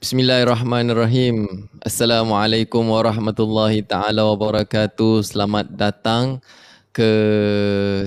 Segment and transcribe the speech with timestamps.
[0.00, 1.68] Bismillahirrahmanirrahim.
[1.84, 5.20] Assalamualaikum warahmatullahi taala wabarakatuh.
[5.20, 6.40] Selamat datang
[6.88, 7.12] ke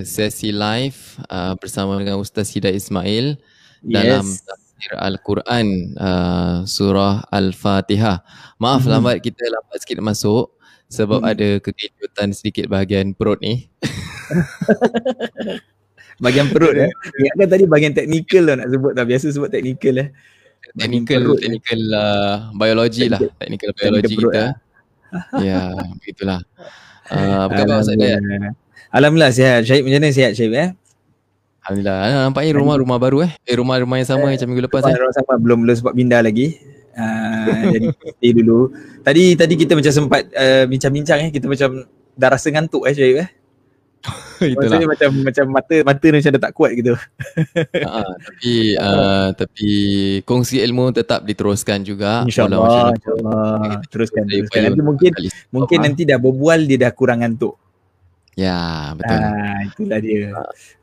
[0.02, 3.94] sesi live uh, bersama dengan Ustaz Hidayat Ismail yes.
[3.94, 8.26] dalam tafsir Al-Quran uh, surah Al-Fatihah.
[8.58, 8.98] Maaf hmm.
[8.98, 10.50] lambat kita lambat sikit masuk
[10.90, 11.30] sebab hmm.
[11.30, 13.70] ada kekejutan sedikit bahagian perut ni.
[16.26, 16.90] bahagian perut eh.
[17.22, 20.10] Ingatkan tadi bahagian teknikal lah nak sebut tak biasa sebut teknikal eh
[20.78, 23.20] technical technical uh, biologi lah.
[23.38, 24.30] Technical biologi kita.
[24.32, 24.54] lah.
[25.44, 25.62] ya
[26.00, 26.40] begitulah.
[27.12, 28.22] Uh, apa khabar Ustaz Dayat
[28.94, 29.34] Alhamdulillah.
[29.36, 29.62] Sihat.
[29.68, 30.70] Syahid macam mana sihat Syahid eh?
[31.64, 31.98] Alhamdulillah.
[32.00, 33.32] Ah, nampaknya rumah rumah baru eh?
[33.48, 35.00] Eh rumah rumah yang sama eh, macam minggu lepas rumah, eh?
[35.00, 35.34] rumah sama.
[35.40, 36.48] Belum belum sebab pindah lagi.
[36.94, 37.88] Uh, jadi
[38.20, 38.70] stay dulu.
[39.02, 41.30] Tadi tadi kita macam sempat uh, bincang-bincang eh.
[41.34, 43.30] Kita macam dah rasa ngantuk eh Syahid eh
[44.44, 44.76] Itulah.
[44.76, 46.94] Maksudnya macam macam mata mata ni macam dah tak kuat gitu.
[47.88, 48.54] Ha, tapi
[48.88, 49.72] uh, tapi
[50.28, 52.28] kongsi ilmu tetap diteruskan juga.
[52.28, 52.92] Insyaallah.
[53.00, 53.16] Insya
[53.88, 54.24] teruskan.
[54.28, 54.62] teruskan.
[54.68, 55.12] Nanti mungkin
[55.56, 57.56] mungkin nanti dah berbual dia dah kurang ngantuk.
[58.34, 59.14] Ya, betul.
[59.14, 60.34] Ah, itulah dia.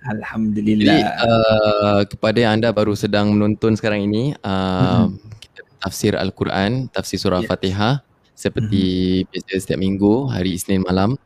[0.07, 0.87] Alhamdulillah.
[0.87, 5.19] Jadi, uh, kepada anda baru sedang menonton sekarang ini, uh, mm-hmm.
[5.43, 7.51] kita tafsir Al-Quran, tafsir surah yeah.
[7.51, 7.95] Fatihah
[8.39, 8.83] seperti
[9.27, 9.31] mm-hmm.
[9.35, 11.19] biasa setiap minggu hari Isnin malam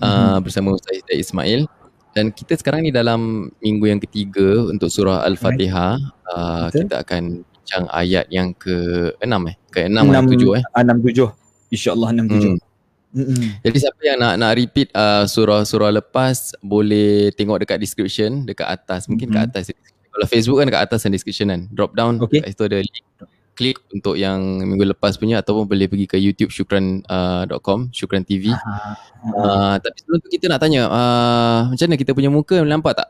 [0.00, 1.60] uh, bersama Ustaz Hidayat Ismail.
[2.14, 5.98] Dan kita sekarang ni dalam minggu yang ketiga untuk surah Al-Fatihah
[6.30, 9.56] uh, kita akan bincang ayat yang ke-6 eh.
[9.74, 10.64] Ke-6 atau 7 eh.
[10.78, 12.58] 6 7 insyaallah 6 7 hmm.
[13.14, 13.50] Mm-hmm.
[13.62, 19.06] Jadi siapa yang nak nak repeat uh, surah-surah lepas boleh tengok dekat description dekat atas.
[19.06, 19.54] Mungkin mm-hmm.
[19.54, 19.64] kat atas
[20.10, 21.60] kalau Facebook kan dekat atas dan description kan.
[21.70, 22.18] Drop down.
[22.18, 22.42] Okay.
[22.42, 23.06] kat situ ada link
[23.54, 28.50] klik untuk yang minggu lepas punya ataupun boleh pergi ke youtube syukran.com uh, syukran TV.
[29.24, 32.92] Uh, tapi sebelum tu kita nak tanya uh, macam mana kita punya muka boleh nampak
[32.98, 33.08] tak?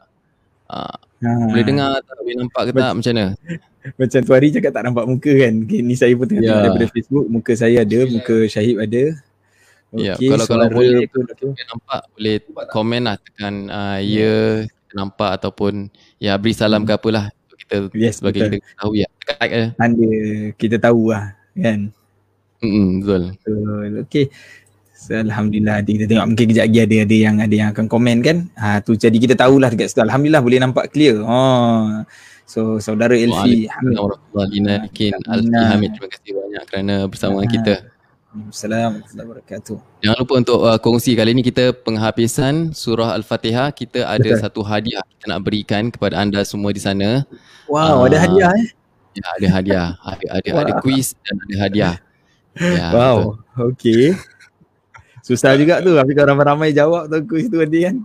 [0.68, 3.26] Uh, boleh dengar tak boleh nampak ke tak macam mana?
[4.00, 5.54] Macam tu hari cakap tak nampak muka kan.
[5.68, 6.56] Okay, ni saya pun tengok yeah.
[6.56, 9.04] daripada Facebook muka saya ada, muka Syahid ada.
[9.92, 11.04] Ya, okay, yeah, kalau kalau boleh
[11.36, 11.52] tu.
[11.52, 12.36] nampak boleh
[12.72, 14.50] komen lah tekan uh, ya yeah.
[14.96, 16.88] nampak ataupun ya beri salam hmm.
[16.88, 17.28] ke apalah
[17.58, 18.52] kita yes, sebagai betul.
[18.60, 19.08] kita tahu ya.
[19.20, 19.48] Dekat
[19.78, 20.10] tanda
[20.58, 21.80] kita tahu lah kan?
[22.60, 23.22] Hmm betul.
[23.38, 23.90] Betul.
[24.08, 24.26] Okey.
[24.94, 28.36] So, alhamdulillah kita tengok mungkin kejap lagi ada ada yang ada yang akan komen kan?
[28.56, 30.00] Ha tu jadi kita tahulah dekat situ.
[30.00, 31.20] Alhamdulillah boleh nampak clear.
[31.20, 32.06] Oh
[32.44, 33.96] so saudara Elfi Hamid
[34.36, 37.72] Alfi Hamid terima kasih banyak kerana bersama dengan kita
[38.34, 39.76] Assalamualaikum warahmatullahi wabarakatuh.
[40.02, 43.70] Jangan lupa untuk uh, kongsi kali ini kita penghabisan surah Al-Fatihah.
[43.70, 44.42] Kita ada Betul.
[44.42, 47.22] satu hadiah kita nak berikan kepada anda semua di sana.
[47.70, 48.68] Wow, uh, ada hadiah eh?
[49.14, 49.88] Ya, ada hadiah.
[50.02, 50.62] Ada ada wow.
[50.66, 51.94] ada kuis dan ada hadiah.
[52.58, 53.38] Ya, wow,
[53.70, 54.18] okey.
[55.22, 58.02] Susah juga tu tapi kalau ramai-ramai jawab tu kuis tu nanti kan.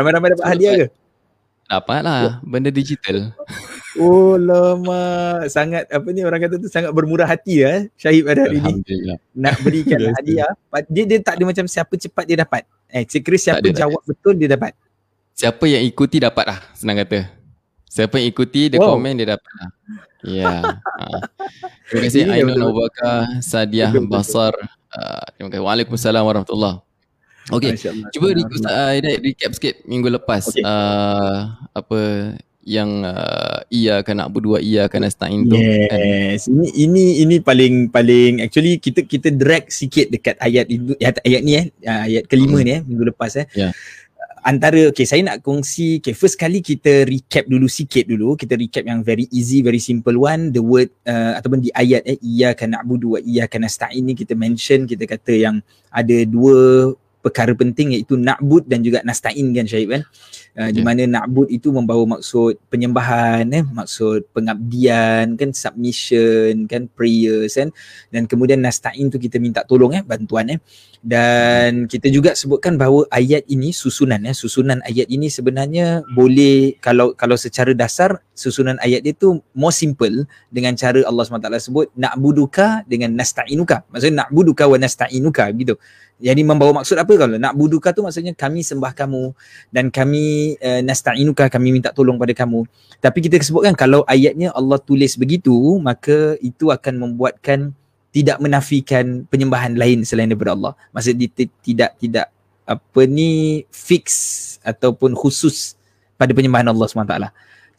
[0.00, 0.86] ramai-ramai dapat hadiah ke?
[1.70, 3.32] Dapat lah, benda digital.
[4.00, 7.92] Oh lama sangat apa ni orang kata tu sangat bermurah hati eh?
[8.00, 8.80] Syahid pada hari ni.
[9.36, 10.48] Nak berikan hadiah.
[10.88, 12.64] Dia dia tak ada macam siapa cepat dia dapat.
[12.88, 14.72] Eh sekiranya siapa ada, jawab betul dia dapat.
[15.36, 17.28] Siapa yang ikuti dapat lah senang kata.
[17.84, 18.96] Siapa yang ikuti dia wow.
[18.96, 19.70] komen dia dapat lah.
[20.24, 20.52] Ya.
[20.80, 21.04] ha.
[21.92, 24.56] Terima kasih Ainul Abu Bakar, Sadiah Basar.
[24.88, 25.64] Uh, terima kasih.
[25.68, 26.80] Waalaikumsalam warahmatullahi
[27.50, 27.74] Okay,
[28.14, 30.54] cuba di, uh, recap sikit minggu lepas.
[30.54, 30.62] Okay.
[30.62, 32.00] uh, apa
[32.62, 36.46] yang uh, ia akan nak berdua ia akan nasta'in tu yes.
[36.46, 36.54] Kan?
[36.54, 41.40] ini ini ini paling paling actually kita kita drag sikit dekat ayat itu ayat, ayat
[41.42, 41.66] ni eh.
[41.82, 42.66] Ayat kelima hmm.
[42.66, 43.46] ni eh minggu lepas eh.
[43.58, 43.74] Yeah.
[44.42, 48.38] antara okay saya nak kongsi okay first kali kita recap dulu sikit dulu.
[48.38, 50.54] Kita recap yang very easy very simple one.
[50.54, 52.18] The word uh, ataupun di ayat eh.
[52.22, 55.58] Ia akan nak wa ia akan nasta'in ni kita mention kita kata yang
[55.90, 60.02] ada dua perkara penting iaitu na'bud dan juga nasta'in kan Syahid kan
[60.58, 60.86] uh, di ya.
[60.86, 67.68] mana na'bud itu membawa maksud penyembahan eh maksud pengabdian kan submission kan prayers kan.
[68.12, 70.58] Dan kemudian nasta'in tu kita minta tolong eh bantuan eh.
[71.02, 77.10] Dan kita juga sebutkan bahawa ayat ini susunan ya susunan ayat ini sebenarnya boleh kalau
[77.18, 82.86] kalau secara dasar susunan ayat dia tu more simple dengan cara Allah SWT sebut na'buduka
[82.86, 85.74] dengan nasta'inuka maksudnya na'buduka wa nasta'inuka gitu.
[86.22, 89.34] Jadi membawa maksud apa kalau nak buduka tu maksudnya kami sembah kamu
[89.74, 90.24] dan kami
[90.58, 92.66] uh, nasta'inuka kami minta tolong pada kamu
[93.02, 97.74] tapi kita sebutkan kalau ayatnya Allah tulis begitu maka itu akan membuatkan
[98.12, 100.72] tidak menafikan penyembahan lain selain daripada Allah.
[100.92, 101.16] Maksud
[101.64, 102.26] tidak tidak
[102.68, 104.06] apa ni fix
[104.62, 105.74] ataupun khusus
[106.20, 107.16] pada penyembahan Allah SWT.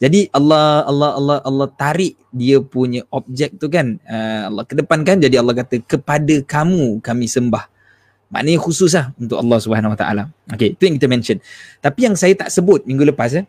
[0.02, 5.38] Jadi Allah Allah Allah Allah tarik dia punya objek tu kan uh, Allah kedepankan jadi
[5.38, 7.70] Allah kata kepada kamu kami sembah.
[8.32, 10.24] Maknanya khusus lah untuk Allah Subhanahu Wa Taala.
[10.52, 11.36] Okey, itu yang kita mention.
[11.80, 13.44] Tapi yang saya tak sebut minggu lepas eh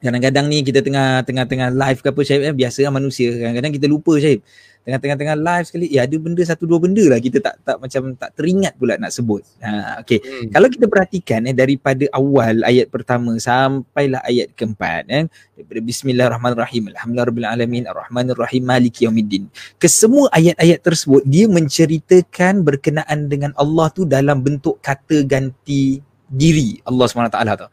[0.00, 3.28] kadang-kadang ni kita tengah tengah tengah live ke apa Syahib eh biasa kan manusia.
[3.36, 4.40] Kadang-kadang kita lupa Syahib
[4.80, 8.16] tengah-tengah tengah live sekali ya ada benda satu dua benda lah kita tak tak macam
[8.16, 9.44] tak teringat pula nak sebut.
[9.60, 10.18] Ha okey.
[10.24, 10.48] Hmm.
[10.56, 15.28] kalau kita perhatikan eh daripada awal ayat pertama sampailah ayat keempat eh
[15.60, 19.52] daripada bismillahirrahmanirrahim alhamdulillahirabbil alamin arrahmanirrahim maliki yaumiddin.
[19.76, 26.00] Kesemua ayat-ayat tersebut dia menceritakan berkenaan dengan Allah tu dalam bentuk kata ganti
[26.30, 26.80] diri.
[26.88, 27.68] Allah SWT tu.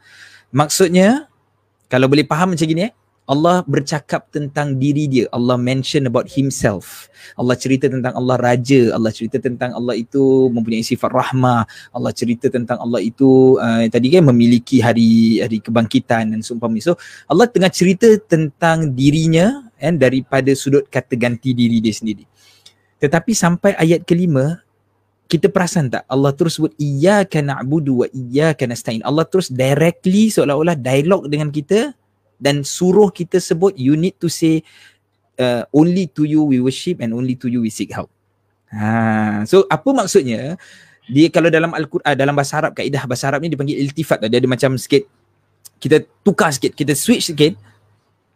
[0.51, 1.31] Maksudnya
[1.87, 2.93] kalau boleh faham macam gini eh
[3.27, 5.27] Allah bercakap tentang diri dia.
[5.35, 7.11] Allah mention about himself.
[7.35, 8.95] Allah cerita tentang Allah raja.
[8.95, 11.67] Allah cerita tentang Allah itu mempunyai sifat rahmah.
[11.91, 16.95] Allah cerita tentang Allah itu uh, tadi kan memiliki hari hari kebangkitan dan seumpama So
[17.27, 22.23] Allah tengah cerita tentang dirinya kan daripada sudut kata ganti diri dia sendiri.
[23.03, 24.63] Tetapi sampai ayat kelima
[25.27, 29.03] kita perasan tak Allah terus sebut iyyaka na'budu wa iyyaka nasta'in.
[29.03, 31.91] Allah terus directly seolah-olah dialog dengan kita
[32.39, 34.63] dan suruh kita sebut you need to say
[35.37, 38.07] uh, only to you we worship and only to you we seek help.
[38.71, 40.55] Ha so apa maksudnya?
[41.07, 44.47] Dia kalau dalam al-Quran dalam bahasa Arab kaedah bahasa Arab ni dipanggil iltifat dia ada
[44.47, 45.07] macam sikit
[45.77, 47.53] kita tukar sikit, kita switch sikit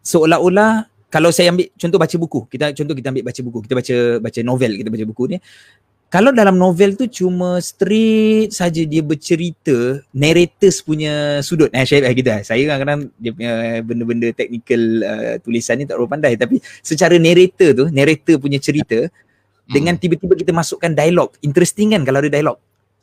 [0.06, 3.96] seolah-olah kalau saya ambil contoh baca buku, kita contoh kita ambil baca buku, kita baca
[4.24, 5.38] baca novel, kita baca buku ni
[6.12, 12.44] kalau dalam novel tu cuma straight saja dia bercerita narrators punya sudut eh Syahid kita
[12.44, 17.72] saya kadang-kadang dia punya benda-benda technical uh, tulisan ni tak berapa pandai tapi secara narrator
[17.72, 19.72] tu narrator punya cerita hmm.
[19.72, 22.60] dengan tiba-tiba kita masukkan dialog interesting kan kalau ada dialog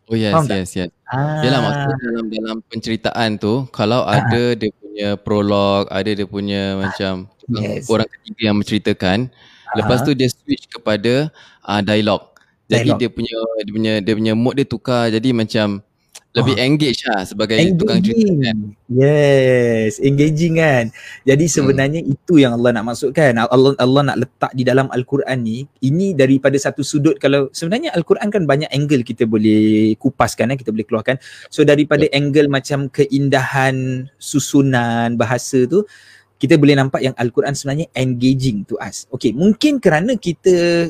[0.08, 0.88] Oh yes, Faham yes, tak?
[0.88, 0.92] yes.
[1.04, 1.44] Ah.
[1.44, 4.16] Yalah maksudnya dalam dalam penceritaan tu kalau ah.
[4.24, 7.84] ada dia punya prolog, ada dia punya macam yes.
[7.92, 9.74] orang ketiga yang menceritakan, ah.
[9.76, 11.28] lepas tu dia switch kepada
[11.68, 12.24] uh, dialog.
[12.68, 15.80] Jadi dia punya dia punya dia punya mood dia tukar jadi macam
[16.36, 16.64] lebih oh.
[16.64, 17.80] engage lah sebagai engaging.
[17.80, 18.56] tukang cerita kan.
[18.92, 20.84] Yes, engaging kan.
[21.24, 21.54] Jadi hmm.
[21.56, 22.14] sebenarnya hmm.
[22.14, 23.32] itu yang Allah nak masukkan.
[23.48, 25.64] Allah Allah nak letak di dalam Al-Quran ni.
[25.80, 30.68] Ini daripada satu sudut kalau sebenarnya Al-Quran kan banyak angle kita boleh kupaskan eh, kita
[30.68, 31.16] boleh keluarkan.
[31.48, 32.20] So daripada yeah.
[32.20, 35.88] angle macam keindahan susunan bahasa tu
[36.38, 39.10] kita boleh nampak yang Al-Quran sebenarnya engaging to us.
[39.10, 40.86] Okay, mungkin kerana kita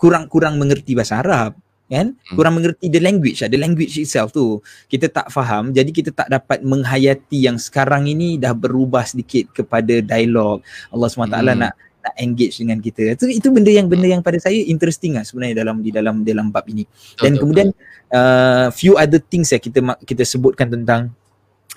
[0.00, 2.16] kurang-kurang mengerti bahasa Arab kan?
[2.16, 2.34] Hmm.
[2.34, 4.58] kurang mengerti the language the language itself tu.
[4.88, 10.00] Kita tak faham jadi kita tak dapat menghayati yang sekarang ini dah berubah sedikit kepada
[10.00, 10.64] dialog.
[10.90, 11.58] Allah SWT hmm.
[11.60, 11.72] nak
[12.04, 13.16] nak engage dengan kita.
[13.16, 16.52] Itu itu benda yang benda yang pada saya interesting lah sebenarnya dalam di dalam dalam
[16.52, 16.84] bab ini.
[17.16, 17.72] Dan kemudian
[18.12, 21.16] uh, few other things ya kita kita sebutkan tentang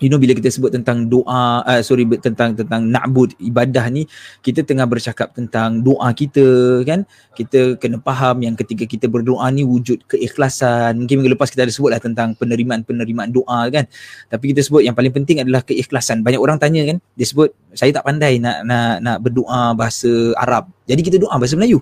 [0.04, 4.06] you know bila kita sebut tentang doa uh, sorry tentang tentang na'bud ibadah ni
[4.46, 6.46] kita tengah bercakap tentang doa kita
[6.86, 7.04] kan?
[7.34, 10.98] Kita kena faham yang ketika kita berdoa ni wujud keikhlasan.
[11.02, 13.86] Mungkin minggu lepas kita ada sebutlah tentang penerimaan-penerimaan doa kan?
[14.30, 16.22] Tapi kita sebut yang paling penting adalah keikhlasan.
[16.22, 16.98] Banyak orang tanya kan?
[17.18, 20.70] Dia sebut saya tak pandai nak nak nak berdoa bahasa Arab.
[20.88, 21.82] Jadi kita doa bahasa Melayu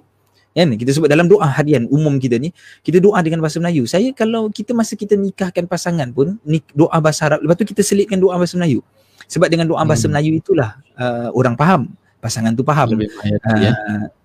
[0.56, 0.72] kan?
[0.80, 3.84] Kita sebut dalam doa harian umum kita ni kita doa dengan bahasa Melayu.
[3.84, 7.84] Saya kalau kita masa kita nikahkan pasangan pun ni doa bahasa Arab lepas tu kita
[7.84, 8.80] selitkan doa bahasa Melayu.
[9.28, 10.12] Sebab dengan doa bahasa hmm.
[10.16, 11.92] Melayu itulah uh, orang faham
[12.26, 12.98] pasangan tu faham.
[12.98, 13.72] Lebih menghayati, uh, ya?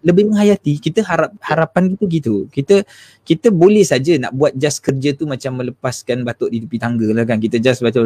[0.00, 0.72] lebih menghayati.
[0.80, 2.34] Kita harap harapan kita gitu.
[2.48, 2.80] Kita
[3.20, 7.28] kita boleh saja nak buat just kerja tu macam melepaskan batuk di tepi tangga lah
[7.28, 7.36] kan.
[7.36, 8.00] Kita just baca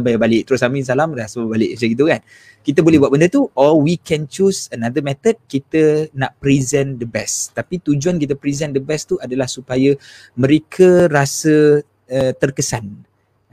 [0.00, 0.48] bayar balik.
[0.48, 1.76] Terus amin salam dah semua balik.
[1.76, 2.20] Macam gitu kan.
[2.64, 5.36] Kita boleh buat benda tu or we can choose another method.
[5.44, 7.52] Kita nak present the best.
[7.52, 9.92] Tapi tujuan kita present the best tu adalah supaya
[10.40, 13.04] mereka rasa uh, terkesan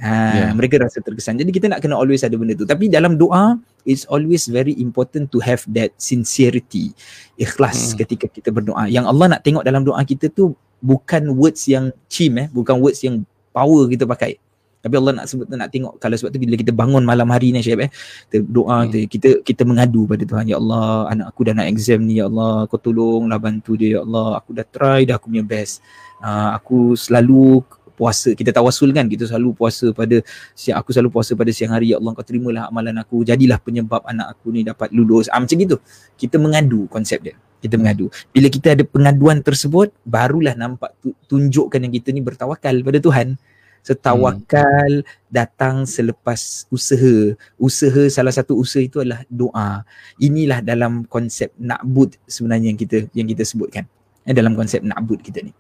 [0.02, 0.52] Ha, yeah.
[0.58, 1.38] mereka rasa terkesan.
[1.38, 2.66] Jadi kita nak kena always ada benda tu.
[2.66, 6.92] Tapi dalam doa, it's always very important to have that sincerity,
[7.38, 8.04] ikhlas hmm.
[8.04, 8.90] ketika kita berdoa.
[8.90, 13.00] Yang Allah nak tengok dalam doa kita tu bukan words yang chim eh, bukan words
[13.06, 13.24] yang
[13.56, 14.42] power kita pakai.
[14.84, 17.64] Tapi Allah nak sebut nak tengok kalau sebab tu bila kita bangun malam hari ni
[17.64, 17.92] Syed eh,
[18.28, 19.08] kita doa hmm.
[19.08, 22.68] kita kita mengadu pada Tuhan ya Allah, anak aku dah nak exam ni ya Allah,
[22.68, 24.44] kau tolonglah bantu dia ya Allah.
[24.44, 25.80] Aku dah try dah aku punya best.
[26.20, 30.20] Uh, aku selalu puasa kita tawasul kan kita selalu puasa pada
[30.58, 34.02] siang aku selalu puasa pada siang hari ya Allah kau terimalah amalan aku jadilah penyebab
[34.06, 35.28] anak aku ni dapat lulus.
[35.32, 35.78] Ah, macam gitu.
[36.16, 37.36] Kita mengadu konsep dia.
[37.64, 38.12] Kita mengadu.
[38.36, 40.94] Bila kita ada pengaduan tersebut barulah nampak
[41.32, 43.40] tunjukkan yang kita ni bertawakal pada Tuhan.
[43.84, 45.28] Setawakal hmm.
[45.28, 47.36] datang selepas usaha.
[47.60, 49.84] Usaha salah satu usaha itu adalah doa.
[50.20, 53.88] Inilah dalam konsep nakbud sebenarnya yang kita yang kita sebutkan.
[54.24, 55.52] Eh, dalam konsep nakbud kita ni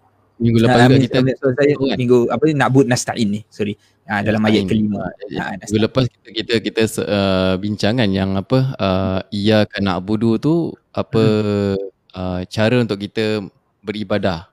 [0.41, 1.97] Minggu lepas uh, juga kita so saya kan?
[1.97, 3.41] minggu apa ni nak but nasta'in ni.
[3.53, 3.77] Sorry.
[4.03, 5.13] Uh, dalam ayat kelima.
[5.29, 10.41] Uh, minggu lepas kita kita kita uh, bincang kan yang apa uh, ia kena budu
[10.41, 11.77] tu apa hmm.
[12.17, 13.45] uh, cara untuk kita
[13.85, 14.49] beribadah.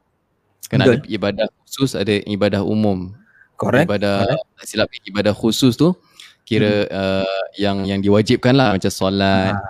[0.71, 3.17] Kena ada ibadah khusus ada ibadah umum.
[3.59, 3.89] Correct.
[3.89, 4.69] Ibadah Correct.
[4.69, 5.97] silap ibadah khusus tu
[6.51, 6.91] kira hmm.
[6.91, 9.63] uh, yang yang diwajibkan lah macam solat, ha.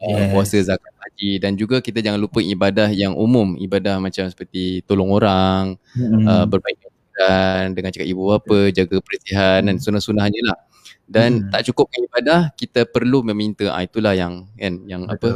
[0.00, 4.80] uh, puasa, zakat, haji dan juga kita jangan lupa ibadah yang umum, ibadah macam seperti
[4.88, 6.24] tolong orang, hmm.
[6.24, 6.80] uh, berbaik
[7.12, 10.58] dan dengan cakap ibu bapa, jaga persihan dan sunah-sunahnya lah.
[11.04, 11.48] Dan hmm.
[11.52, 15.12] tak cukup ibadah, kita perlu meminta ah itulah yang kan yang Betul.
[15.12, 15.28] apa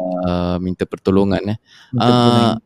[0.00, 1.58] uh, minta pertolongan eh.
[1.92, 2.56] Uh,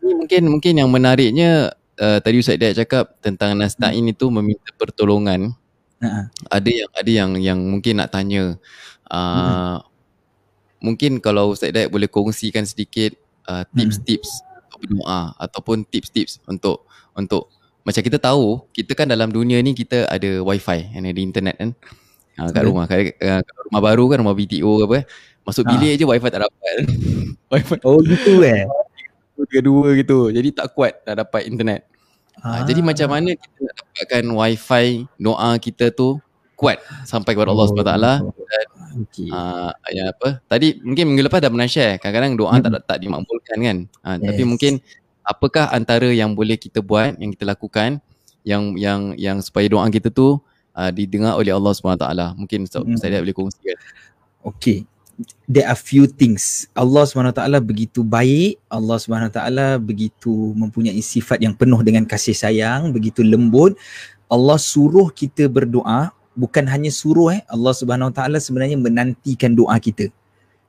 [0.00, 4.14] mungkin mungkin yang menariknya uh, tadi Ustaz Dayat cakap tentang nasta'in hmm.
[4.14, 5.50] itu meminta pertolongan.
[5.96, 6.24] Uh-huh.
[6.52, 8.54] Ada yang ada yang yang mungkin nak tanya
[9.10, 9.95] uh, hmm.
[10.86, 13.18] Mungkin kalau Ustaz Dayat boleh kongsikan sedikit
[13.50, 14.70] uh, tips-tips hmm.
[14.70, 16.86] untuk berdoa ataupun tips-tips untuk
[17.18, 17.50] untuk
[17.82, 21.70] macam kita tahu kita kan dalam dunia ni kita ada wifi yang ada internet kan
[22.38, 24.98] ha, kat rumah kat, kat, rumah baru kan rumah BTO ke apa
[25.46, 25.70] masuk ha.
[25.70, 26.74] bilik je wifi tak dapat
[27.54, 28.66] wifi oh gitu eh
[29.46, 31.86] tiga dua gitu jadi tak kuat tak dapat internet
[32.42, 32.58] ha.
[32.58, 34.86] Ha, jadi macam mana kita nak dapatkan wifi
[35.22, 36.18] doa kita tu
[36.58, 37.76] kuat sampai kepada Allah oh.
[37.76, 37.92] SWT
[38.50, 38.65] dan
[39.02, 39.28] okay.
[39.28, 42.64] uh, ya apa tadi mungkin minggu lepas dah pernah share kadang-kadang doa hmm.
[42.64, 44.26] tak tak dimakbulkan kan uh, yes.
[44.32, 44.72] tapi mungkin
[45.26, 48.00] apakah antara yang boleh kita buat yang kita lakukan
[48.46, 50.38] yang yang yang supaya doa kita tu
[50.76, 52.06] uh, didengar oleh Allah SWT
[52.38, 52.98] mungkin Ustaz hmm.
[52.98, 53.76] saya boleh kongsikan
[54.46, 54.86] Okay
[55.48, 59.40] there are few things Allah SWT begitu baik Allah SWT
[59.80, 63.78] begitu mempunyai sifat yang penuh dengan kasih sayang begitu lembut
[64.28, 67.42] Allah suruh kita berdoa bukan hanya suruh eh.
[67.48, 70.12] Allah SWT sebenarnya menantikan doa kita.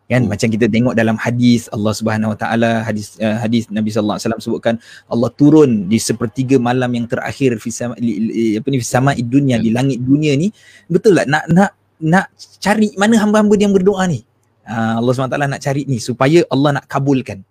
[0.07, 0.24] Kan?
[0.24, 0.31] Hmm.
[0.31, 4.24] macam kita tengok dalam hadis Allah Subhanahu Wa Taala hadis uh, hadis Nabi sallallahu alaihi
[4.31, 4.75] wasallam sebutkan
[5.12, 10.00] Allah turun di sepertiga malam yang terakhir fi sama apa ni sama dunia di langit
[10.00, 10.47] dunia ni.
[10.88, 11.27] Betul tak?
[11.27, 12.31] Nak nak nak
[12.63, 14.24] cari mana hamba-hamba yang berdoa ni?
[14.63, 17.43] Uh, Allah SWT nak cari ni supaya Allah nak kabulkan.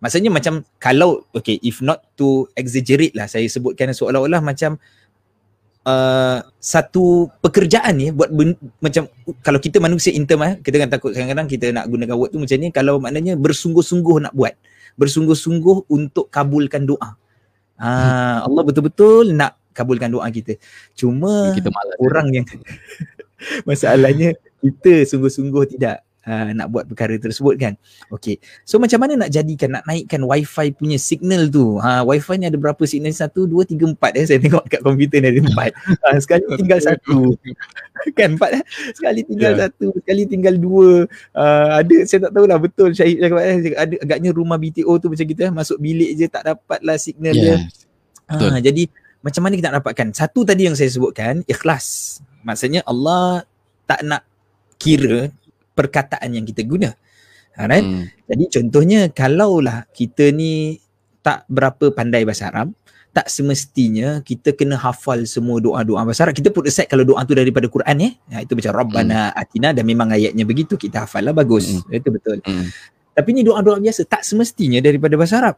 [0.00, 4.80] Maksudnya macam kalau okay if not to exaggerate lah saya sebutkan seolah-olah macam
[5.80, 8.52] Uh, satu pekerjaan ni buat ben,
[8.84, 9.08] macam
[9.40, 12.56] kalau kita manusia intim eh, kita kan takut kadang-kadang kita nak gunakan word tu macam
[12.60, 14.52] ni kalau maknanya bersungguh-sungguh nak buat.
[15.00, 17.16] Bersungguh-sungguh untuk kabulkan doa.
[17.80, 20.60] Ah, Allah betul-betul nak kabulkan doa kita.
[20.92, 22.46] Cuma kita orang yang
[23.68, 27.74] masalahnya kita sungguh-sungguh tidak uh, nak buat perkara tersebut kan.
[28.12, 28.40] Okay.
[28.68, 31.80] So macam mana nak jadikan, nak naikkan wifi punya signal tu.
[31.80, 33.12] Ha, wifi ni ada berapa signal?
[33.14, 34.16] Satu, dua, tiga, empat.
[34.18, 34.24] Eh.
[34.26, 35.70] Saya tengok kat komputer ni ada empat.
[35.76, 37.36] Ha, sekali tinggal satu.
[38.18, 38.64] kan empat eh?
[38.96, 39.60] Sekali tinggal yeah.
[39.68, 41.04] satu, sekali tinggal dua.
[41.36, 43.56] Uh, ada, saya tak tahulah betul Syahid cakap eh.
[43.76, 47.60] Ada, agaknya rumah BTO tu macam kita masuk bilik je tak dapat lah signal yeah.
[47.60, 47.88] dia.
[48.30, 48.86] Ha, jadi
[49.20, 50.16] macam mana kita nak dapatkan?
[50.16, 52.18] Satu tadi yang saya sebutkan, ikhlas.
[52.40, 53.44] Maksudnya Allah
[53.84, 54.24] tak nak
[54.80, 55.28] kira
[55.74, 56.92] perkataan yang kita guna.
[57.58, 57.84] Ha, right?
[57.84, 58.04] Hmm.
[58.30, 60.78] Jadi contohnya kalaulah kita ni
[61.20, 62.72] tak berapa pandai bahasa Arab,
[63.10, 66.38] tak semestinya kita kena hafal semua doa-doa bahasa Arab.
[66.38, 68.10] Kita put aside kalau doa tu daripada Quran ya.
[68.32, 69.40] Ha, itu macam Rabbana hmm.
[69.40, 70.78] Atina dan memang ayatnya begitu.
[70.78, 71.82] Kita hafal lah bagus.
[71.82, 71.90] Hmm.
[71.90, 72.38] Itu betul.
[72.46, 72.70] Hmm.
[73.10, 74.06] Tapi ni doa-doa biasa.
[74.06, 75.56] Tak semestinya daripada bahasa Arab.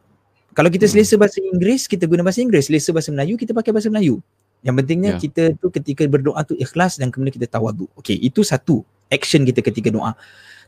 [0.52, 0.92] Kalau kita hmm.
[0.96, 2.72] selesa bahasa Inggeris, kita guna bahasa Inggeris.
[2.72, 4.20] Selesa bahasa Melayu, kita pakai bahasa Melayu.
[4.62, 5.20] Yang pentingnya yeah.
[5.20, 7.90] kita tu ketika berdoa tu ikhlas dan kemudian kita tawadu.
[7.98, 10.14] Okay, itu satu action kita ketika doa.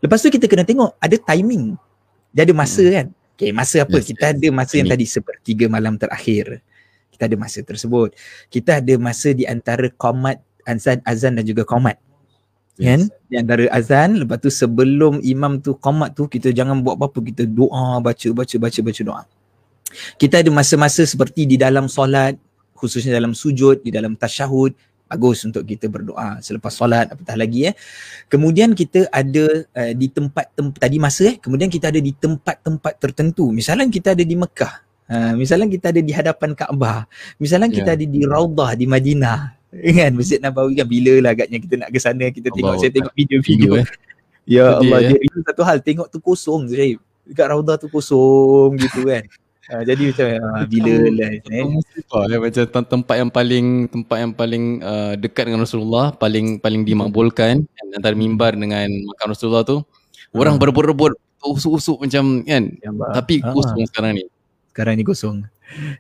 [0.03, 1.79] Lepas tu kita kena tengok ada timing.
[2.35, 2.93] Dia ada masa hmm.
[2.93, 3.07] kan.
[3.35, 3.99] Okay, masa apa?
[3.99, 4.35] Yes, kita yes.
[4.39, 6.63] ada masa yang tadi sepertiga malam terakhir.
[7.15, 8.15] Kita ada masa tersebut.
[8.51, 11.95] Kita ada masa di antara komat azan azan dan juga komat.
[12.75, 12.87] Yes.
[12.87, 13.01] Kan?
[13.31, 17.47] Di antara azan, lepas tu sebelum imam tu komat tu kita jangan buat apa-apa, kita
[17.47, 19.23] doa, baca, baca, baca, baca doa.
[20.19, 22.35] Kita ada masa-masa seperti di dalam solat,
[22.85, 24.77] khususnya dalam sujud, di dalam tasyahud,
[25.15, 27.75] bagus untuk kita berdoa selepas solat apatah lagi eh
[28.27, 32.93] kemudian kita ada uh, di tempat tempat tadi masa eh kemudian kita ada di tempat-tempat
[32.99, 34.75] tertentu misalnya kita ada di Mekah
[35.13, 37.05] uh, misalnya kita ada di hadapan Kaabah
[37.39, 37.77] misalnya yeah.
[37.79, 37.97] kita ya.
[38.01, 39.39] ada di Raudah di Madinah
[40.01, 42.93] kan Masjid Nabawi kan bila lah agaknya kita nak ke sana kita tengok Allah saya
[42.97, 43.87] tengok video-video eh.
[44.49, 45.09] ya Allah ya.
[45.15, 46.97] jadi satu hal tengok tu kosong saya
[47.29, 49.23] dekat Raudah tu kosong gitu kan
[49.73, 51.65] Uh, jadi macam uh, bila lah eh.
[52.29, 57.65] Ya, macam tempat yang paling tempat yang paling uh, dekat dengan Rasulullah, paling paling dimakbulkan
[57.97, 59.81] antara mimbar dengan makam Rasulullah tu.
[60.37, 60.61] Orang uh.
[60.61, 62.65] berebut-rebut usuk-usuk macam kan.
[62.77, 63.89] Ya, Tapi kosong uh.
[63.89, 64.25] sekarang ni.
[64.73, 65.37] Sekarang ni kosong.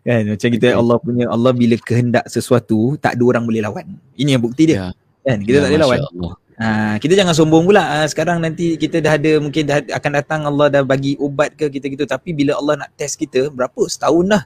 [0.04, 0.76] Kan macam kita okay.
[0.76, 3.96] Allah punya Allah bila kehendak sesuatu tak ada orang boleh lawan.
[4.12, 4.76] Ini yang bukti dia.
[4.76, 4.88] Ya.
[5.24, 6.00] Kan kita ya, tak boleh lawan.
[6.04, 6.32] Allah.
[6.54, 7.82] Ha, kita jangan sombong pula.
[7.82, 11.66] Ha, sekarang nanti kita dah ada mungkin dah akan datang Allah dah bagi ubat ke
[11.66, 12.04] kita gitu.
[12.06, 13.82] Tapi bila Allah nak test kita berapa?
[13.90, 14.42] Setahun dah.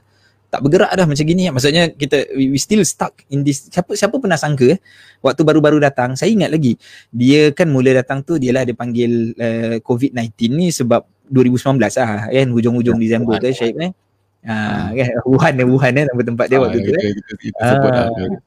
[0.49, 1.45] Tak bergerak dah macam gini.
[1.53, 3.69] Maksudnya kita we, we still stuck in this.
[3.69, 4.79] Siapa siapa pernah sangka eh,
[5.21, 6.73] waktu baru-baru datang saya ingat lagi.
[7.13, 12.25] Dia kan mula datang tu dia lah dia panggil uh, COVID-19 ni sebab 2019 lah
[12.33, 12.47] kan?
[12.49, 13.93] Hujung-hujung ya, Disember tu Syed eh
[14.39, 14.55] Ha,
[14.97, 15.09] kan?
[15.27, 17.11] Wuhan eh, Wuhan eh nama tempat dia ha, waktu tu eh.
[17.59, 17.67] Ha,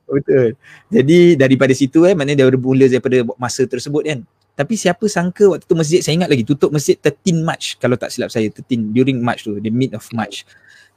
[0.08, 0.46] betul.
[0.88, 4.20] Jadi daripada situ eh maknanya dia bermula daripada masa tersebut kan.
[4.52, 8.12] Tapi siapa sangka waktu tu masjid saya ingat lagi tutup masjid 13 March kalau tak
[8.12, 10.44] silap saya 13 during March tu the mid of March.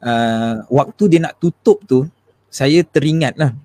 [0.03, 2.03] Uh, waktu dia nak tutup tu
[2.51, 3.55] saya teringat lah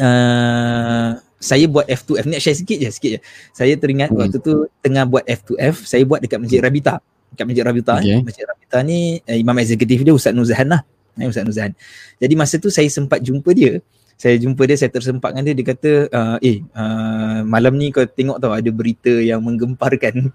[0.00, 3.20] uh, saya buat F2F ni share sikit je sikit je.
[3.56, 4.18] Saya teringat hmm.
[4.20, 7.00] waktu tu tengah buat F2F saya buat dekat Masjid Rabita.
[7.34, 8.18] Dekat Masjid Rabita okay.
[8.22, 10.82] Masjid Rabita ni uh, imam eksekutif dia Ustaz Nuzahan lah.
[11.18, 11.72] Eh, Ustaz Nuzahan.
[12.18, 13.78] Jadi masa tu saya sempat jumpa dia
[14.20, 18.04] saya jumpa dia, saya tersempat dengan dia, dia kata, uh, eh uh, malam ni kau
[18.04, 20.28] tengok tau ada berita yang menggemparkan.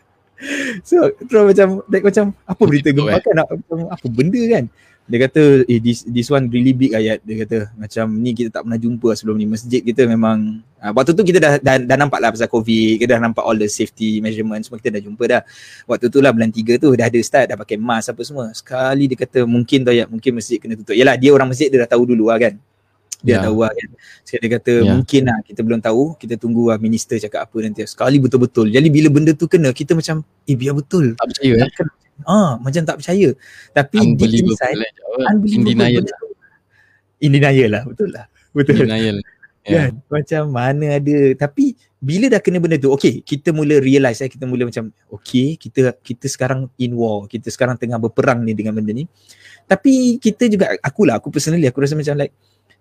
[0.88, 2.96] so terus macam, like, macam apa berita eh?
[2.96, 3.52] gemparkan, apa,
[3.92, 4.64] apa benda kan.
[5.02, 7.18] Dia kata, eh this, this one really big ayat.
[7.26, 9.46] Dia kata, macam ni kita tak pernah jumpa sebelum ni.
[9.50, 13.18] Masjid kita memang, uh, waktu tu kita dah, dah, dah nampak lah pasal COVID, kita
[13.18, 15.42] dah nampak all the safety measurements, semua kita dah jumpa dah.
[15.90, 18.46] Waktu tu lah bulan tiga tu dah ada start, dah pakai mask apa semua.
[18.54, 20.94] Sekali dia kata, mungkin tu ayat, mungkin masjid kena tutup.
[20.94, 22.56] Yalah dia orang masjid dia dah tahu dulu lah kan
[23.22, 23.44] dia yeah.
[23.46, 23.88] tahu lah kan.
[24.26, 24.94] Sekali dia kata yeah.
[24.98, 27.86] mungkin lah kita belum tahu, kita tunggu lah minister cakap apa nanti.
[27.86, 28.74] Sekali betul-betul.
[28.74, 31.14] Jadi bila benda tu kena, kita macam eh biar betul.
[31.14, 31.70] Tak percaya eh?
[32.28, 33.28] Ah, macam tak percaya.
[33.72, 34.78] Tapi di inside,
[35.30, 35.54] unbelievable.
[35.54, 36.04] In denial.
[37.22, 38.26] In denial lah, betul lah.
[38.50, 38.84] Betul.
[38.84, 39.18] In denial.
[39.62, 39.94] Yeah.
[39.94, 40.02] Kan?
[40.10, 41.16] Macam mana ada.
[41.38, 45.54] Tapi bila dah kena benda tu, okay, kita mula realise eh, kita mula macam, okay,
[45.54, 49.06] kita kita sekarang in war, kita sekarang tengah berperang ni dengan benda ni.
[49.70, 52.34] Tapi kita juga, akulah, aku personally, aku rasa macam like,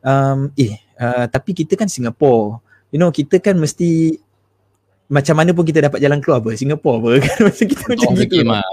[0.06, 2.62] um, eh uh, tapi kita kan Singapore.
[2.92, 4.20] You know kita kan mesti
[5.12, 6.56] macam mana pun kita dapat jalan keluar apa?
[6.56, 7.10] Singapore apa?
[7.28, 8.48] Kan macam kita macam gitu.
[8.48, 8.64] mah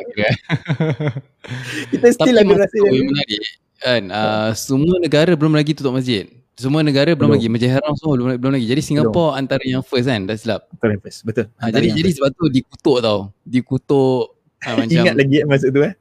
[1.90, 3.42] kita still ada rasa yang menarik
[3.78, 6.26] kan uh, semua negara belum lagi tutup masjid.
[6.58, 7.38] Semua negara belum, belum.
[7.38, 8.66] lagi Masjid Haram semua belum, belum lagi.
[8.66, 9.40] Jadi Singapore belum.
[9.46, 10.66] antara yang first kan dah silap.
[10.74, 11.22] Betul first.
[11.22, 11.46] Betul.
[11.62, 13.30] Ha, jadi jadi sebab tu dikutuk tau.
[13.46, 14.34] Dikutuk
[14.66, 15.94] ha, macam ingat lagi masa tu eh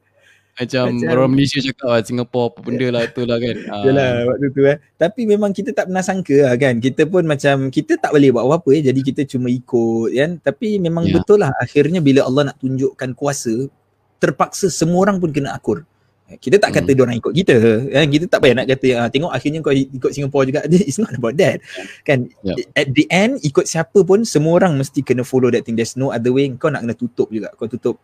[0.58, 3.56] macam, macam orang Malaysia cakap lah Singapore apa benda lah tu lah kan.
[3.86, 4.22] Yalah uh.
[4.26, 4.76] waktu tu eh.
[4.98, 6.74] Tapi memang kita tak pernah sangka lah kan.
[6.82, 8.82] Kita pun macam Kita tak boleh buat apa-apa eh.
[8.90, 10.30] Jadi kita cuma ikut kan.
[10.42, 11.14] Tapi memang yeah.
[11.14, 13.70] betul lah Akhirnya bila Allah nak tunjukkan kuasa
[14.18, 15.86] Terpaksa semua orang pun kena akur.
[16.28, 17.00] Kita tak kata hmm.
[17.00, 17.56] orang ikut kita
[17.88, 20.60] kan kita tak payah nak kata ah, tengok akhirnya kau ikut Singapore juga.
[20.68, 21.64] It's not about that
[22.04, 22.28] kan.
[22.44, 22.68] Yep.
[22.76, 25.72] at the end ikut siapa pun semua orang mesti kena follow that thing.
[25.72, 26.52] There's no other way.
[26.60, 27.48] Kau nak kena tutup juga.
[27.56, 27.96] Kau tutup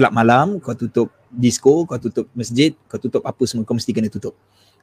[0.00, 4.08] kelab malam kau tutup disco, kau tutup masjid, kau tutup apa semua, kau mesti kena
[4.08, 4.32] tutup.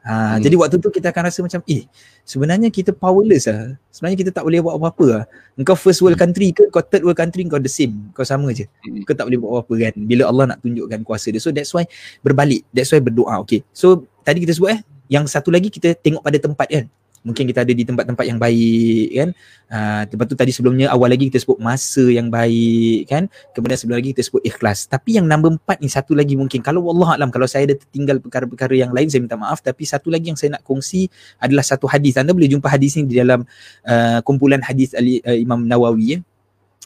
[0.06, 0.46] Ha, hmm.
[0.46, 1.84] Jadi waktu tu kita akan rasa macam, eh
[2.22, 3.76] sebenarnya kita powerless lah.
[3.92, 5.24] Sebenarnya kita tak boleh buat apa-apa lah.
[5.58, 8.14] Engkau first world country ke, kau third world country, kau the same.
[8.14, 8.70] Kau sama je.
[8.86, 9.02] Hmm.
[9.04, 9.94] Kau tak boleh buat apa-apa kan.
[9.98, 11.42] Bila Allah nak tunjukkan kuasa dia.
[11.42, 11.90] So that's why
[12.24, 12.64] berbalik.
[12.72, 13.42] That's why berdoa.
[13.44, 13.66] Okay.
[13.76, 16.86] So tadi kita sebut eh, yang satu lagi kita tengok pada tempat kan
[17.28, 19.30] mungkin kita ada di tempat-tempat yang baik kan?
[19.68, 23.28] Uh, lepas tu tadi sebelumnya awal lagi kita sebut masa yang baik kan?
[23.52, 24.88] Kemudian sebelum lagi kita sebut ikhlas.
[24.88, 26.64] Tapi yang nombor empat ni satu lagi mungkin.
[26.64, 29.60] Kalau Allah Alam kalau saya ada tertinggal perkara-perkara yang lain saya minta maaf.
[29.60, 31.12] Tapi satu lagi yang saya nak kongsi
[31.44, 32.16] adalah satu hadis.
[32.16, 33.44] Anda boleh jumpa hadis ni di dalam
[33.84, 36.20] uh, kumpulan hadis Ali, uh, Imam Nawawi ya.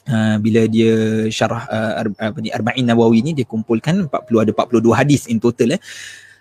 [0.02, 4.98] Uh, bila dia syarah uh, apa ni Arba'in Nawawi ni dia kumpulkan 40 ada 42
[4.98, 5.80] hadis in total eh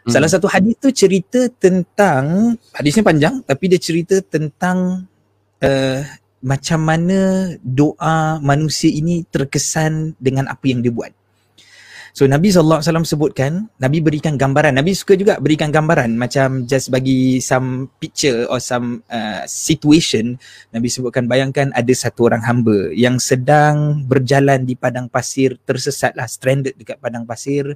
[0.01, 0.11] Hmm.
[0.17, 5.05] Salah satu hadis tu cerita tentang hadisnya panjang tapi dia cerita tentang
[5.61, 6.01] uh,
[6.41, 11.13] macam mana doa manusia ini terkesan dengan apa yang dia buat.
[12.11, 14.77] So Nabi SAW sebutkan, Nabi berikan gambaran.
[14.77, 20.35] Nabi suka juga berikan gambaran macam just bagi some picture or some uh, situation.
[20.75, 26.27] Nabi sebutkan bayangkan ada satu orang hamba yang sedang berjalan di padang pasir tersesat lah,
[26.27, 27.75] stranded dekat padang pasir.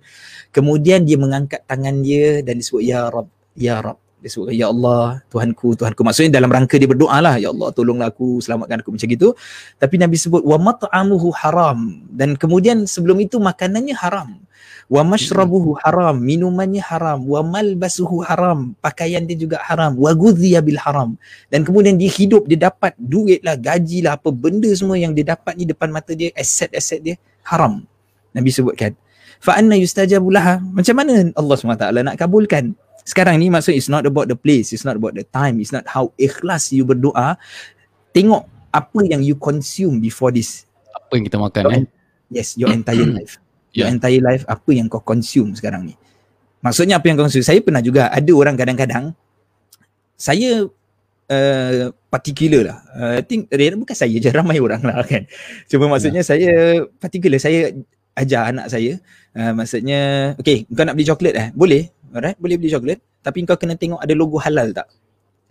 [0.53, 5.21] Kemudian dia mengangkat tangan dia dan disebut Ya Rab, Ya Rab dia sebut ya Allah
[5.29, 6.01] Tuhanku Tuhanku.
[6.01, 9.37] Maksudnya dalam rangka dia berdoa lah ya Allah tolonglah aku selamatkan aku macam gitu.
[9.77, 12.01] Tapi Nabi sebut wa mat'amuhu haram.
[12.09, 14.39] Dan kemudian sebelum itu makanannya haram.
[14.89, 17.21] Wa mashrabuhu haram minumannya haram.
[17.27, 19.93] Wa malbasuhu haram pakaian dia juga haram.
[19.99, 21.19] Wa ghudhiya bil haram.
[21.51, 25.37] Dan kemudian dia hidup dia dapat duit lah gaji lah apa benda semua yang dia
[25.37, 27.85] dapat ni depan mata dia aset-aset dia haram.
[28.33, 28.97] Nabi sebutkan.
[29.37, 30.63] Fa anna yustajabu laha.
[30.63, 32.73] Macam mana Allah SWT nak kabulkan
[33.05, 35.85] sekarang ni maksud it's not about the place, it's not about the time, it's not
[35.85, 37.37] how ikhlas you berdoa.
[38.09, 40.65] Tengok apa yang you consume before this.
[40.89, 41.83] Apa yang kita makan your, eh?
[42.33, 43.37] Yes, your entire life.
[43.77, 43.93] Your yeah.
[43.93, 45.93] entire life apa yang kau consume sekarang ni.
[46.65, 47.45] Maksudnya apa yang kau consume?
[47.45, 49.13] Saya pernah juga ada orang kadang-kadang
[50.17, 50.65] saya
[51.29, 52.79] uh, particular lah.
[52.97, 55.29] Uh, I think bukan saya je ramai orang lah kan.
[55.69, 56.29] Cuma maksudnya yeah.
[56.33, 56.51] saya
[56.97, 57.69] particular saya
[58.15, 58.97] ajar anak saya
[59.35, 63.59] uh, maksudnya okay kau nak beli coklat eh boleh alright boleh beli coklat tapi kau
[63.59, 64.87] kena tengok ada logo halal tak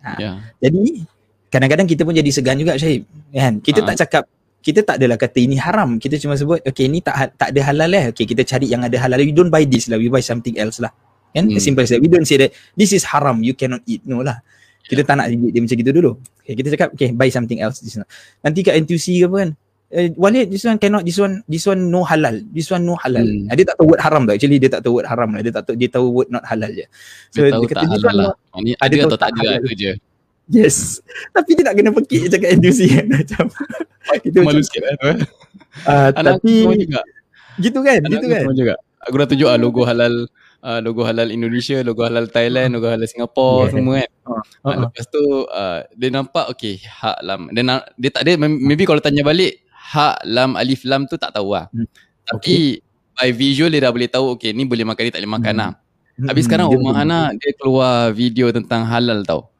[0.01, 0.17] ha.
[0.17, 0.35] yeah.
[0.59, 1.05] jadi
[1.53, 3.87] kadang-kadang kita pun jadi segan juga Syahib kan kita uh.
[3.93, 4.23] tak cakap
[4.65, 7.91] kita tak adalah kata ini haram kita cuma sebut okay ini tak tak ada halal
[7.93, 10.57] eh okay kita cari yang ada halal you don't buy this lah we buy something
[10.57, 10.89] else lah
[11.35, 11.51] Kan?
[11.51, 11.59] Hmm.
[11.59, 11.99] As simple as that.
[11.99, 14.07] We don't say that this is haram, you cannot eat.
[14.07, 14.39] No lah.
[14.87, 15.07] Kita yeah.
[15.11, 16.11] tak nak dia macam gitu dulu.
[16.39, 17.83] Okay, kita cakap, okay, buy something else.
[17.83, 17.99] This
[18.39, 19.49] Nanti kat NTUC ke apa kan,
[19.95, 22.43] uh, Walid this one cannot this one this one no halal.
[22.51, 23.23] This one no halal.
[23.23, 23.47] Hmm.
[23.55, 25.41] dia tak tahu word haram tu actually dia tak tahu word haram lah.
[25.41, 26.85] Dia tak tahu dia tahu word not halal je.
[27.31, 28.35] So dia, tahu dia kata tak halal lah.
[28.59, 29.91] Ni ada atau tak ada tu je.
[30.45, 31.01] Yes.
[31.35, 33.45] Tapi dia tak kena pekik cakap NTUC kan macam
[34.21, 35.09] itu malu sikit lah tu
[35.89, 36.53] uh, tapi
[36.85, 37.01] juga.
[37.57, 38.43] gitu kan Anak gitu kan.
[38.53, 38.75] juga.
[39.05, 40.13] aku dah tunjuk ah logo halal
[40.61, 43.73] uh, logo halal Indonesia logo halal Thailand logo halal Singapore yeah.
[43.73, 44.11] semua kan.
[44.25, 47.63] Uh, uh, lepas tu uh, dia nampak okay hak lam dia,
[47.97, 51.69] dia tak ada maybe kalau tanya balik ha lam alif lam tu tak tahu lah.
[51.69, 51.85] Hmm.
[52.25, 53.13] Tapi okay.
[53.13, 55.61] by visual dia dah boleh tahu okay ni boleh makan ni tak boleh makan hmm.
[55.61, 55.71] lah.
[56.15, 56.27] Hmm.
[56.31, 56.77] Habis sekarang hmm.
[56.81, 59.51] Umar Hana dia keluar video tentang halal tau.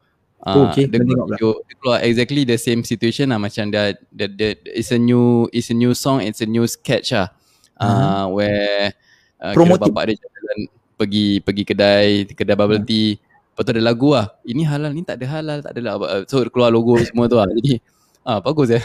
[0.46, 0.86] Oh, okay.
[0.86, 4.94] dia, keluar video, dia keluar exactly the same situation lah macam dia, dia, dia, it's
[4.94, 7.34] a new it's a new song it's a new sketch lah.
[7.76, 8.94] Uh, uh where
[9.42, 10.58] uh, bapak dia jalan
[10.96, 13.20] pergi pergi kedai kedai bubble uh tea
[13.56, 15.94] Lepas tu ada lagu lah Ini halal ni tak ada halal Tak ada lah
[16.28, 17.80] So keluar logo semua tu lah Jadi
[18.28, 18.84] ah, Bagus ya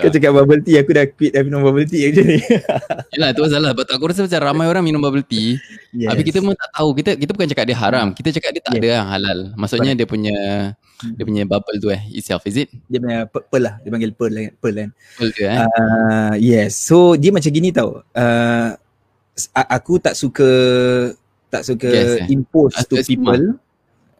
[0.00, 2.38] kau cakap bubble tea aku dah quit dah minum bubble tea macam ni.
[3.16, 3.70] Yalah tu masalah.
[3.76, 5.58] Betul aku rasa macam ramai orang minum bubble tea.
[5.92, 6.10] Yes.
[6.14, 6.88] Tapi kita pun tak tahu.
[6.96, 8.06] Kita kita bukan cakap dia haram.
[8.14, 8.80] Kita cakap dia tak yes.
[8.80, 9.38] ada yang halal.
[9.58, 10.36] Maksudnya dia punya
[11.00, 12.68] dia punya bubble tu eh itself is it?
[12.86, 13.74] Dia punya pearl lah.
[13.80, 14.90] Dia panggil pearl, pearl kan.
[15.18, 15.56] Pearl ke eh?
[15.56, 16.76] Uh, yes.
[16.76, 18.04] So dia macam gini tau.
[18.14, 18.76] Uh,
[19.54, 20.50] aku tak suka
[21.50, 22.26] tak suka yes, eh.
[22.30, 23.58] impose to people.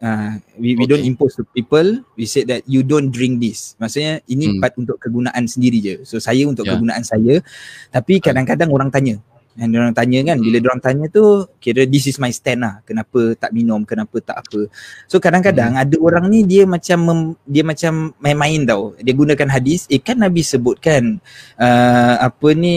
[0.01, 0.97] Uh, we we okay.
[0.97, 2.01] don't impose to people.
[2.17, 3.77] We said that you don't drink this.
[3.77, 4.57] Maksudnya ini hmm.
[4.57, 5.95] part untuk kegunaan sendiri je.
[6.09, 6.73] So saya untuk yeah.
[6.73, 7.45] kegunaan saya.
[7.93, 9.21] Tapi kadang-kadang orang tanya,
[9.59, 10.67] yang orang tanya kan bila hmm.
[10.71, 12.79] orang tanya tu kira this is my stand lah.
[12.87, 14.71] Kenapa tak minum kenapa tak apa.
[15.11, 15.83] So kadang-kadang hmm.
[15.83, 18.95] ada orang ni dia macam mem, dia macam main-main tau.
[19.03, 21.19] Dia gunakan hadis eh kan Nabi sebutkan
[21.59, 22.75] uh, apa ni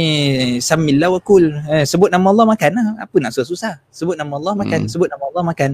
[0.59, 2.87] samillah wa kul eh, sebut nama Allah makan lah.
[3.07, 3.79] Apa nak susah-susah?
[3.95, 4.91] Sebut nama Allah makan hmm.
[4.91, 5.71] sebut nama Allah makan.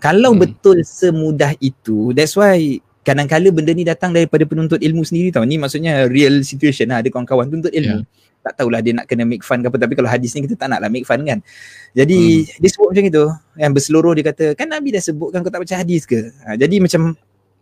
[0.00, 0.40] Kalau hmm.
[0.40, 2.56] betul semudah itu that's why
[3.04, 5.44] kadang-kadang benda ni datang daripada penuntut ilmu sendiri tau.
[5.44, 7.04] Ni maksudnya real situation lah.
[7.04, 8.00] Ada kawan-kawan penuntut ilmu.
[8.00, 10.56] Yeah tak tahulah dia nak kena make fun ke apa tapi kalau hadis ni kita
[10.56, 11.44] tak nak lah make fun kan.
[11.92, 12.58] Jadi hmm.
[12.58, 13.24] dia sebut macam itu
[13.60, 16.32] yang berseluruh dia kata kan Nabi dah sebutkan kau tak baca hadis ke?
[16.48, 17.12] Ha, jadi macam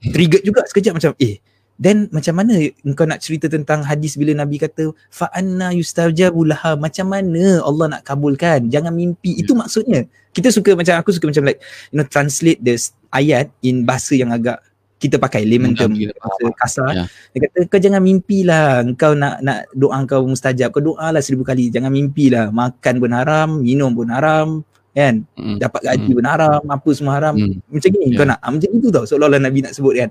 [0.01, 1.42] trigger juga sekejap macam eh
[1.77, 6.75] then macam mana engkau nak cerita tentang hadis bila Nabi kata fa anna yustajabu laha?
[6.77, 8.68] Macam mana Allah nak kabulkan?
[8.72, 9.37] Jangan mimpi.
[9.37, 9.61] Itu hmm.
[9.64, 10.01] maksudnya.
[10.33, 11.61] Kita suka macam aku suka macam like
[11.92, 12.77] you know translate the
[13.12, 14.61] ayat in bahasa yang agak
[14.96, 16.90] kita pakai layman term bahasa kasar.
[16.92, 17.04] Ya.
[17.37, 20.72] dia kata kau jangan mimpi lah kau nak nak doa kau mustajab.
[20.72, 21.68] Kau doa lah seribu kali.
[21.68, 24.64] Jangan mimpi lah makan pun haram minum pun haram
[24.96, 25.28] kan?
[25.37, 25.61] Mm.
[25.61, 26.16] dapat gaji mm.
[26.16, 27.37] pun haram apa semua haram.
[27.37, 27.61] Mm.
[27.68, 28.16] macam ni yeah.
[28.16, 28.38] kau nak.
[28.40, 30.09] Macam itu tau seolah-olah Nabi nak sebut kan?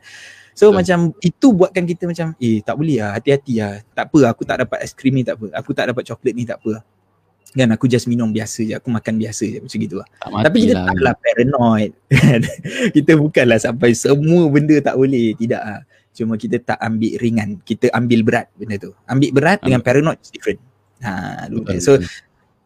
[0.53, 0.75] So yeah.
[0.77, 3.17] macam itu buatkan kita macam eh tak boleh lah.
[3.17, 3.81] Hati-hati lah.
[3.97, 5.49] Tak apa aku tak dapat aiskrim ni tak apa.
[5.57, 6.85] Aku tak dapat coklat ni tak apa
[7.55, 10.07] kan aku just minum biasa je aku makan biasa je macam gitu lah
[10.43, 10.85] tapi kita lah.
[10.91, 11.91] taklah paranoid
[12.99, 15.79] kita bukanlah sampai semua benda tak boleh tidak lah
[16.15, 19.65] cuma kita tak ambil ringan kita ambil berat benda tu ambil berat ambil.
[19.71, 20.59] dengan paranoid is different
[20.99, 22.11] ha betul, so betul.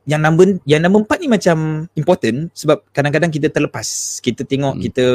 [0.10, 4.84] yang number yang number empat ni macam important sebab kadang-kadang kita terlepas kita tengok hmm.
[4.90, 5.06] kita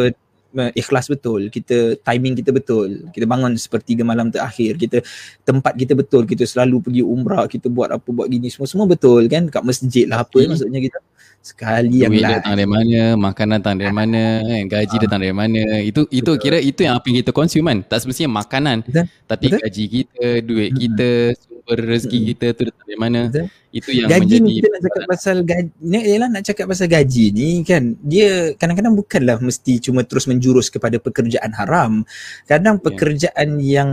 [0.72, 4.98] ikhlas betul kita timing kita betul kita bangun sepertiga malam terakhir kita
[5.42, 9.26] tempat kita betul kita selalu pergi umrah kita buat apa buat gini semua semua betul
[9.26, 10.48] kan kat masjid lah apa hmm.
[10.54, 10.98] maksudnya kita
[11.44, 15.60] sekali yang lain datang dari mana makanan datang dari mana kan gaji datang dari mana
[15.84, 16.40] itu itu betul.
[16.40, 19.04] kira itu yang apa yang kita consume kan tak semestinya makanan betul.
[19.28, 19.60] tapi betul.
[19.60, 20.80] gaji kita duit hmm.
[20.80, 22.26] kita sumber rezeki hmm.
[22.32, 23.46] kita tu datang dari mana betul.
[23.76, 26.86] itu yang gaji menjadi ni kita nak cakap pasal gaji ni ialah nak cakap pasal
[26.88, 32.08] gaji ni kan dia kadang-kadang bukanlah mesti cuma terus menjurus kepada pekerjaan haram
[32.48, 32.84] kadang yeah.
[32.88, 33.90] pekerjaan yang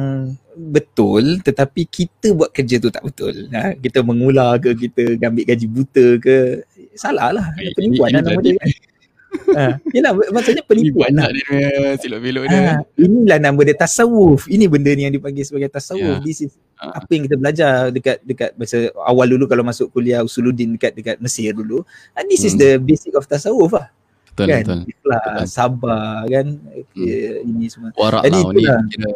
[0.56, 3.72] betul tetapi kita buat kerja tu tak betul ha?
[3.76, 6.38] kita mengular ke kita ambil gaji buta ke
[7.02, 8.70] salah lah eh, penipuan lah nama dia kan
[9.56, 9.64] ha,
[9.96, 14.92] yelah maksudnya penipuan lah dia silap belok dia ha, inilah nama dia tasawuf ini benda
[14.94, 16.24] ni yang dipanggil sebagai tasawuf yeah.
[16.24, 17.00] this is ha.
[17.00, 21.18] apa yang kita belajar dekat dekat masa awal dulu kalau masuk kuliah usuluddin dekat dekat
[21.24, 21.84] Mesir dulu
[22.16, 22.50] and this hmm.
[22.52, 23.88] is the basic of tasawuf lah
[24.32, 24.64] betul kan?
[24.64, 25.48] betul Ikhlas, betul.
[25.48, 27.50] sabar kan okay, hmm.
[27.50, 29.10] ini semua warak Jadi, lah ni kira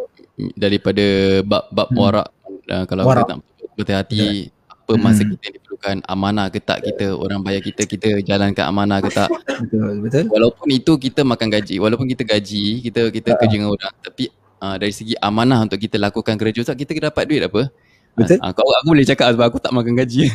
[0.55, 1.05] daripada
[1.43, 1.99] bab-bab hmm.
[1.99, 2.27] warak
[2.71, 3.27] uh, kalau warak.
[3.27, 3.39] kita tak
[3.75, 4.54] berhati hati
[4.85, 5.33] apa masa hmm.
[5.33, 9.33] kita diperlukan amanah ke tak kita orang bayar kita kita jalankan amanah ke tak.
[9.65, 10.29] Betul betul.
[10.29, 13.37] Walaupun itu kita makan gaji walaupun kita gaji kita kita uh.
[13.41, 14.29] kerja dengan orang tapi
[14.61, 17.73] uh, dari segi amanah untuk kita lakukan kerja tu kita dapat duit apa?
[18.13, 18.37] Betul.
[18.37, 20.29] Uh, kau aku boleh cakap sebab aku tak makan gaji.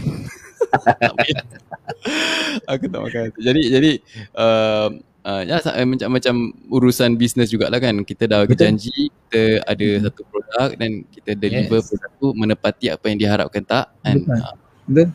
[2.70, 3.92] Aku tak makan jadi jadi
[4.38, 4.88] uh,
[5.24, 6.34] uh, ya uh, macam macam
[6.70, 8.56] urusan bisnes jugalah kan kita dah Betul.
[8.56, 10.02] berjanji kita ada hmm.
[10.08, 11.86] satu produk dan kita deliver yes.
[11.92, 14.36] produk tu menepati apa yang diharapkan tak kan Betul.
[14.36, 14.54] Uh,
[14.90, 15.08] Betul.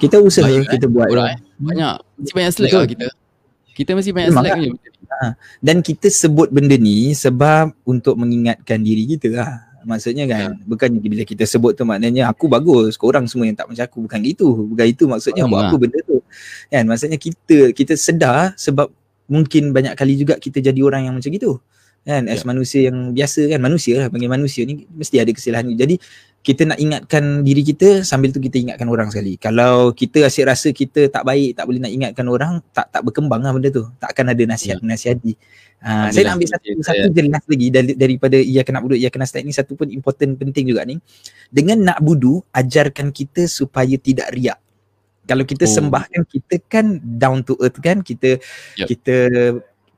[0.00, 1.38] kita usaha banyak, kita buat orang, eh.
[1.60, 3.06] banyak mesti banyak slack lah kita
[3.70, 4.90] Kita mesti banyak slack punya
[5.20, 5.36] ha.
[5.60, 9.52] Dan kita sebut benda ni sebab untuk mengingatkan diri kita lah.
[9.80, 10.64] Maksudnya kan, ya.
[10.68, 13.98] bukannya bila kita sebut tu maknanya aku bagus, korang semua yang tak macam aku.
[14.04, 14.46] Bukan gitu.
[14.68, 16.20] Bukan itu maksudnya buat apa benda tu.
[16.68, 18.92] Kan, maksudnya kita kita sedar sebab
[19.30, 21.62] mungkin banyak kali juga kita jadi orang yang macam gitu.
[22.00, 22.48] Kan as ya.
[22.48, 25.76] manusia yang biasa kan manusia lah panggil manusia ni mesti ada kesalahan ni.
[25.76, 25.94] Jadi
[26.40, 29.36] kita nak ingatkan diri kita sambil tu kita ingatkan orang sekali.
[29.36, 33.44] Kalau kita asyik rasa kita tak baik tak boleh nak ingatkan orang tak tak berkembang
[33.44, 33.84] lah benda tu.
[34.00, 34.88] Tak akan ada nasihat ya.
[34.88, 35.32] nasihati
[35.84, 39.12] ha, saya nak ambil satu ya, satu jelas lagi dari, daripada ia kena budu ia
[39.12, 39.52] kena start ni.
[39.52, 40.96] Satu pun important penting juga ni.
[41.52, 44.56] Dengan nak budu ajarkan kita supaya tidak riak
[45.30, 45.70] kalau kita oh.
[45.70, 48.42] sembahkan kita kan down to earth kan kita
[48.74, 48.90] yep.
[48.90, 49.16] kita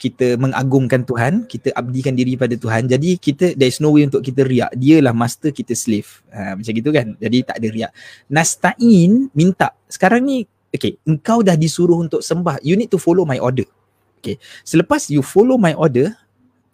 [0.03, 2.91] kita mengagungkan Tuhan, kita abdikan diri pada Tuhan.
[2.91, 4.75] Jadi kita there is no way untuk kita riak.
[4.75, 6.27] Dialah master, kita slave.
[6.35, 7.15] Ha, macam gitu kan.
[7.23, 7.95] Jadi tak ada riak.
[8.27, 9.71] Nasta'in minta.
[9.87, 10.43] Sekarang ni
[10.75, 12.59] okay, engkau dah disuruh untuk sembah.
[12.67, 13.63] You need to follow my order.
[14.19, 14.43] Okay.
[14.67, 16.11] Selepas you follow my order,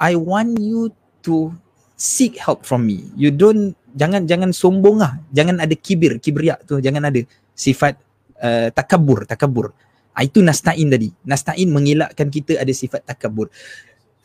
[0.00, 0.96] I want you
[1.28, 1.52] to
[2.00, 3.12] seek help from me.
[3.12, 5.20] You don't jangan jangan sombong lah.
[5.36, 6.80] Jangan ada kibir, kibriak tu.
[6.80, 7.20] Jangan ada
[7.52, 8.00] sifat
[8.42, 9.74] uh, takabur, takabur.
[10.18, 11.14] Ah, itu nasta'in tadi.
[11.22, 13.46] Nasta'in mengelakkan kita ada sifat takabur.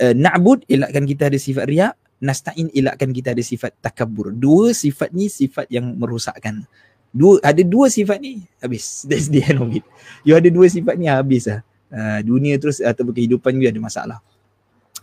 [0.01, 1.93] Uh, na'bud elakkan kita ada sifat riak.
[2.17, 4.33] Nasta'in elakkan kita ada sifat takabur.
[4.33, 6.65] Dua sifat ni sifat yang merosakkan.
[7.13, 8.85] Dua, ada dua sifat ni, habis.
[9.09, 9.85] That's the end of it.
[10.25, 11.61] You ada dua sifat ni, habis lah.
[11.93, 14.17] Uh, dunia terus atau kehidupan you ada masalah.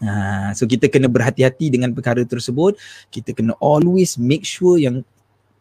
[0.03, 2.75] Uh, so kita kena berhati-hati dengan perkara tersebut.
[3.15, 5.07] Kita kena always make sure yang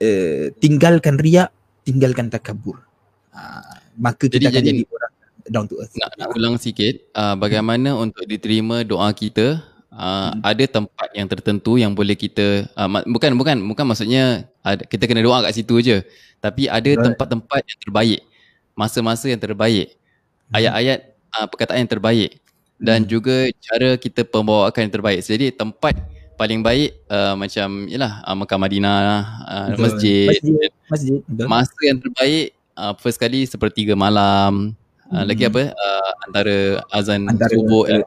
[0.02, 1.54] uh, tinggalkan riak,
[1.86, 2.89] tinggalkan takabur.
[3.30, 5.14] Uh, maka kita jadi, akan jadi, jadi orang
[5.50, 5.94] down to earth.
[5.98, 8.04] Nak, nak ulang sikit, uh, bagaimana hmm.
[8.10, 9.62] untuk diterima doa kita?
[9.90, 10.46] Uh, hmm.
[10.46, 15.26] Ada tempat yang tertentu yang boleh kita uh, bukan bukan bukan maksudnya ada, kita kena
[15.26, 15.98] doa kat situ je.
[16.40, 17.04] Tapi ada right.
[17.04, 18.20] tempat-tempat yang terbaik,
[18.78, 20.56] masa-masa yang terbaik, hmm.
[20.56, 21.00] ayat-ayat
[21.36, 22.30] uh, perkataan yang terbaik
[22.80, 23.10] dan hmm.
[23.10, 25.20] juga cara kita pembawakan yang terbaik.
[25.26, 25.98] Jadi tempat
[26.40, 29.02] paling baik uh, macam yalah uh, Mekah Madinah,
[29.44, 31.20] uh, masjid, masjid, masjid.
[31.50, 35.50] Masa yang terbaik uh, first kali sepertiga malam Uh, lagi hmm.
[35.50, 35.64] apa?
[35.74, 36.58] Uh, antara
[36.94, 38.06] azan antara, subuh uh,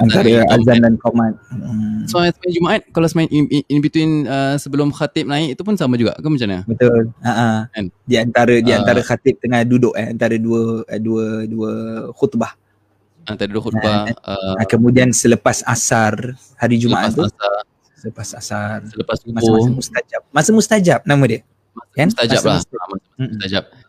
[0.00, 1.36] antara, azan dan qomat.
[1.52, 2.08] Hmm.
[2.08, 6.00] So semain Jumaat kalau semain in, in between uh, sebelum khatib naik itu pun sama
[6.00, 6.64] juga ke macam mana?
[6.64, 7.12] Betul.
[7.20, 7.58] Ha uh-huh.
[7.76, 7.84] kan?
[8.08, 11.72] Di antara di antara uh, khatib tengah duduk eh antara dua dua dua
[12.16, 12.56] khutbah.
[13.28, 14.08] Antara dua khutbah.
[14.24, 17.28] Uh, uh, kemudian selepas asar hari Jumaat tu.
[17.28, 17.68] Asar.
[18.00, 18.80] Selepas asar.
[18.88, 19.36] Selepas subuh.
[19.36, 20.22] Masa-masa mustajab.
[20.32, 21.44] Masa mustajab nama dia.
[21.76, 22.08] Masa kan?
[22.08, 22.56] Mustajab lah.
[22.64, 22.76] Masa
[23.28, 23.64] mustajab.
[23.68, 23.79] Hmm.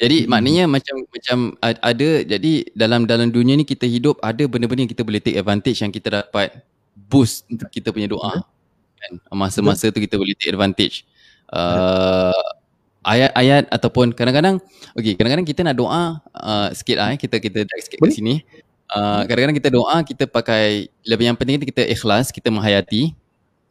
[0.00, 0.28] Jadi hmm.
[0.32, 5.04] maknanya macam macam ada jadi dalam dalam dunia ni kita hidup ada benda-benda yang kita
[5.04, 6.64] boleh take advantage yang kita dapat
[6.96, 8.40] boost untuk kita punya doa.
[8.96, 9.12] Kan?
[9.36, 11.04] Masa-masa tu kita boleh take advantage.
[11.52, 12.32] Uh,
[13.04, 14.56] ayat-ayat ataupun kadang-kadang
[14.96, 17.18] okey kadang-kadang kita nak doa uh, sikit lah eh.
[17.18, 18.40] kita kita drag sikit kat sini.
[18.88, 23.12] Uh, kadang-kadang kita doa kita pakai lebih yang penting kita ikhlas kita menghayati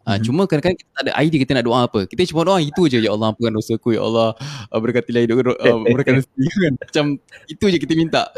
[0.09, 0.25] Ha, hmm.
[0.25, 1.99] Cuma kadang-kadang kita tak ada idea kita nak doa apa.
[2.09, 2.97] Kita cuma doa itu je.
[2.97, 3.93] Ya Allah ampunkan dosa ku.
[3.93, 4.33] Ya Allah
[4.73, 5.53] uh, berkatilah hidup.
[5.61, 6.73] Uh, rezeki kan.
[6.81, 7.05] Macam
[7.45, 8.33] itu je kita minta.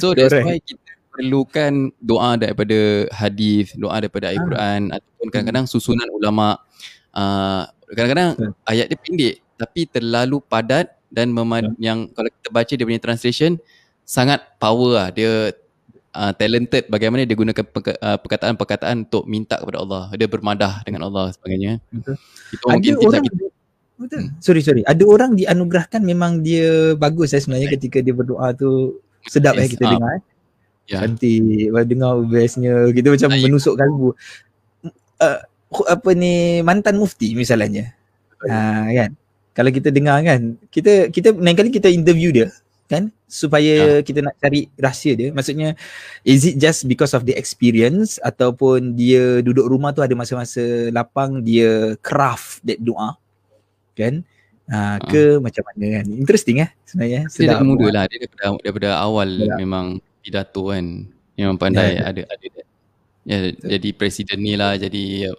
[0.00, 0.80] So that's why kita
[1.12, 4.96] perlukan doa daripada hadis, doa daripada Al-Quran ha.
[4.96, 6.56] ataupun kadang-kadang susunan ulama.
[7.12, 11.76] Uh, kadang-kadang ayat dia pendek tapi terlalu padat dan memad- ha.
[11.76, 13.60] yang kalau kita baca dia punya translation
[14.08, 15.08] sangat power lah.
[15.12, 15.52] Dia
[16.14, 20.02] uh, talented bagaimana dia gunakan uh, perkataan-perkataan untuk minta kepada Allah.
[20.14, 21.78] Dia bermadah dengan Allah sebagainya.
[21.90, 22.16] Betul.
[22.54, 23.44] Itu Ada mungkin orang kita,
[24.00, 24.20] Betul.
[24.24, 24.30] Hmm.
[24.40, 24.82] Sorry sorry.
[24.88, 28.96] Ada orang dianugerahkan memang dia bagus eh sebenarnya ketika dia berdoa tu
[29.28, 30.22] sedap yes, eh kita uh, dengar eh.
[30.90, 31.00] Yeah.
[31.06, 33.42] Cantik, dengar bestnya kita macam Ayuh.
[33.46, 34.08] menusuk kalbu.
[35.20, 35.38] Uh,
[35.86, 37.94] apa ni mantan mufti misalnya.
[38.48, 39.10] Ha uh, kan.
[39.50, 42.48] Kalau kita dengar kan, kita kita lain kali kita interview dia,
[42.90, 43.14] kan?
[43.30, 44.02] Supaya ya.
[44.02, 45.30] kita nak cari rahsia dia.
[45.30, 45.78] Maksudnya
[46.26, 51.46] is it just because of the experience ataupun dia duduk rumah tu ada masa-masa lapang
[51.46, 53.14] dia craft that doa?
[53.94, 54.26] Kan?
[54.66, 55.42] Ha, ke ha.
[55.42, 56.06] macam mana kan?
[56.10, 57.30] Interesting eh sebenarnya.
[57.30, 58.04] Dia dah muda lah.
[58.10, 59.54] Dia daripada, daripada awal ya.
[59.54, 61.06] memang pidato kan.
[61.38, 62.02] Memang pandai.
[62.02, 62.10] Ya.
[62.10, 62.46] ada ada
[63.22, 63.38] ya,
[63.78, 64.74] jadi presiden ni lah.
[64.74, 65.30] Jadi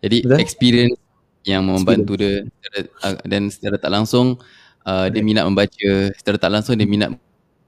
[0.00, 0.40] jadi Betul?
[0.40, 0.96] experience
[1.44, 2.48] yang membantu experience.
[2.48, 4.40] dia dan secara tak langsung
[4.84, 7.12] uh, dia minat membaca secara tak langsung dia minat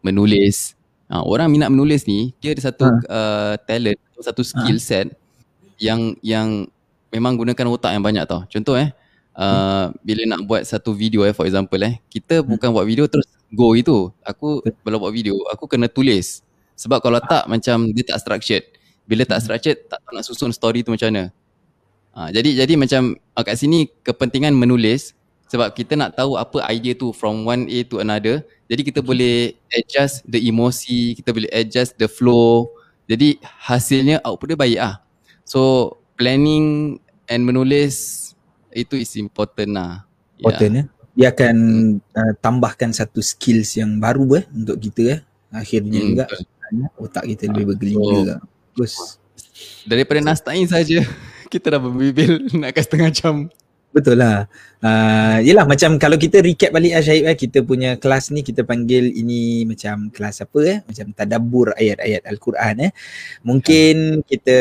[0.04, 0.76] menulis
[1.10, 2.96] uh, orang minat menulis ni dia ada satu ha.
[3.08, 4.84] uh, talent satu skill ha.
[4.84, 5.06] set
[5.76, 6.68] yang yang
[7.12, 8.92] memang gunakan otak yang banyak tau contoh eh
[9.36, 10.00] uh, hmm.
[10.04, 12.46] bila nak buat satu video eh for example eh kita hmm.
[12.56, 16.44] bukan buat video terus go itu aku bila buat video aku kena tulis
[16.76, 18.64] sebab kalau tak macam dia tak structured
[19.08, 19.44] bila tak hmm.
[19.44, 21.24] structured tak tahu nak susun story tu macam mana
[22.16, 25.15] uh, jadi jadi macam uh, kat sini kepentingan menulis
[25.46, 29.54] sebab kita nak tahu apa idea tu from one A to another jadi kita boleh
[29.70, 32.70] adjust the emosi kita boleh adjust the flow
[33.06, 34.94] Jadi hasilnya output dia baik lah.
[35.46, 36.98] So planning
[37.30, 38.28] and menulis
[38.74, 40.02] itu is important lah.
[40.42, 40.78] Important ya.
[40.82, 40.86] Yeah.
[41.16, 41.56] Dia akan
[42.12, 45.20] uh, tambahkan satu skills yang baru eh untuk kita eh.
[45.54, 46.24] Akhirnya hmm, juga
[46.98, 48.40] otak kita lebih ah, bergelinda so, lah.
[48.74, 48.94] Terus
[49.86, 51.06] daripada nastain saja
[51.52, 53.48] kita dah berbibil nak ke setengah jam.
[53.96, 54.44] Betul lah.
[54.84, 58.60] Uh, yelah macam kalau kita recap balik lah Syahid eh, kita punya kelas ni kita
[58.60, 60.78] panggil ini macam kelas apa eh?
[60.84, 62.90] Macam tadabur ayat-ayat Al-Quran eh.
[63.40, 64.58] Mungkin kita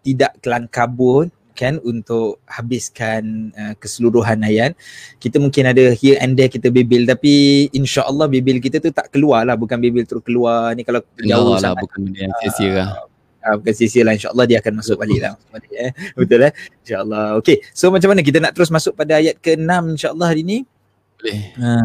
[0.00, 4.72] tidak kelang kabut kan untuk habiskan uh, keseluruhan ayat.
[5.20, 9.44] Kita mungkin ada here and there kita bibil tapi insya-Allah bibil kita tu tak keluar
[9.44, 13.11] lah bukan bibil terus keluar ni kalau jauh lah bukan benda yang sia-sia lah.
[13.42, 15.34] Uh, bukan sia-sia lah insya-Allah dia akan masuk balik lah.
[15.82, 15.90] Eh.
[16.14, 16.52] Betul eh?
[16.86, 17.42] Insya-Allah.
[17.42, 17.58] Okay.
[17.74, 20.62] So macam mana kita nak terus masuk pada ayat ke-6 insya-Allah hari ni?
[21.18, 21.40] Boleh.
[21.58, 21.82] Ha.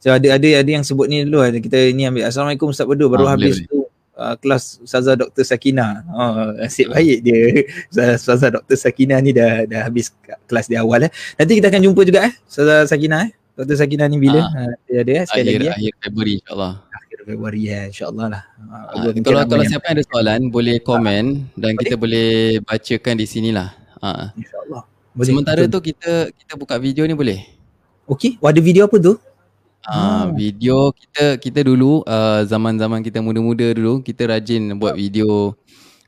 [0.00, 3.26] So ada ada ada yang sebut ni dulu kita ni ambil Assalamualaikum Ustaz Bedu baru
[3.26, 3.78] ha, habis boleh, tu
[4.16, 5.44] uh, kelas Ustazah Dr.
[5.44, 6.04] Sakina.
[6.10, 7.66] Oh, asyik baik dia.
[8.16, 8.76] Ustazah Dr.
[8.76, 10.10] Sakina ni dah dah habis
[10.48, 11.12] kelas di awal eh.
[11.36, 13.30] Nanti kita akan jumpa juga eh Ustazah Sakina eh.
[13.56, 13.76] Dr.
[13.76, 14.44] Sakina ni bila?
[14.44, 14.48] Ha.
[14.68, 15.68] Uh, dia ada eh sekali akhir, lagi.
[15.72, 16.72] Akhir Februari insya-Allah.
[17.26, 18.42] Februari ya insya-Allah lah.
[18.94, 21.82] Uh, kalau kalau siapa yang ada soalan boleh komen dan boleh?
[21.82, 22.30] kita boleh
[22.62, 23.74] bacakan di sinilah.
[23.98, 24.30] Ha.
[24.38, 24.86] Insya-Allah.
[25.26, 25.74] Sementara Betul.
[25.74, 27.42] tu kita kita buka video ni boleh?
[28.06, 29.18] Okey, oh, ada video apa tu?
[29.90, 35.54] Uh, video kita kita dulu uh, zaman-zaman kita muda-muda dulu kita rajin buat video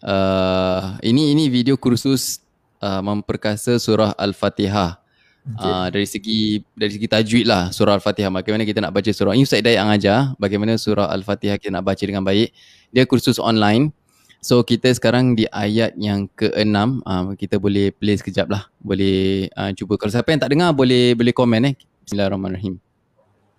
[0.02, 2.42] uh, ini ini video kursus
[2.83, 4.98] uh, memperkasa surah al-fatihah
[5.44, 5.68] okay.
[5.68, 6.40] uh, dari segi
[6.74, 8.33] dari segi tajwid lah surah al-fatihah.
[8.33, 9.37] Bagaimana kita nak baca surah?
[9.37, 12.51] Ini Ustaz Dayat yang ajar bagaimana surah al-fatihah kita nak baca dengan baik.
[12.90, 13.94] Dia kursus online.
[14.38, 18.70] So kita sekarang di ayat yang ke-6 uh, kita boleh play sekejap lah.
[18.79, 19.98] Boleh uh, cuba.
[19.98, 21.74] Kalau siapa yang tak dengar boleh boleh komen eh.
[22.07, 22.79] Bismillahirrahmanirrahim.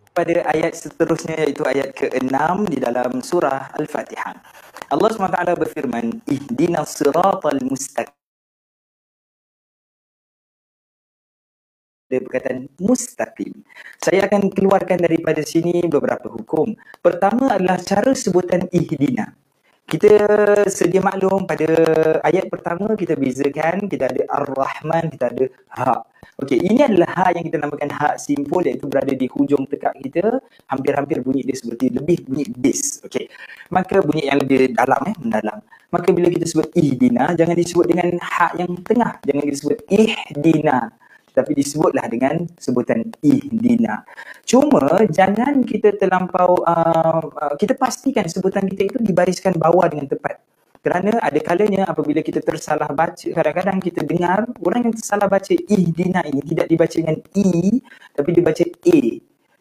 [0.09, 2.35] Pada ayat seterusnya iaitu ayat ke-6
[2.67, 4.35] di dalam surah Al-Fatihah.
[4.89, 8.18] Allah SWT berfirman, Ihdinas siratal mustaqim.
[12.09, 13.53] Dia berkata mustaqim.
[14.01, 16.73] Saya akan keluarkan daripada sini beberapa hukum.
[17.05, 19.29] Pertama adalah cara sebutan ihdina.
[19.89, 20.13] Kita
[20.69, 21.65] sedia maklum pada
[22.21, 26.01] ayat pertama kita bezakan kita ada Ar-Rahman, kita ada Hak.
[26.39, 30.39] Okey, ini adalah hak yang kita namakan hak simpul iaitu berada di hujung tekak kita.
[30.71, 33.03] Hampir-hampir bunyi dia seperti lebih bunyi bis.
[33.03, 33.27] Okey.
[33.75, 35.59] Maka bunyi yang lebih dalam eh, mendalam.
[35.89, 39.19] Maka bila kita sebut ihdina, jangan disebut dengan hak yang tengah.
[39.25, 40.79] Jangan disebut ihdina.
[41.39, 44.04] Tapi disebutlah dengan sebutan ihdina.
[44.43, 50.43] Cuma jangan kita terlampau, uh, uh, kita pastikan sebutan kita itu dibariskan bawah dengan tepat.
[50.80, 56.23] Kerana ada kalanya apabila kita tersalah baca, kadang-kadang kita dengar orang yang tersalah baca ihdina
[56.23, 57.84] ini tidak dibaca dengan i
[58.15, 58.99] tapi dibaca a.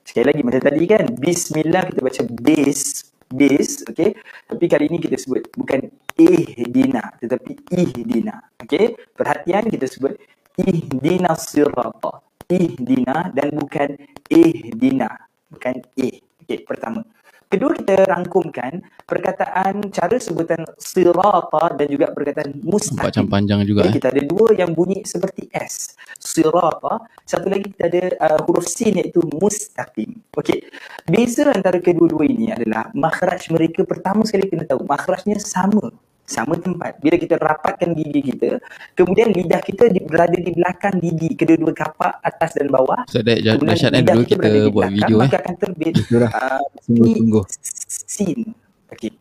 [0.07, 4.15] Sekali lagi macam tadi kan, bismillah kita baca bis, bis, okey.
[4.47, 8.39] Tapi kali ini kita sebut bukan ihdina tetapi ihdina.
[8.63, 8.95] Okey.
[9.19, 10.15] Perhatian kita sebut
[10.59, 12.21] ihdina sirata.
[12.51, 13.91] Ihdina dan bukan
[14.27, 15.11] ihdina.
[15.49, 16.21] Bukan eh.
[16.45, 17.05] Okey, pertama.
[17.49, 23.09] Kedua kita rangkumkan perkataan cara sebutan sirata dan juga perkataan mustaqim.
[23.09, 23.89] Macam panjang juga.
[23.89, 23.95] Okay, eh.
[23.97, 25.97] Kita ada dua yang bunyi seperti S.
[26.21, 27.09] Sirata.
[27.25, 30.21] Satu lagi kita ada uh, huruf sin iaitu mustaqim.
[30.37, 30.61] Okey.
[31.09, 35.89] Beza antara kedua-dua ini adalah makhraj mereka pertama sekali kena tahu makhrajnya sama
[36.29, 37.01] sama tempat.
[37.01, 38.61] Bila kita rapatkan gigi kita,
[38.93, 43.09] kemudian lidah kita di, berada di belakang gigi, kedua-dua kapak atas dan bawah.
[43.09, 45.41] So, dah dahsyat kan dulu kita buat video maka eh.
[45.41, 47.45] akan terbit uh, sungguh,
[47.89, 48.53] sin.
[48.93, 49.17] Okey.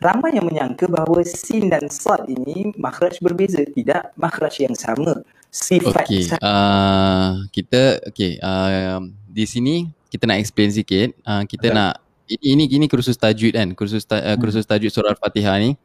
[0.00, 3.60] Ramai yang menyangka bahawa sin dan sad ini makhraj berbeza.
[3.68, 5.20] Tidak, makhraj yang sama.
[5.52, 6.32] Sifat okay.
[6.40, 8.40] Uh, kita, okay.
[8.40, 11.12] Uh, di sini kita nak explain sikit.
[11.26, 11.76] Uh, kita okay.
[11.76, 11.92] nak,
[12.30, 13.68] ini, ini, ini kursus tajwid kan?
[13.76, 15.76] Kursus, ta, uh, kursus tajwid surah Al-Fatihah ni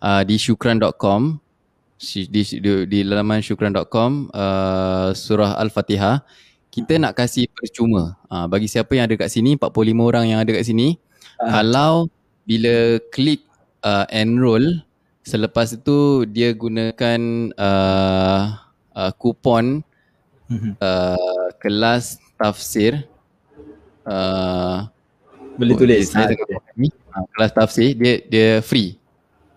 [0.00, 1.38] uh, di syukran.com
[2.00, 6.24] di, di, di laman syukran.com uh, surah Al-Fatihah
[6.70, 8.14] kita nak kasih percuma.
[8.30, 10.96] Uh, bagi siapa yang ada kat sini 45 orang yang ada kat sini
[11.42, 11.50] uh.
[11.50, 12.06] kalau
[12.46, 13.44] bila klik
[13.84, 14.80] uh, enroll
[15.26, 17.20] selepas itu dia gunakan
[17.58, 18.42] uh,
[18.96, 19.84] uh, kupon
[20.80, 23.04] uh, kelas tafsir.
[24.08, 24.88] Uh,
[25.60, 26.08] boleh tulis.
[26.16, 28.99] Ha, uh, kelas tafsir dia dia free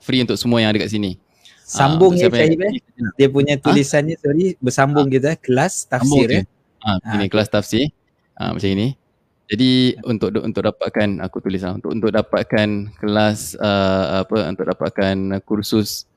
[0.04, 1.16] free untuk semua yang ada kat sini.
[1.64, 2.74] Sambung uh, ya Syahid eh.
[3.16, 4.22] Dia punya tulisannya ha?
[4.22, 5.14] sorry bersambung ha?
[5.16, 6.42] kita kelas tafsir ya.
[6.84, 7.88] Ha, ini ha, kelas tafsir.
[8.36, 9.00] Ha, macam ini.
[9.48, 15.40] Jadi untuk untuk dapatkan aku tulis lah untuk untuk dapatkan kelas uh, apa untuk dapatkan
[15.48, 16.08] kursus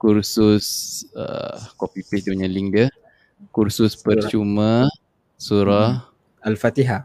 [0.00, 0.64] kursus
[1.12, 2.88] uh, copy paste dia punya link dia
[3.52, 4.88] kursus percuma
[5.40, 6.04] surah
[6.44, 7.04] Al-Fatihah.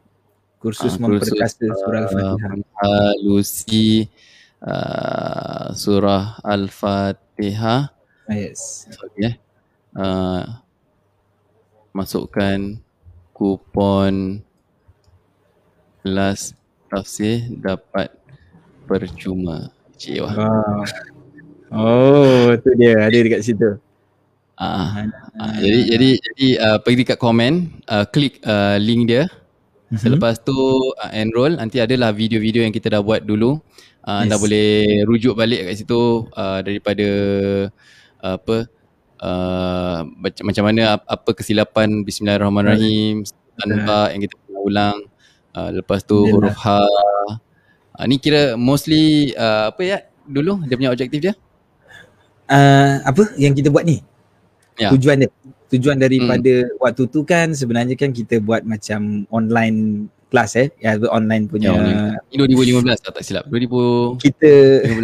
[0.60, 2.52] Kursus uh, memperkasa surah Al-Fatihah.
[2.84, 4.08] Uh, Lucy
[4.66, 7.94] uh, surah Al-Fatihah.
[8.28, 8.90] Yes.
[8.90, 9.32] Okay.
[9.32, 9.36] Eh.
[9.96, 10.44] Uh,
[11.96, 12.76] masukkan
[13.32, 14.44] kupon
[16.04, 16.58] kelas
[16.92, 18.12] tafsir dapat
[18.90, 19.72] percuma.
[19.96, 20.34] Cik wah.
[20.36, 20.84] Wow.
[21.76, 23.80] Oh, tu dia ada dekat situ.
[24.56, 29.28] Ah, ah, jadi jadi jadi uh, pergi dekat komen, uh, klik uh, link dia.
[29.96, 30.04] Mm-hmm.
[30.04, 30.52] Selepas tu
[30.92, 33.64] uh, enroll, nanti adalah video-video yang kita dah buat dulu.
[34.04, 34.22] Uh, yes.
[34.28, 34.70] Anda boleh
[35.08, 37.08] rujuk balik kat situ uh, daripada
[38.20, 38.58] uh, apa
[39.24, 43.24] uh, macam mana apa kesilapan Bismillahirrahmanirrahim,
[43.56, 44.98] tanpa yang kita pernah ulang.
[45.56, 46.52] Uh, lepas tu Yalah.
[46.52, 46.84] huruf ha.
[47.96, 51.34] Uh, ni kira mostly uh, apa ya dulu dia punya objektif dia?
[52.52, 54.04] Uh, apa yang kita buat ni?
[54.80, 54.92] ya.
[54.92, 55.30] tujuan dia
[55.74, 56.78] tujuan daripada hmm.
[56.82, 60.68] waktu tu kan sebenarnya kan kita buat macam online kelas eh.
[60.84, 63.46] Ya online punya ya, ini 2015 tak, tak silap.
[63.48, 64.52] 2000 kita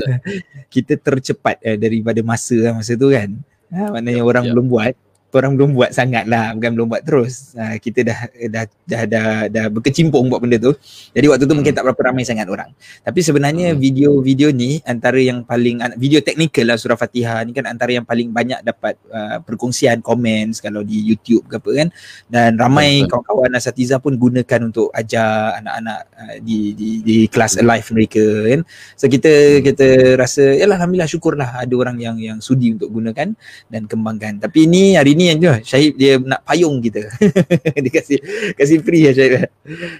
[0.74, 3.32] kita tercepat eh, daripada masa lah masa tu kan.
[3.72, 4.52] Ha, maknanya ya, orang ya.
[4.52, 4.94] belum buat
[5.40, 8.20] orang belum buat sangat lah bukan belum buat terus uh, kita dah,
[8.52, 10.76] dah dah dah dah berkecimpung buat benda tu
[11.16, 11.58] jadi waktu tu hmm.
[11.64, 12.70] mungkin tak berapa ramai sangat orang
[13.06, 13.80] tapi sebenarnya hmm.
[13.80, 18.30] video-video ni antara yang paling video teknikal lah surah Fatihah ni kan antara yang paling
[18.34, 21.88] banyak dapat uh, perkongsian komen kalau di YouTube ke apa kan
[22.28, 23.08] dan ramai hmm.
[23.08, 28.62] kawan-kawan asatiza pun gunakan untuk ajar anak-anak uh, di di di kelas live mereka kan
[29.00, 29.62] so kita hmm.
[29.72, 29.88] kita
[30.20, 33.38] rasa yalah alhamdulillah syukurlah ada orang yang yang sudi untuk gunakan
[33.70, 37.06] dan kembangkan tapi ini hari ni ni aja Syahid dia nak payung kita.
[37.84, 38.18] Dia kasih
[38.58, 39.46] kasih free ya Syahid.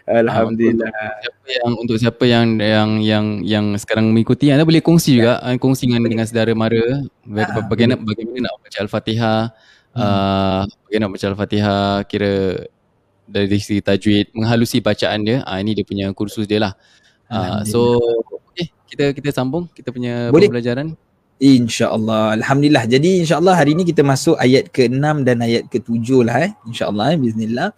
[0.10, 0.90] Alhamdulillah.
[1.22, 5.38] Siapa yang untuk siapa yang yang yang yang sekarang mengikuti anda boleh kongsi juga.
[5.46, 5.62] Ya.
[5.62, 7.06] kongsi dengan dengan saudara mara.
[7.38, 9.42] Ah, bagaimana bagaimana nak baca al-Fatihah?
[9.92, 10.02] Hmm.
[10.02, 11.90] uh, bagaimana nak baca al-Fatihah?
[12.10, 12.34] Kira
[13.30, 15.38] dari segi tajwid menghalusi bacaan dia.
[15.46, 16.74] Uh, ini dia punya kursus dia lah.
[17.32, 18.02] Uh, so
[18.52, 19.70] okay, kita kita sambung.
[19.70, 20.50] Kita punya Boleh.
[20.50, 20.98] pembelajaran
[21.42, 22.38] InsyaAllah.
[22.38, 22.86] Alhamdulillah.
[22.86, 26.52] Jadi insyaAllah hari ini kita masuk ayat ke-6 dan ayat ke-7 lah eh.
[26.70, 27.18] InsyaAllah eh.
[27.18, 27.70] Bismillah.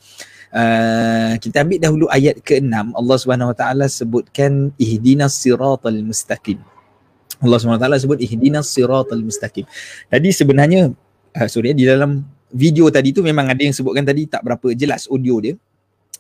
[0.54, 2.76] Uh, kita ambil dahulu ayat ke-6.
[2.94, 6.60] Allah Subhanahu Wa Taala sebutkan ihdinas siratal mustaqim.
[7.40, 9.64] Allah Subhanahu Wa Taala sebut ihdinas siratal mustaqim.
[10.12, 10.92] Tadi sebenarnya
[11.34, 15.10] uh, sorry di dalam video tadi tu memang ada yang sebutkan tadi tak berapa jelas
[15.10, 15.56] audio dia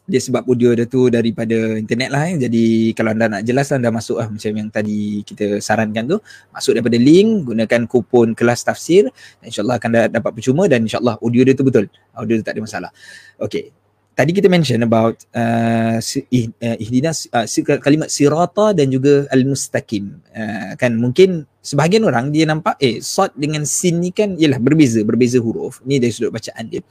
[0.04, 2.36] dia sebab audio dia tu daripada internet lah eh.
[2.36, 6.18] jadi kalau anda nak jelas anda masuk lah macam yang tadi kita sarankan tu.
[6.52, 9.08] Masuk daripada link gunakan kupon kelas tafsir.
[9.40, 11.88] insyaAllah akan dapat percuma dan insyaAllah audio dia tu betul.
[12.12, 12.92] Audio tu tak ada masalah.
[13.40, 13.72] Okay
[14.14, 17.48] tadi kita mention about uh, uh ihdina uh,
[17.82, 20.22] kalimat sirata dan juga al-mustaqim.
[20.30, 25.02] Uh, kan mungkin sebahagian orang dia nampak eh sad dengan sin ni kan ialah berbeza
[25.02, 25.82] berbeza huruf.
[25.88, 26.82] Ni dari sudut bacaan dia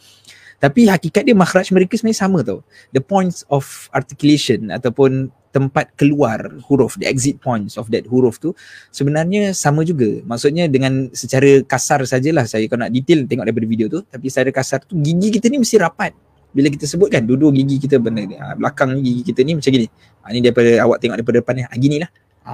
[0.62, 2.62] tapi hakikat dia makhraj mereka sebenarnya sama tau.
[2.94, 6.38] The points of articulation ataupun tempat keluar
[6.70, 8.54] huruf, the exit points of that huruf tu
[8.94, 10.22] sebenarnya sama juga.
[10.22, 14.54] Maksudnya dengan secara kasar sajalah saya kalau nak detail tengok daripada video tu tapi secara
[14.54, 16.14] kasar tu gigi kita ni mesti rapat.
[16.54, 19.90] Bila kita sebut kan dua-dua gigi kita benar ha, belakang gigi kita ni macam gini.
[20.22, 21.62] Ha, ni daripada awak tengok daripada depan ni.
[21.66, 22.10] Ha, gini lah.
[22.46, 22.52] Ha,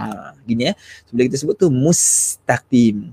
[0.48, 0.74] gini eh.
[1.04, 3.12] So, bila kita sebut tu mustaqim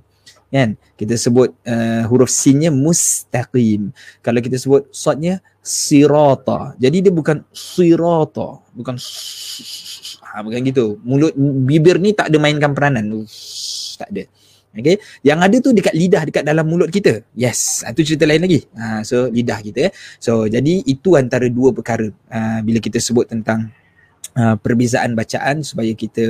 [0.53, 3.89] kan kita sebut uh, huruf sinnya mustaqim
[4.21, 8.95] kalau kita sebut sadnya sirata jadi dia bukan sirata bukan
[10.21, 11.33] ha, bukan gitu mulut
[11.65, 13.25] bibir ni tak ada mainkan peranan
[13.97, 14.25] tak ada
[14.75, 14.99] Okay.
[15.23, 17.23] Yang ada tu dekat lidah dekat dalam mulut kita.
[17.31, 17.87] Yes.
[17.87, 18.59] Itu cerita lain lagi.
[18.75, 19.87] Ha, so lidah kita.
[20.19, 22.11] So jadi itu antara dua perkara.
[22.27, 23.71] Ha, bila kita sebut tentang
[24.33, 26.25] uh, perbezaan bacaan supaya kita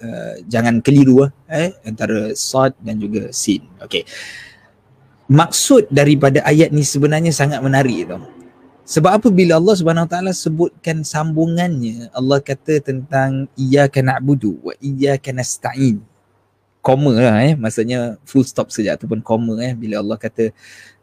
[0.00, 3.64] uh, jangan keliru uh, eh antara sad dan juga sin.
[3.84, 4.08] Okey.
[5.28, 8.24] Maksud daripada ayat ni sebenarnya sangat menarik tau.
[8.88, 14.72] Sebab apa bila Allah Subhanahu Wa Taala sebutkan sambungannya Allah kata tentang iyyaka na'budu wa
[14.80, 16.00] iyyaka nasta'in.
[16.80, 20.48] Koma lah eh maksudnya full stop saja ataupun koma eh bila Allah kata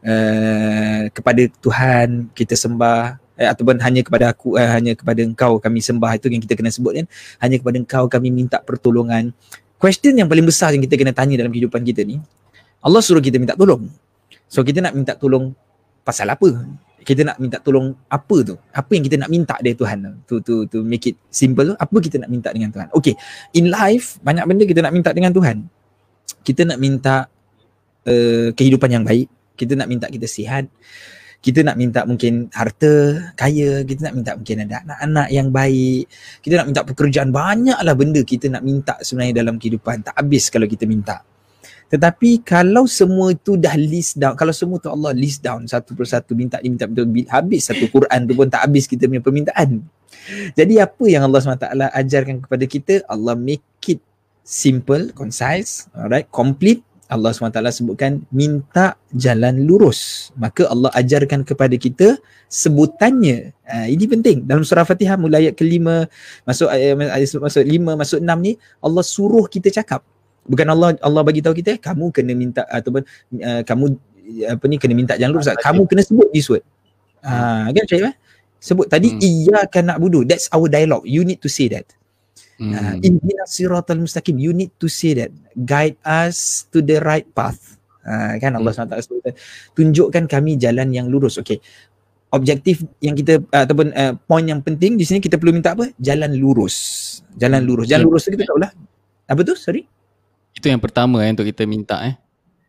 [0.02, 5.84] uh, kepada Tuhan kita sembah eh, ataupun hanya kepada aku eh, hanya kepada engkau kami
[5.84, 6.16] sembah.
[6.16, 7.06] Itu yang kita kena sebut kan.
[7.40, 9.30] Hanya kepada engkau kami minta pertolongan.
[9.76, 12.16] Question yang paling besar yang kita kena tanya dalam kehidupan kita ni
[12.80, 13.90] Allah suruh kita minta tolong.
[14.46, 15.52] So kita nak minta tolong
[16.06, 16.48] pasal apa?
[17.02, 18.54] Kita nak minta tolong apa tu?
[18.70, 20.22] Apa yang kita nak minta dari Tuhan?
[20.26, 22.88] Tu to to make it simple apa kita nak minta dengan Tuhan?
[22.94, 23.18] Okay
[23.58, 25.66] in life banyak benda kita nak minta dengan Tuhan.
[26.46, 27.26] Kita nak minta
[28.06, 29.26] uh, kehidupan yang baik.
[29.58, 30.70] Kita nak minta kita sihat
[31.46, 36.10] kita nak minta mungkin harta kaya, kita nak minta mungkin ada anak-anak yang baik,
[36.42, 40.66] kita nak minta pekerjaan, banyaklah benda kita nak minta sebenarnya dalam kehidupan, tak habis kalau
[40.66, 41.22] kita minta.
[41.86, 46.34] Tetapi kalau semua itu dah list down, kalau semua tu Allah list down satu persatu
[46.34, 49.86] minta ni minta betul habis satu Quran tu pun tak habis kita punya permintaan.
[50.58, 53.06] Jadi apa yang Allah SWT ajarkan kepada kita?
[53.06, 54.02] Allah make it
[54.42, 56.82] simple, concise, alright, complete.
[57.06, 60.30] Allah SWT sebutkan minta jalan lurus.
[60.34, 62.18] Maka Allah ajarkan kepada kita
[62.50, 63.54] sebutannya.
[63.62, 64.42] Uh, ini penting.
[64.42, 66.10] Dalam surah Fatihah mulai ayat kelima,
[66.42, 66.98] masuk ayat,
[67.38, 70.02] masuk lima, masuk enam ni, Allah suruh kita cakap.
[70.46, 73.02] Bukan Allah Allah bagi tahu kita, kamu kena minta ataupun
[73.42, 73.98] uh, kamu
[74.46, 75.50] apa ni kena minta jalan lurus.
[75.62, 76.66] Kamu kena sebut this word.
[77.22, 78.12] Uh, kan?
[78.12, 78.14] Eh?
[78.62, 79.22] Sebut tadi, hmm.
[79.22, 80.26] iya kan nak budu.
[80.26, 81.06] That's our dialogue.
[81.06, 81.86] You need to say that.
[82.56, 83.00] Hmm.
[83.02, 84.40] Uh, siratal mustaqim.
[84.40, 85.30] You need to say that.
[85.52, 87.76] Guide us to the right path.
[88.06, 88.72] Uh, kan Allah.
[88.72, 89.34] SWT sebutkan.
[89.76, 91.36] Tunjukkan kami jalan yang lurus.
[91.42, 91.60] Okay.
[92.32, 95.92] Objektif yang kita uh, ataupun uh, point yang penting di sini kita perlu minta apa?
[96.00, 96.76] Jalan lurus.
[97.36, 97.68] Jalan hmm.
[97.68, 97.86] lurus.
[97.90, 98.72] Jalan lurus tu kita tahu lah.
[99.26, 99.54] Apa tu?
[99.58, 99.84] Sorry?
[100.56, 102.16] Itu yang pertama eh, untuk kita minta eh.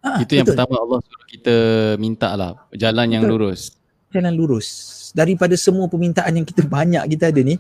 [0.04, 0.36] Ah, itu betul.
[0.40, 1.56] yang pertama Allah suruh kita
[1.96, 2.52] minta lah.
[2.76, 3.16] Jalan betul.
[3.16, 3.62] yang lurus.
[4.12, 4.68] Jalan lurus.
[5.16, 7.56] Daripada semua permintaan yang kita banyak kita ada ni,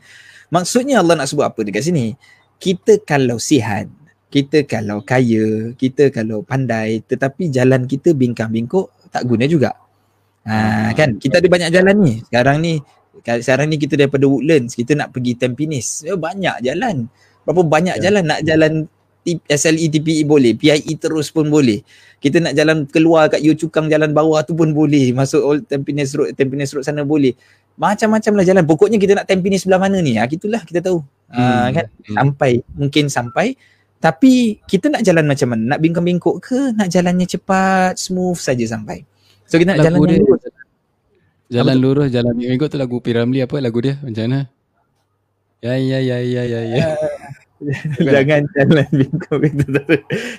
[0.48, 2.16] Maksudnya Allah nak sebut apa dekat sini?
[2.58, 3.92] Kita kalau sihat,
[4.32, 9.76] kita kalau kaya, kita kalau pandai tetapi jalan kita bingkang-bingkuk tak guna juga.
[10.48, 12.14] Ha, kan kita ada banyak jalan ni.
[12.24, 12.80] Sekarang ni
[13.24, 16.08] sekarang ni kita daripada Woodlands, kita nak pergi Tampines.
[16.08, 17.12] Ya, banyak jalan.
[17.44, 18.12] Berapa banyak ya.
[18.12, 18.72] jalan nak jalan
[19.36, 21.84] SLE TPE boleh, PIE terus pun boleh.
[22.18, 25.12] Kita nak jalan keluar kat Yu Cukang jalan bawah tu pun boleh.
[25.12, 27.36] Masuk Old Tampines Road, Tampines Road sana boleh.
[27.78, 28.64] Macam-macam lah jalan.
[28.66, 30.18] Pokoknya kita nak Tampines sebelah mana ni?
[30.18, 31.04] Ha, gitulah kita tahu.
[31.30, 31.44] Ah, hmm.
[31.44, 31.86] uh, kan?
[31.86, 32.16] hmm.
[32.18, 33.48] sampai mungkin sampai.
[33.98, 35.76] Tapi kita nak jalan macam mana?
[35.76, 36.60] Nak bingkang-bingkuk ke?
[36.74, 39.06] Nak jalannya cepat smooth saja sampai.
[39.46, 40.42] So kita nak lagu jalan dia, lurus.
[41.48, 43.58] jalan apa lurus jalan bingkang tu lagu Piramli apa?
[43.62, 43.98] Lagu dia?
[44.02, 44.40] Macam mana?
[45.58, 46.86] Ya ya ya ya ya ya
[47.98, 49.42] jangan jalan bingkang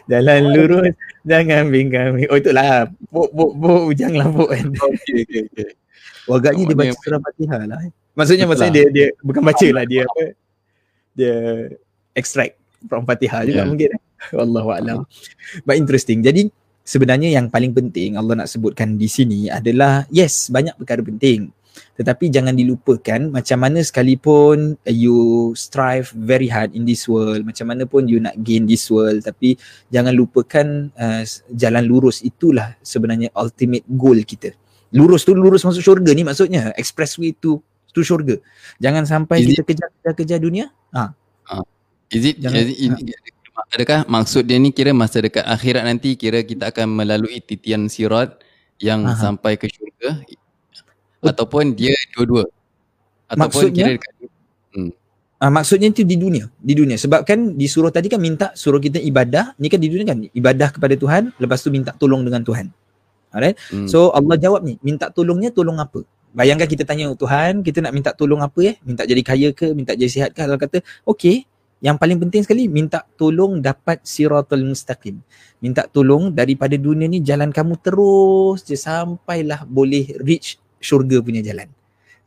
[0.06, 0.94] jalan lurus
[1.26, 5.70] jangan bingkang oh itulah buk buk buk janganlah buk kan okey okey okey
[6.28, 7.80] Oh agaknya dia baca surah Fatihah lah.
[8.12, 8.76] Maksudnya Betul maksudnya lah.
[8.76, 10.24] dia dia bukan baca lah dia apa.
[11.16, 11.36] Dia
[12.12, 12.54] extract
[12.84, 13.66] from Fatihah juga yeah.
[13.66, 13.90] mungkin.
[14.36, 14.98] Wallahu a'lam.
[15.64, 16.20] But interesting.
[16.20, 16.52] Jadi
[16.84, 21.48] sebenarnya yang paling penting Allah nak sebutkan di sini adalah yes banyak perkara penting.
[21.98, 27.84] Tetapi jangan dilupakan macam mana sekalipun you strive very hard in this world, macam mana
[27.84, 29.58] pun you nak gain this world tapi
[29.90, 31.22] jangan lupakan uh,
[31.52, 34.54] jalan lurus itulah sebenarnya ultimate goal kita.
[34.94, 37.60] Lurus tu lurus masuk syurga ni maksudnya expressway tu
[37.92, 38.38] tu syurga.
[38.80, 41.12] Jangan sampai is kita kejar-kejar dunia ha.
[41.48, 41.64] Uh,
[42.12, 42.88] is it, jangan, is it,
[43.52, 43.62] ha.
[43.74, 44.00] adakah?
[44.08, 48.40] Maksud dia ni kira masa dekat akhirat nanti kira kita akan melalui titian sirat
[48.78, 49.18] yang Aha.
[49.18, 50.22] sampai ke syurga
[51.22, 52.46] ataupun dia dua-dua
[53.28, 54.12] ataupun maksudnya, kira dekat
[54.74, 54.92] hmm.
[55.38, 58.82] Uh, maksudnya itu di dunia di dunia sebab kan di suruh tadi kan minta suruh
[58.82, 62.42] kita ibadah ni kan di dunia kan ibadah kepada Tuhan lepas tu minta tolong dengan
[62.42, 62.74] Tuhan
[63.32, 63.60] Alright.
[63.68, 63.88] Hmm.
[63.88, 66.04] So Allah jawab ni, minta tolongnya tolong apa?
[66.32, 68.74] Bayangkan kita tanya Tuhan, kita nak minta tolong apa ya?
[68.84, 70.40] Minta jadi kaya ke, minta jadi sihat ke?
[70.44, 71.44] Allah kata, okey,
[71.84, 75.20] yang paling penting sekali minta tolong dapat siratul mustaqim.
[75.60, 81.68] Minta tolong daripada dunia ni jalan kamu terus je sampailah boleh reach syurga punya jalan.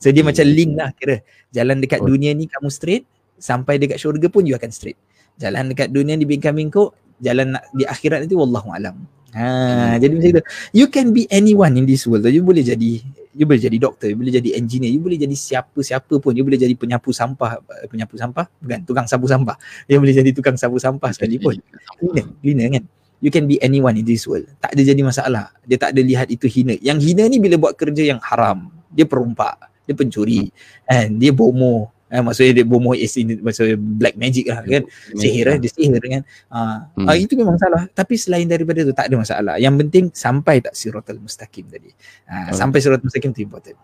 [0.01, 0.29] So dia hmm.
[0.33, 1.21] macam link lah kira.
[1.53, 2.07] Jalan dekat oh.
[2.09, 3.03] dunia ni kamu straight,
[3.37, 4.97] sampai dekat syurga pun you akan straight.
[5.37, 8.97] Jalan dekat dunia ni bingkang-bingkuk, jalan nak di akhirat nanti wallahu alam.
[9.31, 9.93] Ha, hmm.
[10.03, 10.41] jadi macam itu.
[10.75, 12.27] You can be anyone in this world.
[12.27, 12.99] You boleh jadi
[13.31, 16.35] you boleh jadi doktor, you boleh jadi engineer, you boleh jadi siapa-siapa pun.
[16.35, 19.55] You boleh jadi penyapu sampah, penyapu sampah, bukan tukang sapu sampah.
[19.87, 21.63] You boleh jadi tukang sapu sampah sekalipun.
[22.03, 22.83] Hina, hina kan?
[23.21, 24.49] You can be anyone in this world.
[24.57, 25.53] Tak ada jadi masalah.
[25.63, 26.73] Dia tak ada lihat itu hina.
[26.81, 28.73] Yang hina ni bila buat kerja yang haram.
[28.91, 30.51] Dia perompak, dia pencuri,
[30.89, 34.83] and dia bomoh, eh, maksudnya dia bomoh is in maksudnya black magic lah kan
[35.15, 37.07] sihir eh dia sihir kan uh, hmm.
[37.07, 40.75] uh, itu memang salah tapi selain daripada tu tak ada masalah yang penting sampai tak
[40.75, 41.95] siratal mustaqim tadi
[42.27, 42.53] uh, okay.
[42.53, 43.79] sampai siratal mustaqim tu important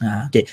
[0.00, 0.48] uh, okay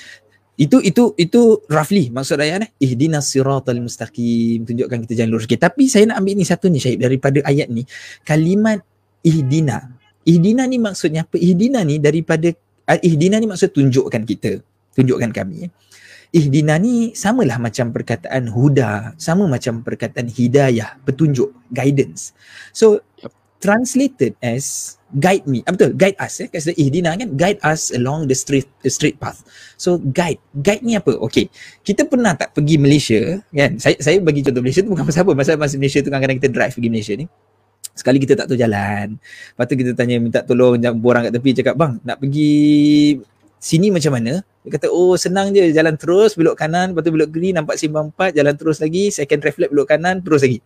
[0.60, 4.68] itu itu itu roughly maksud ayat eh ihdinas siratal mustaqim.
[4.68, 5.48] Tunjukkan kita jalan lurus.
[5.48, 7.88] Okay, tapi saya nak ambil ni satu ni Syahid daripada ayat ni.
[8.28, 8.84] Kalimat
[9.24, 9.88] ihdina.
[10.28, 11.40] Ihdina ni maksudnya apa?
[11.40, 12.52] Ihdina ni daripada
[13.00, 14.60] ihdina ni maksud tunjukkan kita.
[14.92, 15.72] Tunjukkan kami eh
[16.30, 22.34] ihdina ni samalah macam perkataan huda, sama macam perkataan hidayah, petunjuk, guidance.
[22.70, 23.02] So
[23.60, 25.60] translated as guide me.
[25.68, 26.48] Ah, betul, guide us eh.
[26.48, 29.44] Kasi ihdina kan guide us along the straight the straight path.
[29.76, 31.14] So guide, guide ni apa?
[31.28, 31.52] Okay,
[31.84, 33.76] kita pernah tak pergi Malaysia kan?
[33.76, 36.50] Saya saya bagi contoh Malaysia tu bukan pasal apa, masa masa Malaysia tu kadang-kadang kita
[36.50, 37.26] drive pergi Malaysia ni.
[37.92, 39.18] Sekali kita tak tahu jalan.
[39.20, 42.52] Lepas tu kita tanya minta tolong orang kat tepi cakap, "Bang, nak pergi
[43.60, 44.40] sini macam mana?
[44.64, 48.08] Dia kata, oh senang je jalan terus belok kanan, lepas tu belok kiri nampak simpang
[48.08, 50.64] empat, jalan terus lagi, second reflect belok kanan, terus lagi.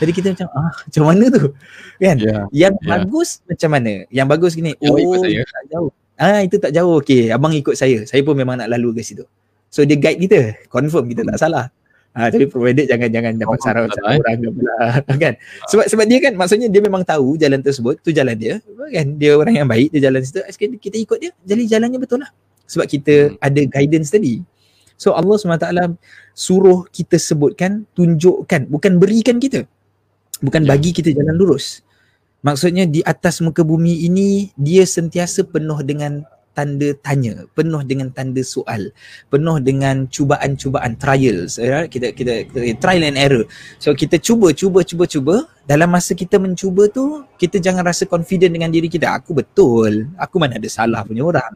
[0.00, 1.44] Jadi kita macam, ah macam mana tu?
[2.02, 2.16] Kan?
[2.18, 2.42] Yeah.
[2.50, 2.88] Yang yeah.
[2.88, 3.92] bagus macam mana?
[4.10, 5.90] Yang bagus gini, oh tak jauh.
[6.14, 7.30] Ah itu tak jauh, okay.
[7.30, 8.02] Abang ikut saya.
[8.06, 9.26] Saya pun memang nak lalu ke situ.
[9.70, 11.66] So dia guide kita, confirm kita tak salah.
[12.14, 14.22] Ha, tapi provided jangan jangan dapat oh, sarau eh.
[14.22, 14.74] orang ke pula
[15.26, 15.34] kan.
[15.66, 18.62] Sebab sebab dia kan maksudnya dia memang tahu jalan tersebut tu jalan dia
[18.94, 19.18] kan.
[19.18, 20.38] Dia orang yang baik dia jalan situ
[20.78, 22.30] kita ikut dia jadi jalannya betul lah.
[22.70, 23.42] Sebab kita hmm.
[23.42, 24.38] ada guidance tadi.
[24.94, 25.66] So Allah SWT
[26.38, 29.66] suruh kita sebutkan tunjukkan bukan berikan kita.
[30.44, 30.76] Bukan ya.
[30.76, 31.80] bagi kita jalan lurus.
[32.44, 38.40] Maksudnya di atas muka bumi ini dia sentiasa penuh dengan tanda tanya, penuh dengan tanda
[38.46, 38.94] soal,
[39.28, 41.90] penuh dengan cubaan-cubaan trials, ya?
[41.90, 43.44] kita, kita kita trial and error.
[43.82, 45.36] So kita cuba cuba cuba cuba
[45.66, 49.10] dalam masa kita mencuba tu kita jangan rasa confident dengan diri kita.
[49.18, 50.08] Aku betul.
[50.14, 51.52] Aku mana ada salah punya orang.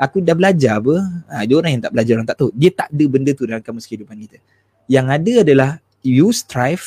[0.00, 0.96] Aku dah belajar apa?
[1.28, 2.50] Ha, dia orang yang tak belajar orang tak tahu.
[2.56, 4.38] Dia tak ada benda tu dalam kamus kehidupan kita.
[4.88, 5.70] Yang ada adalah
[6.02, 6.84] you strive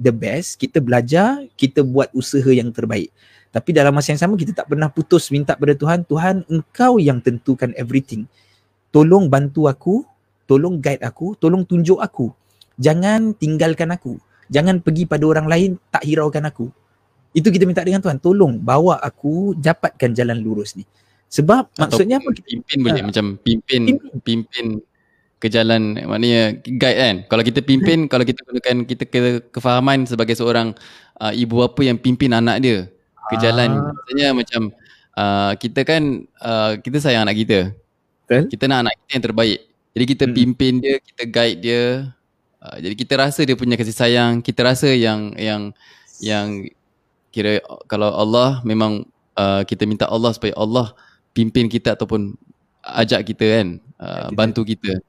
[0.00, 3.12] the best, kita belajar, kita buat usaha yang terbaik.
[3.54, 7.22] Tapi dalam masa yang sama kita tak pernah putus minta pada Tuhan, Tuhan engkau yang
[7.22, 8.26] tentukan everything.
[8.90, 10.02] Tolong bantu aku,
[10.50, 12.34] tolong guide aku, tolong tunjuk aku.
[12.82, 14.18] Jangan tinggalkan aku.
[14.50, 16.66] Jangan pergi pada orang lain tak hiraukan aku.
[17.34, 20.82] Itu kita minta dengan Tuhan, tolong bawa aku dapatkan jalan lurus ni.
[21.30, 22.30] Sebab Atau maksudnya apa?
[22.30, 23.06] Pimpin boleh ha.
[23.10, 24.66] macam pimpin, pimpin pimpin
[25.44, 27.16] ke jalan maknanya guide kan.
[27.28, 29.20] Kalau kita pimpin, kalau kita gunakan kita ke
[29.52, 30.72] kefahaman sebagai seorang
[31.20, 32.88] uh, ibu bapa yang pimpin anak dia
[33.30, 33.92] ke jalan ah.
[33.92, 34.62] maksudnya macam
[35.16, 36.02] uh, kita kan
[36.40, 37.58] uh, kita sayang anak kita
[38.24, 38.42] Betul?
[38.52, 39.60] kita nak anak kita yang terbaik
[39.94, 40.34] jadi kita hmm.
[40.34, 41.82] pimpin dia kita guide dia
[42.60, 45.72] uh, jadi kita rasa dia punya kasih sayang kita rasa yang yang
[46.20, 46.68] yang
[47.34, 47.58] kira
[47.90, 49.02] kalau Allah memang
[49.34, 50.94] uh, kita minta Allah supaya Allah
[51.34, 52.38] pimpin kita ataupun
[52.84, 53.68] ajak kita kan
[53.98, 55.00] uh, bantu kita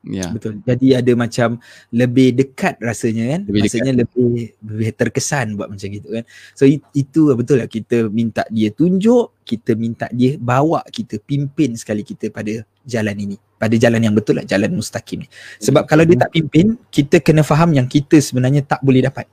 [0.00, 0.32] Ya.
[0.32, 0.64] Betul.
[0.64, 1.60] Jadi ada macam
[1.92, 3.40] lebih dekat rasanya kan.
[3.44, 4.00] Lebih Maksudnya dekat.
[4.00, 6.24] lebih lebih terkesan buat macam gitu kan.
[6.56, 12.00] So itu betul lah kita minta dia tunjuk, kita minta dia bawa kita pimpin sekali
[12.00, 13.36] kita pada jalan ini.
[13.60, 15.28] Pada jalan yang betul lah, jalan mustaqim ni.
[15.60, 19.28] Sebab kalau dia tak pimpin, kita kena faham yang kita sebenarnya tak boleh dapat.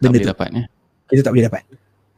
[0.00, 0.30] tak boleh tu.
[0.32, 0.62] dapat ya.
[1.12, 1.62] Kita tak boleh dapat.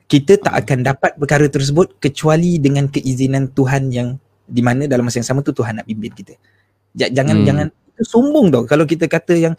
[0.05, 4.14] Kita tak akan dapat perkara tersebut kecuali dengan keizinan Tuhan yang
[4.47, 6.39] di mana dalam masa yang sama tu Tuhan nak pimpin kita.
[6.95, 7.47] Jangan hmm.
[7.47, 9.55] jangan itu sombong tau kalau kita kata yang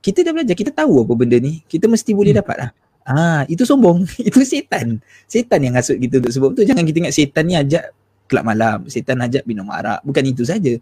[0.00, 2.40] kita dah belajar, kita tahu apa benda ni, kita mesti boleh hmm.
[2.40, 2.70] dapat lah.
[3.04, 4.08] Ah, itu sombong.
[4.28, 5.00] itu setan.
[5.28, 7.92] Setan yang hasut kita untuk sebab tu jangan kita ingat setan ni ajak
[8.28, 10.00] kelab malam, setan ajak minum arak.
[10.04, 10.72] Bukan itu saja.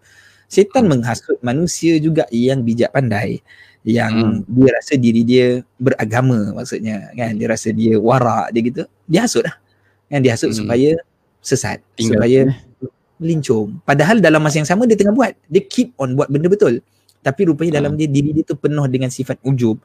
[0.46, 0.90] Setan hmm.
[1.02, 3.42] menghasut manusia juga yang bijak pandai
[3.86, 4.48] yang hmm.
[4.48, 9.46] dia rasa diri dia beragama maksudnya kan dia rasa dia warak dia gitu dia hasut
[9.46, 9.54] lah
[10.10, 10.58] kan dia hasut hmm.
[10.60, 10.90] supaya
[11.40, 12.18] sesat Tinggal.
[12.18, 12.40] supaya
[13.18, 13.82] melincung.
[13.82, 15.34] Padahal dalam masa yang sama dia tengah buat.
[15.50, 16.80] Dia keep on buat benda betul.
[17.20, 18.00] Tapi rupanya dalam hmm.
[18.00, 19.78] dia diri dia tu penuh dengan sifat ujub.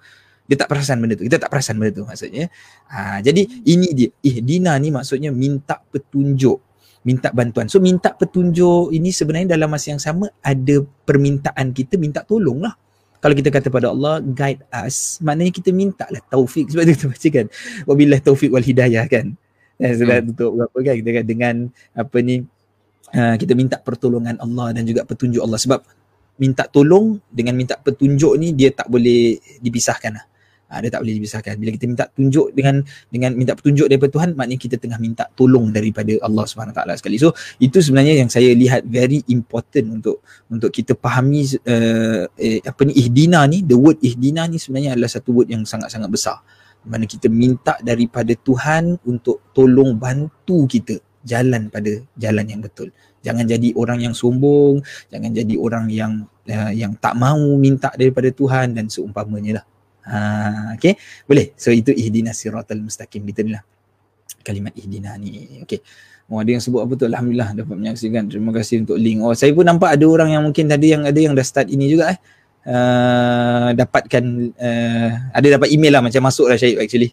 [0.46, 1.26] Dia tak perasan benda tu.
[1.26, 2.48] Kita tak perasan benda tu maksudnya.
[2.94, 4.10] Ha, jadi ini dia.
[4.24, 6.62] Eh Dina ni maksudnya minta petunjuk.
[7.04, 7.68] Minta bantuan.
[7.68, 12.76] So minta petunjuk ini sebenarnya dalam masa yang sama ada permintaan kita minta tolong lah.
[13.24, 17.06] Kalau kita kata pada Allah guide us, maknanya kita minta lah taufik sebab itu kita
[17.08, 17.46] baca kan.
[17.88, 19.40] Wabillah taufik wal hidayah kan.
[19.80, 20.28] Eh, sudah hmm.
[20.32, 21.56] tutup berapa kan kita kan dengan
[21.98, 22.46] apa ni
[23.14, 25.80] uh, kita minta pertolongan Allah dan juga petunjuk Allah sebab
[26.42, 30.26] minta tolong dengan minta petunjuk ni dia tak boleh dipisahkan lah.
[30.74, 31.54] Uh, dia tak boleh dipisahkan.
[31.62, 32.82] Bila kita minta tunjuk dengan
[33.14, 37.22] dengan minta petunjuk daripada Tuhan, maknanya kita tengah minta tolong daripada Allah Subhanahu Taala sekali.
[37.22, 42.82] So itu sebenarnya yang saya lihat very important untuk untuk kita fahami uh, eh, apa
[42.90, 46.42] ni ihdina ni, the word ihdina ni sebenarnya adalah satu word yang sangat-sangat besar.
[46.84, 52.92] Mana kita minta daripada Tuhan untuk tolong bantu kita jalan pada jalan yang betul.
[53.24, 58.28] Jangan jadi orang yang sombong, jangan jadi orang yang uh, yang tak mahu minta daripada
[58.30, 59.66] Tuhan dan seumpamanya lah.
[60.04, 60.18] Ha,
[60.76, 61.56] okay, boleh.
[61.56, 63.64] So itu ihdina siratal mustaqim kita ni lah.
[64.44, 65.64] Kalimat ihdina ni.
[65.64, 65.80] Okay.
[66.28, 67.08] Oh, ada yang sebut apa tu?
[67.08, 68.28] Alhamdulillah dapat menyaksikan.
[68.28, 69.24] Terima kasih untuk link.
[69.24, 71.88] Oh, saya pun nampak ada orang yang mungkin tadi yang ada yang dah start ini
[71.88, 72.20] juga eh.
[72.64, 74.24] Uh, dapatkan
[74.56, 77.12] uh, ada dapat email lah macam masuk lah Syahid actually.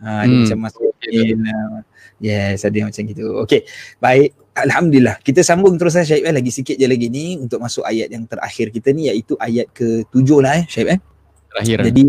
[0.00, 0.44] Uh, hmm.
[0.44, 1.80] macam masuk email.
[1.80, 1.80] Uh,
[2.20, 3.40] Yes, ada macam gitu.
[3.48, 3.64] Okay,
[3.96, 4.36] baik.
[4.52, 5.16] Alhamdulillah.
[5.24, 6.34] Kita sambung terus lah Syaib eh.
[6.36, 10.28] Lagi sikit je lagi ni untuk masuk ayat yang terakhir kita ni iaitu ayat ke-7
[10.44, 10.98] lah eh Syaib eh.
[11.48, 11.78] Terakhir.
[11.88, 12.02] Jadi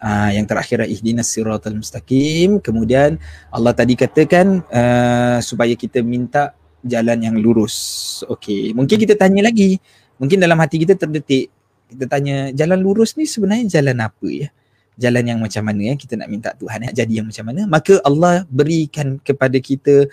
[0.00, 2.64] uh, yang terakhir lah ihdinas siratal mustaqim.
[2.64, 3.20] Kemudian
[3.52, 7.76] Allah tadi katakan uh, supaya kita minta jalan yang lurus.
[8.24, 9.76] Okay, mungkin kita tanya lagi.
[10.16, 11.52] Mungkin dalam hati kita terdetik.
[11.92, 14.48] Kita tanya jalan lurus ni sebenarnya jalan apa ya?
[14.98, 17.62] Jalan yang macam mana ya kita nak minta Tuhan ya jadi yang macam mana.
[17.70, 20.10] Maka Allah berikan kepada kita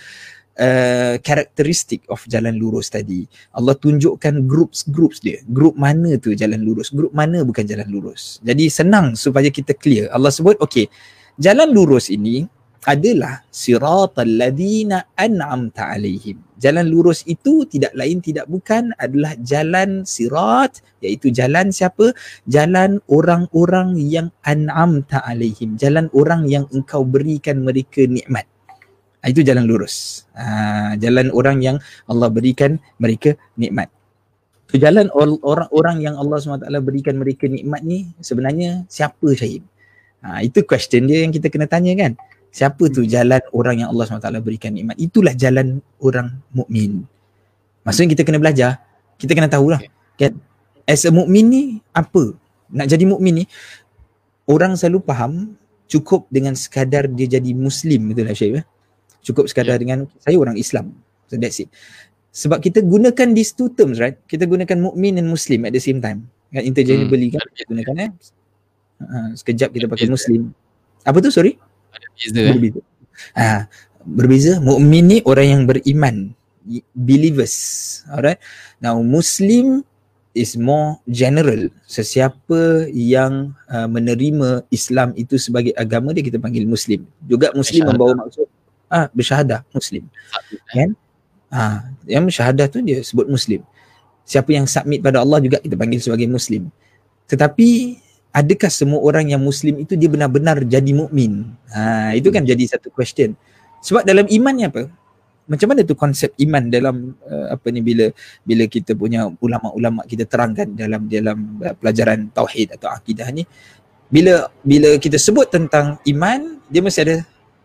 [0.62, 3.26] uh, karakteristik of jalan lurus tadi.
[3.52, 5.42] Allah tunjukkan groups groups dia.
[5.50, 6.94] Group mana tu jalan lurus?
[6.94, 8.38] Group mana bukan jalan lurus?
[8.46, 10.08] Jadi senang supaya kita clear.
[10.14, 10.86] Allah sebut okey
[11.42, 12.46] jalan lurus ini
[12.86, 16.45] adalah siratal ladina an'amta alaihim.
[16.66, 22.10] Jalan lurus itu tidak lain tidak bukan adalah jalan sirat iaitu jalan siapa?
[22.50, 25.78] Jalan orang-orang yang an'amta alaihim.
[25.78, 28.50] Jalan orang yang engkau berikan mereka nikmat.
[29.22, 30.26] Ah, itu jalan lurus.
[30.34, 31.78] Ha, jalan orang yang
[32.10, 33.94] Allah berikan mereka nikmat.
[34.70, 39.62] So, jalan orang-orang yang Allah SWT berikan mereka nikmat ni sebenarnya siapa Syahid?
[40.26, 42.18] Ha, itu question dia yang kita kena tanya kan.
[42.56, 44.96] Siapa tu jalan orang yang Allah SWT berikan nikmat?
[44.96, 47.04] Itulah jalan orang mukmin.
[47.84, 48.80] Maksudnya kita kena belajar,
[49.20, 49.84] kita kena tahulah.
[50.16, 50.40] Kan?
[50.88, 52.32] As a mukmin ni apa?
[52.72, 53.46] Nak jadi mukmin ni
[54.48, 55.60] orang selalu faham
[55.92, 58.64] cukup dengan sekadar dia jadi muslim betul lah Syekh.
[58.64, 58.66] Eh?
[59.20, 59.82] Cukup sekadar yeah.
[59.84, 60.96] dengan saya orang Islam.
[61.28, 61.68] So that's it.
[62.32, 64.16] Sebab kita gunakan these two terms right?
[64.32, 66.32] Kita gunakan mukmin dan muslim at the same time.
[66.56, 67.36] Kan interchangeably hmm.
[67.36, 68.12] kan kita gunakan eh.
[68.96, 70.56] Uh, sekejap kita pakai muslim.
[71.04, 71.60] Apa tu sorry?
[72.16, 72.54] Ada beza eh.
[72.56, 72.82] Berbeza.
[73.36, 73.48] Ha,
[74.04, 74.54] berbeza.
[74.64, 76.16] Mukmin ni orang yang beriman.
[76.96, 77.56] Believers.
[78.10, 78.42] Alright.
[78.82, 79.86] Now Muslim
[80.36, 81.72] is more general.
[81.88, 87.08] Sesiapa yang uh, menerima Islam itu sebagai agama dia kita panggil Muslim.
[87.24, 88.46] Juga Muslim membawa maksud
[88.86, 90.06] ah ha, bersyahadah Muslim.
[90.54, 90.60] Eh.
[90.76, 90.90] Kan?
[91.50, 93.64] Ah, ha, yang syahadah tu dia sebut Muslim.
[94.26, 96.70] Siapa yang submit pada Allah juga kita panggil sebagai Muslim.
[97.26, 97.98] Tetapi
[98.36, 101.48] adakah semua orang yang muslim itu dia benar-benar jadi mukmin?
[101.72, 103.32] Ha itu kan jadi satu question.
[103.80, 104.84] Sebab dalam imannya apa?
[105.46, 108.10] Macam mana tu konsep iman dalam uh, apa ni bila
[108.42, 113.46] bila kita punya ulama-ulama kita terangkan dalam dalam uh, pelajaran tauhid atau akidah ni
[114.10, 117.18] bila bila kita sebut tentang iman dia mesti ada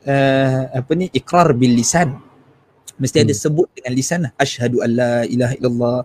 [0.05, 2.21] uh, apa ni ikrar bil lisan
[3.01, 3.43] mesti ada hmm.
[3.49, 5.99] sebut dengan lisan asyhadu alla ilaha illallah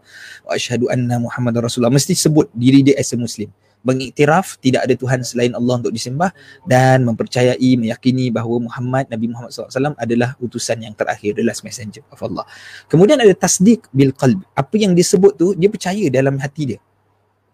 [0.48, 3.52] wa asyhadu anna muhammadar rasulullah mesti sebut diri dia as a muslim
[3.86, 6.34] mengiktiraf tidak ada Tuhan selain Allah untuk disembah
[6.66, 12.02] dan mempercayai, meyakini bahawa Muhammad, Nabi Muhammad SAW adalah utusan yang terakhir, the last messenger
[12.10, 12.44] of Allah.
[12.90, 14.42] Kemudian ada tasdik bil qalb.
[14.58, 16.80] Apa yang disebut tu, dia percaya dalam hati dia.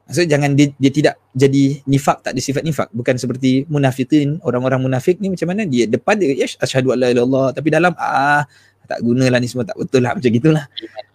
[0.08, 2.88] Maksudnya jangan dia, dia tidak jadi nifak, tak ada sifat nifak.
[2.92, 5.64] Bukan seperti munafikin, orang-orang munafik ni macam mana?
[5.64, 7.56] Dia depan dia, yes, asyhadu alla ilallah.
[7.56, 8.44] Tapi dalam, ah,
[8.92, 10.66] tak gunalah ni semua, tak betul lah macam gitulah.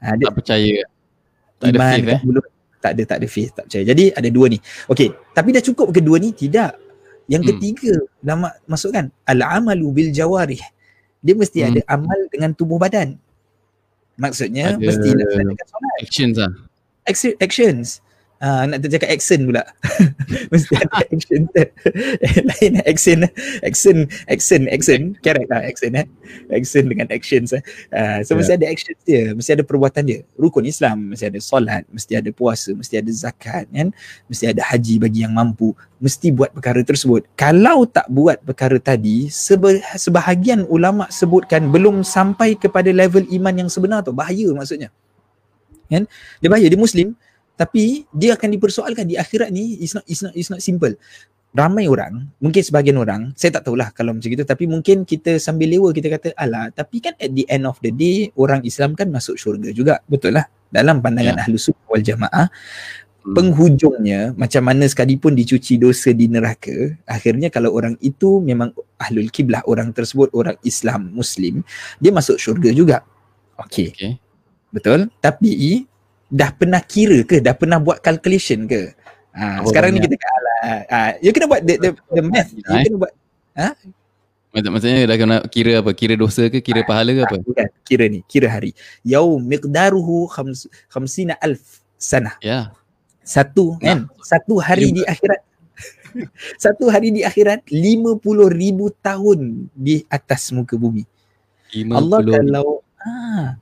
[0.01, 0.77] Ha, dia, tak percaya.
[1.61, 2.21] Tak iman, ada faith eh.
[2.81, 3.85] Tak ada tak ada faith tak percaya.
[3.89, 4.59] Jadi ada dua ni.
[4.91, 6.33] Okey tapi dah cukup kedua ni?
[6.33, 6.73] Tidak.
[7.27, 7.51] Yang hmm.
[7.55, 10.63] ketiga nama masukkan al amalu bil jawarih.
[11.21, 11.69] Dia mesti hmm.
[11.73, 13.19] ada amal dengan tubuh badan.
[14.17, 15.97] Maksudnya ada mesti laksanakan solat.
[16.01, 16.53] actions ah
[17.43, 18.01] actions
[18.37, 19.65] Uh, nak tercakap action pula.
[20.53, 21.49] Mesti ada action
[22.53, 23.19] lain action
[23.65, 23.97] action
[24.29, 26.05] action action correct lah action eh.
[26.53, 27.65] Action dengan actions eh.
[27.89, 28.45] Uh, so yeah.
[28.45, 30.21] mesti ada action dia mesti ada perbuatan dia.
[30.37, 33.89] Rukun Islam mesti ada solat mesti ada puasa mesti ada zakat kan?
[34.29, 35.73] Mesti ada haji bagi yang mampu.
[35.97, 37.25] Mesti buat perkara tersebut.
[37.41, 39.33] Kalau tak buat perkara tadi
[39.97, 44.13] sebahagian ulama sebutkan belum sampai kepada level iman yang sebenar tu.
[44.13, 44.93] Bahaya maksudnya.
[45.89, 46.05] Kan?
[46.45, 46.69] Dia bahaya.
[46.69, 47.17] Dia muslim
[47.57, 50.93] tapi dia akan dipersoalkan di akhirat ni it's not it's not it's not simple
[51.57, 55.73] ramai orang mungkin sebahagian orang saya tak tahulah kalau macam itu tapi mungkin kita sambil
[55.73, 59.09] lewa kita kata ala tapi kan at the end of the day orang Islam kan
[59.09, 61.45] masuk syurga juga betul lah dalam pandangan yeah.
[61.49, 63.33] ahlu sunnah wal jamaah hmm.
[63.33, 69.65] penghujungnya macam mana sekalipun dicuci dosa di neraka akhirnya kalau orang itu memang ahlul kiblah
[69.65, 71.65] orang tersebut orang Islam muslim
[71.97, 73.01] dia masuk syurga juga
[73.65, 74.13] okey okay.
[74.69, 75.89] betul tapi
[76.27, 78.95] dah pernah kira ke dah pernah buat calculation ke
[79.35, 80.61] ha, oh, sekarang ni kita kalah
[80.91, 82.83] ha, you kena buat the, the, the math you eh?
[82.87, 83.13] kena buat
[83.55, 83.69] ha?
[84.57, 85.93] Maksudnya dah kena kira apa?
[85.93, 86.65] Kira dosa ke?
[86.65, 87.37] Kira pahala ke apa?
[87.45, 87.69] Bukan.
[87.85, 88.25] Kira ni.
[88.25, 88.73] Kira hari.
[89.05, 92.41] Yau miqdaruhu khams, khamsina alf sana.
[92.41, 92.73] Ya.
[93.21, 94.09] Satu kan?
[94.25, 95.45] Satu hari di akhirat.
[96.65, 97.69] Satu hari di akhirat.
[97.69, 101.05] Lima puluh ribu tahun di atas muka bumi.
[101.93, 102.81] Allah kalau...
[102.97, 103.61] Ah,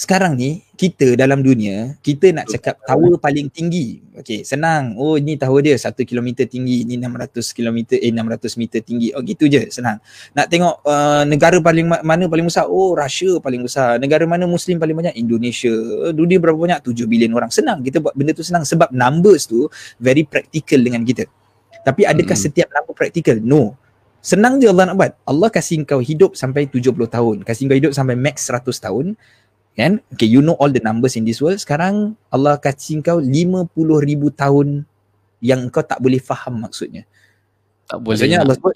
[0.00, 4.00] sekarang ni kita dalam dunia kita nak cakap tower paling tinggi.
[4.16, 4.96] Okey senang.
[4.96, 9.12] Oh ini tower dia 1 km tinggi ini 600 km eh 600 meter tinggi.
[9.12, 10.00] Oh gitu je senang.
[10.32, 12.64] Nak tengok uh, negara paling mana paling besar?
[12.72, 14.00] Oh Russia paling besar.
[14.00, 15.20] Negara mana muslim paling banyak?
[15.20, 15.72] Indonesia.
[16.16, 16.80] Dunia berapa banyak?
[16.80, 17.52] 7 bilion orang.
[17.52, 17.84] Senang.
[17.84, 19.68] Kita buat benda tu senang sebab numbers tu
[20.00, 21.28] very practical dengan kita.
[21.84, 22.44] Tapi adakah hmm.
[22.48, 23.36] setiap number practical?
[23.44, 23.76] No.
[24.24, 25.12] Senang je Allah nak buat.
[25.28, 27.36] Allah kasih kau hidup sampai 70 tahun.
[27.44, 29.16] Kasih kau hidup sampai max 100 tahun
[29.86, 31.56] kan okay you know all the numbers in this world.
[31.56, 33.70] Sekarang Allah kasih kau 50
[34.04, 34.84] ribu tahun
[35.40, 37.08] yang kau tak boleh faham maksudnya.
[37.88, 38.74] Tak boleh maksudnya Allah sebut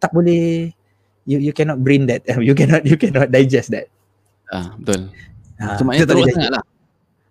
[0.00, 0.72] tak boleh.
[1.26, 2.22] You you cannot brain that.
[2.48, 3.90] You cannot you cannot digest that.
[4.48, 5.10] Ah betul.
[5.58, 6.64] Ha, cuma itu teruk sangat lah.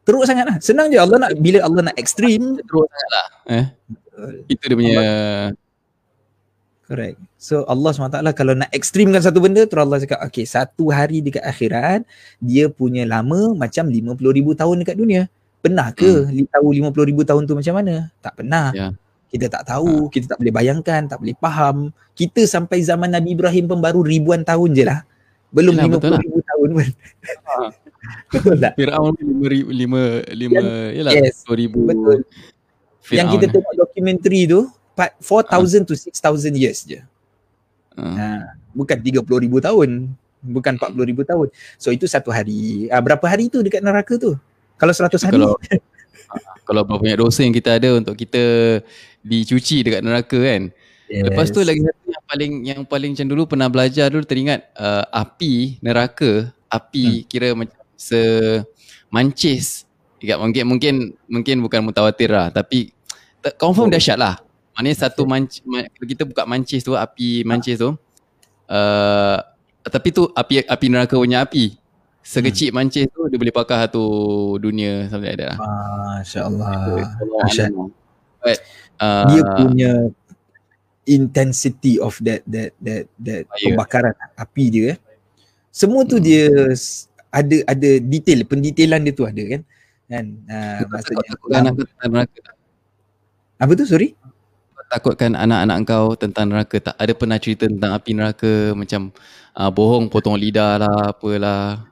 [0.06, 0.58] Teruk sangat lah.
[0.60, 3.28] Senang je Allah nak bila Allah nak ekstrim teruk sangat lah.
[3.48, 3.66] Eh?
[4.52, 5.65] Itu dia punya Allah,
[6.86, 7.18] Correct.
[7.42, 11.42] So Allah SWT kalau nak ekstrimkan satu benda, terus Allah cakap, okay, satu hari dekat
[11.42, 12.06] akhirat,
[12.38, 15.26] dia punya lama macam 50 ribu tahun dekat dunia.
[15.66, 16.54] Pernah ke hmm.
[16.54, 18.14] tahu 50 ribu tahun tu macam mana?
[18.22, 18.70] Tak pernah.
[18.70, 18.94] Yeah.
[19.34, 20.12] Kita tak tahu, ha.
[20.14, 21.90] kita tak boleh bayangkan, tak boleh faham.
[22.14, 25.02] Kita sampai zaman Nabi Ibrahim pun baru ribuan tahun je lah.
[25.50, 26.22] Belum Yalah, 50 lah.
[26.22, 26.88] ribu tahun pun.
[27.26, 27.54] Ha.
[28.38, 28.74] betul tak?
[28.78, 30.62] Fir'aun 5 lima, lima,
[30.94, 31.90] yalah, yes, ribu.
[31.90, 32.30] Betul.
[33.02, 33.18] Fir'aun.
[33.18, 37.04] Yang kita tengok dokumentari tu, 4,000 to 6,000 years je.
[37.96, 38.16] Uh.
[38.16, 38.26] Ha,
[38.72, 40.12] bukan 30 ribu tahun.
[40.46, 41.52] Bukan 40 ribu tahun.
[41.76, 42.88] So itu satu hari.
[42.88, 44.40] Ha, berapa hari tu dekat neraka tu?
[44.80, 45.36] Kalau 100 hari?
[45.36, 45.54] Kalau,
[46.68, 48.44] kalau berapa banyak dosa yang kita ada untuk kita
[49.24, 50.72] dicuci dekat neraka kan.
[51.06, 51.24] Yes.
[51.30, 55.06] Lepas tu lagi satu yang paling yang paling macam dulu pernah belajar dulu teringat uh,
[55.14, 57.26] api neraka, api hmm.
[57.30, 58.22] kira macam se
[59.14, 59.86] mancis.
[60.26, 60.96] Mungkin mungkin
[61.30, 62.90] mungkin bukan mutawatir lah tapi
[63.62, 63.94] confirm oh.
[63.94, 64.42] dahsyat lah.
[64.76, 67.96] Maknanya satu mancis, kalau kita buka mancis tu, api mancis tu,
[68.68, 69.38] uh,
[69.88, 71.80] tapi tu api api neraka punya api.
[72.20, 72.76] Sekecil hmm.
[72.76, 74.04] mancis tu dia boleh pakai satu
[74.60, 75.58] dunia sampai ada lah.
[76.20, 77.08] Masya-Allah.
[77.46, 77.72] Masya
[78.44, 78.60] But,
[79.00, 79.92] uh, dia punya
[81.08, 83.64] intensity of that that that that fire.
[83.72, 84.98] pembakaran api dia eh.
[85.72, 86.26] Semua tu hmm.
[86.26, 86.50] dia
[87.32, 89.62] ada ada detail pendetailan dia tu ada kan.
[90.12, 92.28] Kan uh, maksudnya
[93.56, 94.18] Apa tu sorry?
[94.90, 96.78] Takutkan anak-anak kau tentang neraka.
[96.80, 99.12] Tak ada pernah cerita tentang api neraka macam
[99.58, 101.88] uh, bohong potong lidah lah apalah.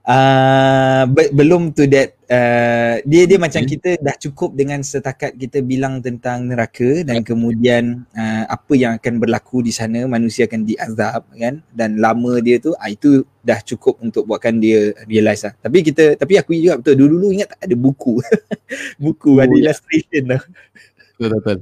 [0.00, 3.70] Uh, be- belum to that uh, dia dia macam hmm.
[3.70, 9.20] kita dah cukup dengan setakat kita bilang tentang neraka dan kemudian uh, apa yang akan
[9.20, 11.62] berlaku di sana manusia akan diazab kan?
[11.70, 15.54] Dan lama dia tu uh, itu dah cukup untuk buatkan dia realize lah.
[15.60, 18.14] Tapi kita tapi aku juga betul dulu-dulu ingat tak ada buku.
[19.02, 19.68] Buku oh, ada ya.
[19.68, 20.42] illustration lah
[21.20, 21.58] betul betul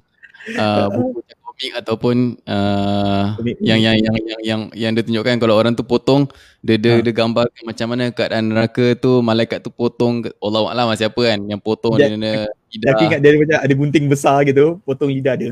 [0.57, 1.21] uh, buku
[1.59, 6.31] komik ataupun uh, yang, yang yang yang yang yang dia tunjukkan kalau orang tu potong
[6.63, 7.03] dia dia, ha.
[7.03, 11.59] dia gambar macam mana keadaan neraka tu malaikat tu potong Allah Alam siapa kan yang
[11.59, 12.91] potong dia, dia lidah.
[12.95, 15.51] Aku ingat dia macam ada bunting besar gitu potong lidah dia.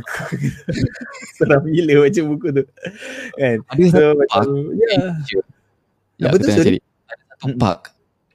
[1.37, 2.63] Seram gila macam buku tu.
[3.35, 3.57] Kan.
[3.67, 4.47] Ada so, macam
[4.79, 4.99] ya.
[6.23, 6.79] Ya, betul sorry.
[7.11, 7.81] Ada satu park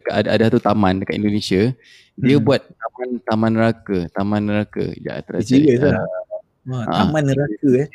[0.10, 1.62] ada ada satu taman dekat Indonesia
[2.20, 2.46] dia hmm.
[2.46, 6.21] buat taman taman neraka taman neraka ya terasa uh,
[6.70, 7.88] ha, taman neraka eh.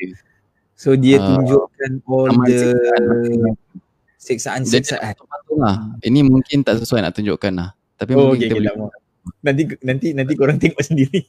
[0.76, 2.76] So dia uh, tunjukkan all the
[4.20, 5.14] siksaan-siksaan.
[5.56, 5.96] Lah.
[6.04, 7.70] Ini mungkin tak sesuai nak tunjukkan lah.
[7.96, 9.00] Tapi oh, mungkin okay, kita boleh.
[9.42, 11.22] Nanti nanti nanti korang tengok sendiri.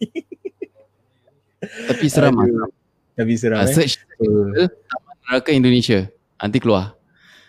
[1.62, 2.70] Tapi seram lah.
[3.16, 3.74] Tapi seram uh, eh.
[3.74, 4.68] Search uh.
[4.68, 6.00] Taman Neraka Indonesia.
[6.38, 6.94] Nanti keluar.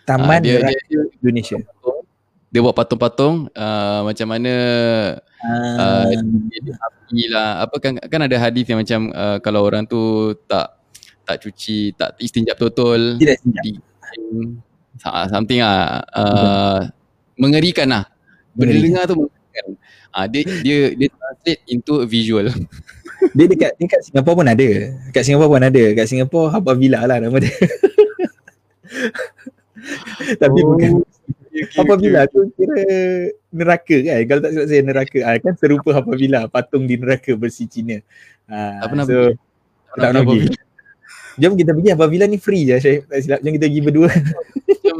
[0.07, 1.57] Taman uh, dia, Neraka dia, Indonesia.
[2.49, 4.53] Dia buat patung-patung uh, macam mana
[5.43, 7.63] uh, uh, api lah.
[7.63, 10.75] Apa kan kan ada hadis yang macam uh, kalau orang tu tak
[11.23, 13.77] tak cuci tak istinjak betul tidak istinjak.
[15.29, 16.89] something ah uh,
[17.37, 18.03] mengerikan lah.
[18.57, 19.65] Benda dengar tu mengerikan.
[20.09, 22.49] Ah uh, dia dia dia translate into a visual.
[23.35, 24.69] Dia dekat dekat Singapura pun ada.
[25.11, 25.83] Dekat Singapura pun ada.
[25.91, 27.51] Dekat Singapura Habba Villa lah nama dia.
[30.41, 30.73] Tapi oh.
[30.73, 31.03] bukan
[31.65, 32.33] okay, apabila okay.
[32.33, 32.81] tu kira
[33.51, 34.19] neraka kan?
[34.25, 35.19] Kalau tak silap saya neraka.
[35.25, 37.97] Ah, kan serupa apabila patung di neraka bersih Cina.
[38.49, 39.33] Ah, apa so,
[39.97, 40.53] tak nak pergi.
[41.39, 41.89] jom kita pergi.
[41.93, 44.09] Apabila ni free je saya tak silap jom kita pergi berdua.
[44.09, 44.95] Macam,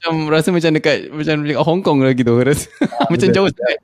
[0.00, 3.78] macam rasa macam dekat macam dekat Hong Kong lah gitu rasa ah, macam jauh sangat.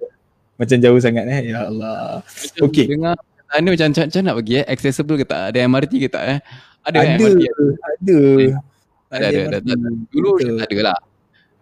[0.57, 1.41] Macam jauh sangat eh?
[1.53, 2.25] Ya Allah.
[2.65, 2.89] Okey.
[2.89, 4.65] dengar anda macam macam nak pergi eh?
[4.67, 5.55] Accessible ke tak?
[5.55, 6.39] Ada MRT ke tak eh?
[6.83, 7.27] Ada ada, kan, ada.
[7.87, 8.19] ada.
[9.07, 9.89] Ada, ada, ada, ada.
[10.11, 10.99] Dulu ada lah.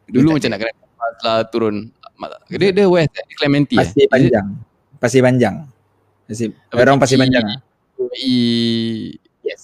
[0.09, 1.91] Dulu macam nak kena pas lah turun.
[2.49, 3.85] Dia dia west eh, Clementi eh.
[3.85, 4.47] Pasir Panjang.
[5.01, 5.57] Pasir Panjang.
[6.25, 7.45] Pasir orang Pasir Panjang.
[8.17, 8.35] I
[9.45, 9.63] yes.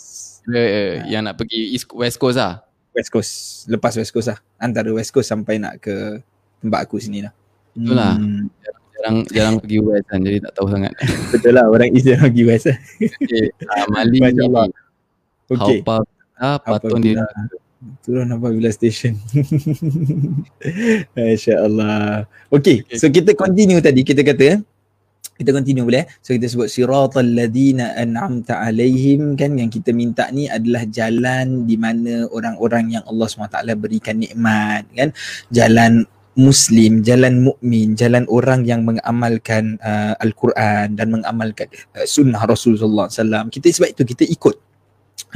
[0.51, 2.65] Uh, yang nak pergi East West Coast lah.
[2.93, 3.33] West Coast.
[3.71, 4.39] Lepas West Coast lah.
[4.59, 6.21] Antara West Coast sampai nak ke
[6.61, 7.33] tempat aku sini lah.
[7.73, 8.15] Betul lah.
[8.19, 8.51] Hmm.
[9.01, 10.93] Jarang, jarang pergi West kan jadi tak tahu sangat.
[11.33, 12.79] Betul lah orang East jarang pergi West lah.
[13.01, 13.47] Okay.
[13.65, 14.31] Uh, Mali ni.
[15.51, 15.79] Okay.
[16.41, 17.21] Ah, patun dia
[18.05, 19.17] turun apabila station.
[21.17, 22.29] Masya-Allah.
[22.53, 24.61] Okey, so kita continue tadi kita kata eh.
[25.41, 26.07] kita continue boleh eh?
[26.21, 31.81] So kita sebut siratal ladina an'amta alaihim kan yang kita minta ni adalah jalan di
[31.81, 35.17] mana orang-orang yang Allah SWT berikan nikmat kan.
[35.49, 36.05] Jalan
[36.37, 41.67] Muslim, jalan mukmin, jalan orang yang mengamalkan uh, Al-Quran dan mengamalkan
[41.97, 43.49] uh, sunnah Rasulullah SAW.
[43.49, 44.70] Kita sebab itu kita ikut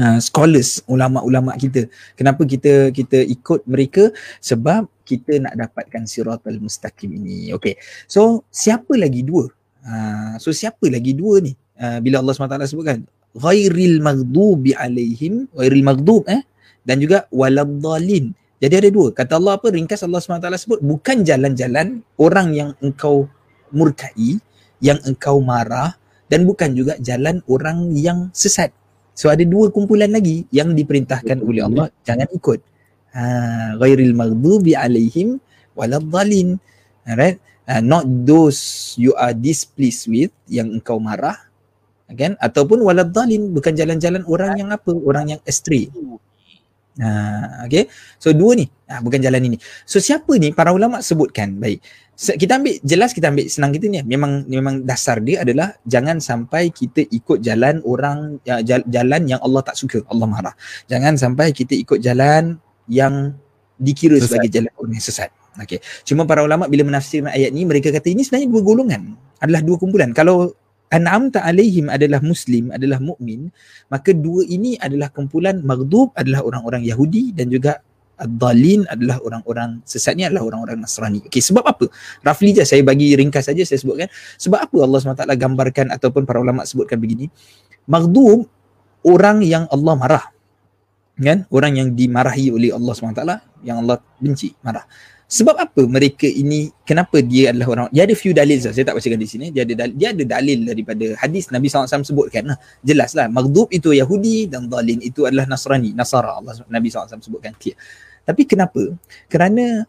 [0.01, 1.87] uh, scholars ulama-ulama kita.
[2.19, 4.11] Kenapa kita kita ikut mereka?
[4.43, 7.53] Sebab kita nak dapatkan siratal mustaqim ini.
[7.55, 7.77] Okey.
[8.09, 9.51] So siapa lagi dua?
[9.85, 11.53] Uh, so siapa lagi dua ni?
[11.75, 13.03] Uh, bila Allah SWT sebutkan
[13.35, 16.41] ghairil maghdubi alaihim ghairil maghdub eh?
[16.85, 19.13] Dan juga waladhdallin jadi ada dua.
[19.13, 19.69] Kata Allah apa?
[19.69, 23.29] Ringkas Allah SWT sebut bukan jalan-jalan orang yang engkau
[23.75, 24.41] murkai
[24.79, 25.99] yang engkau marah
[26.31, 28.73] dan bukan juga jalan orang yang sesat
[29.15, 32.61] so ada dua kumpulan lagi yang diperintahkan oleh Allah jangan ikut.
[33.15, 35.39] Ha ghairil maghdubi alaihim
[35.79, 36.59] waladhdallin
[37.07, 37.39] alright
[37.71, 41.39] uh, not those you are displeased with yang engkau marah
[42.13, 42.37] kan?
[42.37, 44.93] Ataupun waladhalin bukan jalan-jalan orang yang apa?
[44.93, 45.89] Orang yang astray.
[46.95, 47.91] Ha, okay.
[48.23, 49.57] So dua ni, ha, bukan jalan ini.
[49.89, 50.55] So siapa ni?
[50.55, 51.59] Para ulama sebutkan?
[51.59, 51.83] Baik.
[52.15, 53.99] Kita ambil jelas kita ambil senang kita ni.
[54.07, 59.63] Memang memang dasar dia adalah jangan sampai kita ikut jalan orang ya, jalan yang Allah
[59.67, 60.55] tak suka, Allah marah.
[60.87, 63.35] Jangan sampai kita ikut jalan yang
[63.83, 64.31] dikira sesat.
[64.31, 65.31] sebagai jalan orang yang sesat.
[65.55, 65.79] Okay.
[66.07, 69.03] Cuma para ulama bila menafsirkan ayat ni mereka kata ini sebenarnya dua golongan.
[69.43, 70.11] Adalah dua kumpulan.
[70.15, 70.55] Kalau
[70.95, 73.51] an'amta alaihim adalah muslim, adalah mukmin,
[73.91, 77.83] maka dua ini adalah kumpulan maghdub adalah orang-orang Yahudi dan juga
[78.15, 81.21] ad-dhalin adalah orang-orang sesat ni adalah orang-orang Nasrani.
[81.27, 81.91] Okey, sebab apa?
[82.23, 84.09] Roughly je saya bagi ringkas saja saya sebutkan.
[84.39, 87.29] Sebab apa Allah SWT gambarkan ataupun para ulama sebutkan begini?
[87.91, 88.47] Maghdub
[89.05, 90.25] orang yang Allah marah.
[91.15, 91.47] Kan?
[91.51, 93.23] Orang yang dimarahi oleh Allah SWT
[93.63, 94.83] yang Allah benci, marah.
[95.25, 99.17] Sebab apa mereka ini kenapa dia adalah orang dia ada few dalil saya tak bacakan
[99.17, 102.59] di sini dia ada dalil, dia ada dalil daripada hadis Nabi SAW sebutkan lah.
[102.85, 107.73] jelaslah maghdub itu Yahudi dan dalin itu adalah Nasrani Nasara Allah Nabi SAW sebutkan clear.
[108.25, 108.85] Tapi kenapa?
[109.33, 109.89] Kerana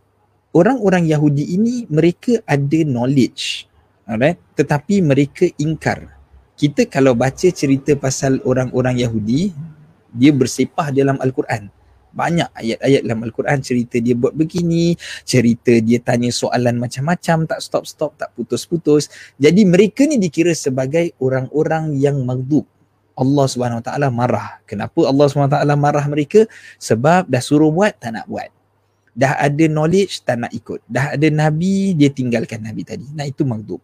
[0.56, 3.68] orang-orang Yahudi ini mereka ada knowledge
[4.08, 6.16] alright tetapi mereka ingkar.
[6.56, 9.52] Kita kalau baca cerita pasal orang-orang Yahudi
[10.16, 11.68] dia bersepah dalam Al-Quran
[12.16, 14.96] banyak ayat-ayat dalam Al-Quran cerita dia buat begini,
[15.28, 19.12] cerita dia tanya soalan macam-macam, tak stop-stop, tak putus-putus.
[19.36, 22.64] Jadi mereka ni dikira sebagai orang-orang yang maghdub.
[23.16, 24.60] Allah Subhanahu Wa Taala marah.
[24.68, 26.48] Kenapa Allah Subhanahu Wa Taala marah mereka?
[26.80, 28.52] Sebab dah suruh buat tak nak buat.
[29.16, 30.84] Dah ada knowledge tak nak ikut.
[30.88, 33.08] Dah ada nabi dia tinggalkan nabi tadi.
[33.16, 33.80] Nah itu maghdub.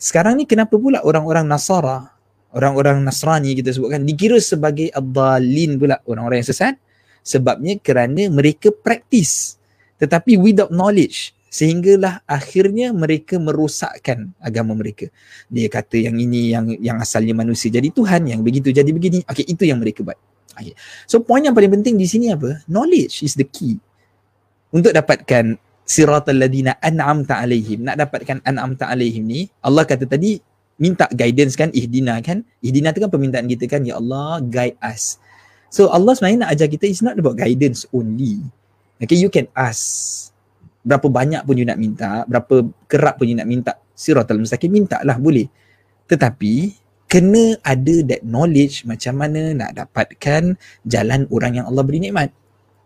[0.00, 2.08] Sekarang ni kenapa pula orang-orang Nasara,
[2.56, 6.80] orang-orang Nasrani kita sebutkan dikira sebagai ad-dallin pula, orang-orang yang sesat?
[7.20, 9.60] Sebabnya kerana mereka praktis
[10.00, 15.10] tetapi without knowledge sehinggalah akhirnya mereka merosakkan agama mereka.
[15.50, 19.44] Dia kata yang ini yang yang asalnya manusia jadi tuhan yang begitu jadi begini okey
[19.50, 20.16] itu yang mereka buat.
[20.56, 20.72] Okey.
[21.10, 22.62] So poin yang paling penting di sini apa?
[22.70, 23.76] Knowledge is the key.
[24.70, 30.38] Untuk dapatkan siratal ladina an'amta alaihim nak dapatkan an'amta alaihim ni Allah kata tadi
[30.78, 32.46] minta guidance kan ihdina kan?
[32.62, 35.18] Ihdina tu kan permintaan kita kan ya Allah guide us
[35.70, 38.42] So Allah sebenarnya nak ajar kita it's not about guidance only.
[39.00, 40.28] Okay, you can ask
[40.82, 44.98] berapa banyak pun you nak minta, berapa kerap pun you nak minta siratal mustaqim, minta
[45.06, 45.46] lah boleh.
[46.10, 46.74] Tetapi
[47.10, 50.56] kena ada that knowledge macam mana nak dapatkan
[50.86, 52.32] jalan orang yang Allah beri nikmat.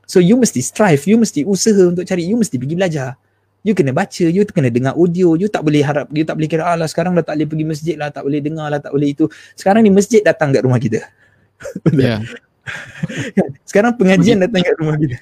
[0.05, 3.17] So you mesti strive, you mesti usaha untuk cari, you mesti pergi belajar.
[3.65, 6.69] You kena baca, you kena dengar audio, you tak boleh harap, you tak boleh kira
[6.69, 9.25] Allah sekarang dah tak boleh pergi masjid lah, tak boleh dengar lah, tak boleh itu.
[9.57, 11.01] Sekarang ni masjid datang kat rumah kita.
[11.97, 12.21] Yeah.
[13.69, 15.19] Sekarang pengajian datang kat rumah kita.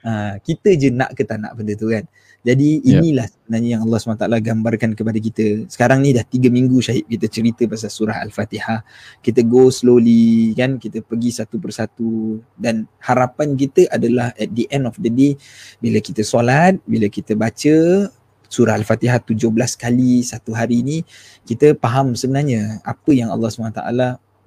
[0.00, 2.08] Ha, kita je nak ke tak nak benda tu kan.
[2.40, 3.04] Jadi ya.
[3.04, 3.36] inilah yeah.
[3.36, 5.68] sebenarnya yang Allah SWT gambarkan kepada kita.
[5.68, 8.80] Sekarang ni dah tiga minggu Syahid kita cerita pasal surah Al-Fatihah.
[9.20, 10.80] Kita go slowly kan.
[10.80, 12.40] Kita pergi satu persatu.
[12.56, 15.36] Dan harapan kita adalah at the end of the day.
[15.84, 18.08] Bila kita solat, bila kita baca
[18.48, 19.36] surah Al-Fatihah 17
[19.76, 21.04] kali satu hari ni.
[21.44, 23.84] Kita faham sebenarnya apa yang Allah SWT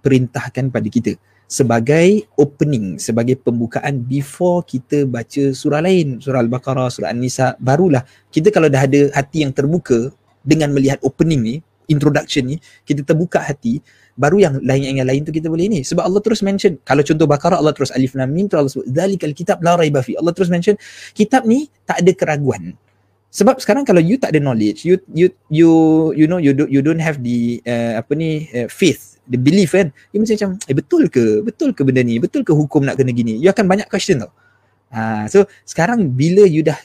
[0.01, 1.13] perintahkan pada kita
[1.53, 8.01] sebagai opening, sebagai pembukaan before kita baca surah lain, surah Al-Baqarah, surah An-Nisa, barulah
[8.33, 10.09] kita kalau dah ada hati yang terbuka
[10.41, 12.57] dengan melihat opening ni, introduction ni,
[12.89, 13.85] kita terbuka hati,
[14.17, 15.79] baru yang lain yang lain tu kita boleh ni.
[15.85, 19.37] Sebab Allah terus mention, kalau contoh Baqarah Allah terus alif lam mim Allah sebut zalikal
[19.37, 20.17] kitab la raiba fi.
[20.17, 20.73] Allah terus mention
[21.13, 22.73] kitab ni tak ada keraguan.
[23.29, 25.69] Sebab sekarang kalau you tak ada knowledge, you you you
[26.17, 29.75] you know you do, you don't have the uh, apa ni uh, faith the belief
[29.75, 29.89] kan?
[30.11, 31.23] Dia macam macam eh betul ke?
[31.43, 32.19] Betul ke benda ni?
[32.19, 33.39] Betul ke hukum nak kena gini?
[33.39, 34.31] You akan banyak question tau.
[34.93, 36.77] Ha, so sekarang bila you dah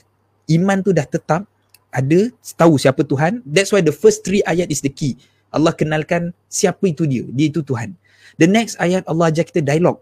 [0.49, 1.45] iman tu dah tetap
[1.93, 2.19] ada
[2.57, 5.19] tahu siapa Tuhan that's why the first three ayat is the key.
[5.49, 7.25] Allah kenalkan siapa itu dia.
[7.33, 7.97] Dia itu Tuhan.
[8.37, 10.01] The next ayat Allah ajar kita dialog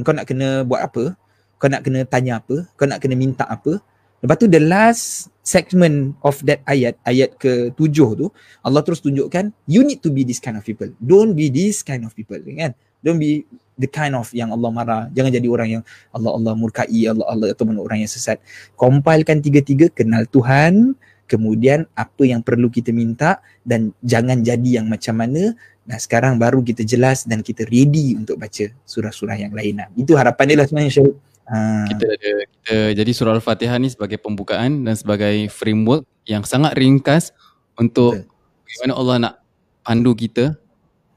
[0.00, 1.18] kau nak kena buat apa?
[1.58, 2.64] Kau nak kena tanya apa?
[2.78, 3.82] Kau nak kena minta apa
[4.20, 8.26] lepas tu the last segment of that ayat, ayat ke tujuh tu,
[8.62, 10.88] Allah terus tunjukkan, you need to be this kind of people.
[11.00, 12.38] Don't be this kind of people.
[12.38, 12.76] Kan?
[13.00, 13.48] Don't be
[13.80, 15.02] the kind of yang Allah marah.
[15.10, 18.38] Jangan jadi orang yang Allah Allah murkai, Allah Allah atau orang yang sesat.
[18.76, 20.94] Compilekan tiga-tiga, kenal Tuhan,
[21.24, 25.56] kemudian apa yang perlu kita minta dan jangan jadi yang macam mana
[25.90, 29.82] Nah sekarang baru kita jelas dan kita ready untuk baca surah-surah yang lain.
[29.98, 31.18] Itu harapan dia lah sebenarnya Syahid.
[31.50, 31.82] Ha.
[31.90, 37.34] Kita ada kita jadi surah Al-Fatihah ni sebagai pembukaan dan sebagai framework yang sangat ringkas
[37.74, 38.30] untuk Betul.
[38.62, 39.34] bagaimana Allah nak
[39.82, 40.54] pandu kita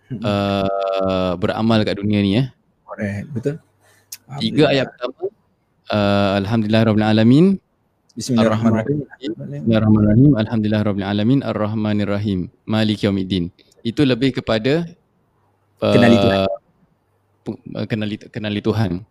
[0.09, 0.21] hmm.
[0.25, 2.47] uh, beramal kat dunia ni eh.
[3.29, 3.61] Betul.
[4.41, 5.29] Tiga ayat pertama
[5.93, 7.45] uh, Alhamdulillah Rabbil Alamin
[8.17, 13.49] Bismillahirrahmanirrahim Bismillahirrahmanirrahim Alhamdulillah Rabbil Alamin Ar-Rahmanirrahim Malik Yawmiddin
[13.81, 14.85] Itu lebih kepada
[15.81, 16.49] uh, Kenali Tuhan
[17.91, 19.03] Kenali, kenali Tuhan.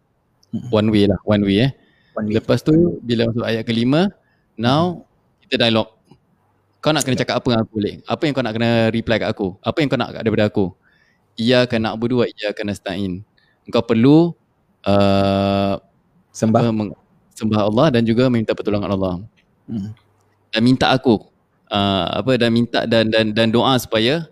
[0.68, 1.70] One way lah one way eh.
[2.12, 2.36] One way.
[2.38, 4.12] lepas tu bila masuk ayat kelima
[4.56, 5.04] now
[5.46, 5.88] kita dialog.
[6.82, 7.94] Kau nak kena cakap apa dengan aku boleh?
[8.10, 9.54] Apa yang kau nak kena reply kat aku?
[9.62, 10.74] Apa yang kau nak daripada aku?
[11.38, 13.12] Ia nak berdua ia akan nasta'in.
[13.70, 14.34] Kau perlu
[14.82, 15.74] uh,
[16.34, 16.62] sembah.
[16.68, 16.96] apa,
[17.38, 19.22] sembah Allah dan juga minta pertolongan Allah.
[19.62, 19.94] Hmm.
[20.50, 21.22] dan minta aku
[21.70, 24.26] uh, apa dan minta dan dan dan doa supaya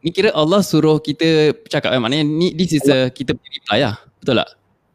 [0.00, 3.98] ni kira Allah suruh kita cakap eh, maknanya ni this is a, kita reply lah.
[4.22, 4.50] Betul tak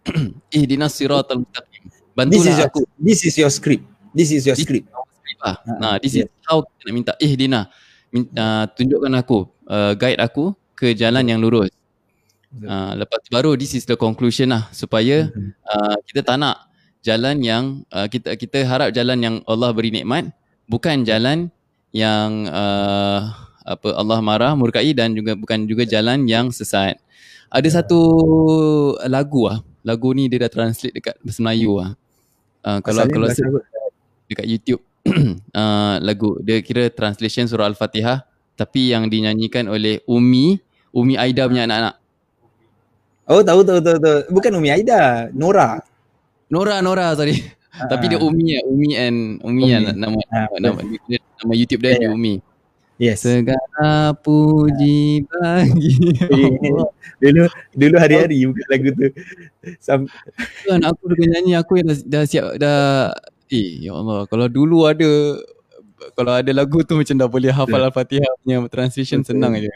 [0.55, 1.83] ihdinas siratal mustaqim.
[2.17, 2.79] Bantulah this is aku.
[2.83, 3.83] Your, this is your script.
[4.11, 4.87] This is your this script.
[4.89, 5.55] Is ah.
[5.79, 6.27] Nah, this yeah.
[6.27, 7.61] is how kita nak minta ihdina.
[8.11, 11.71] Minta, uh, tunjukkan aku, uh, guide aku ke jalan yang lurus.
[12.51, 15.31] Uh, lepas tu baru this is the conclusion lah supaya
[15.71, 16.67] uh, kita tak nak
[16.99, 20.35] jalan yang uh, kita kita harap jalan yang Allah beri nikmat
[20.67, 21.47] bukan jalan
[21.95, 23.31] yang uh,
[23.63, 26.99] apa Allah marah murkai dan juga bukan juga jalan yang sesat.
[27.47, 27.99] Ada satu
[29.07, 31.91] lagu ah lagu ni dia dah translate dekat bahasa Melayu ah.
[32.61, 33.27] Uh, kalau kalau
[34.29, 34.81] dekat YouTube
[35.57, 38.21] uh, lagu dia kira translation surah Al-Fatihah
[38.53, 40.61] tapi yang dinyanyikan oleh Umi,
[40.93, 41.95] Umi Aida punya anak-anak.
[43.25, 44.17] Oh tahu tahu tahu tahu.
[44.29, 45.81] Bukan Umi Aida, Nora.
[46.51, 47.41] Nora Nora sorry.
[47.71, 49.73] Uh, tapi dia Umi ya, Umi and Umi, Umi.
[49.73, 52.13] Ya, nama, uh, nama, nama, nama YouTube dia yeah.
[52.13, 52.43] Umi.
[52.99, 53.25] Yes.
[53.25, 55.93] Segala puji bagi
[57.21, 57.43] Dulu
[57.77, 59.07] dulu hari-hari buka lagu tu.
[59.77, 60.09] Sam
[60.65, 63.13] kan aku dah nyanyi aku yang dah, dah siap dah
[63.53, 65.37] eh ya Allah kalau dulu ada
[66.17, 69.69] kalau ada lagu tu macam dah boleh hafal Al-Fatihah punya translation senang aja.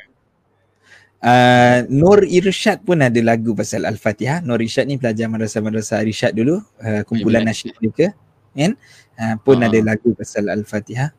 [1.26, 4.46] Uh, Nur Irsyad pun ada lagu pasal Al-Fatihah.
[4.46, 8.14] Nur Irsyad ni pelajar madrasah-madrasah Irsyad dulu, uh, kumpulan nasyid mereka,
[8.54, 8.78] kan?
[9.18, 11.14] Uh, pun uh ada lagu pasal Al-Fatihah.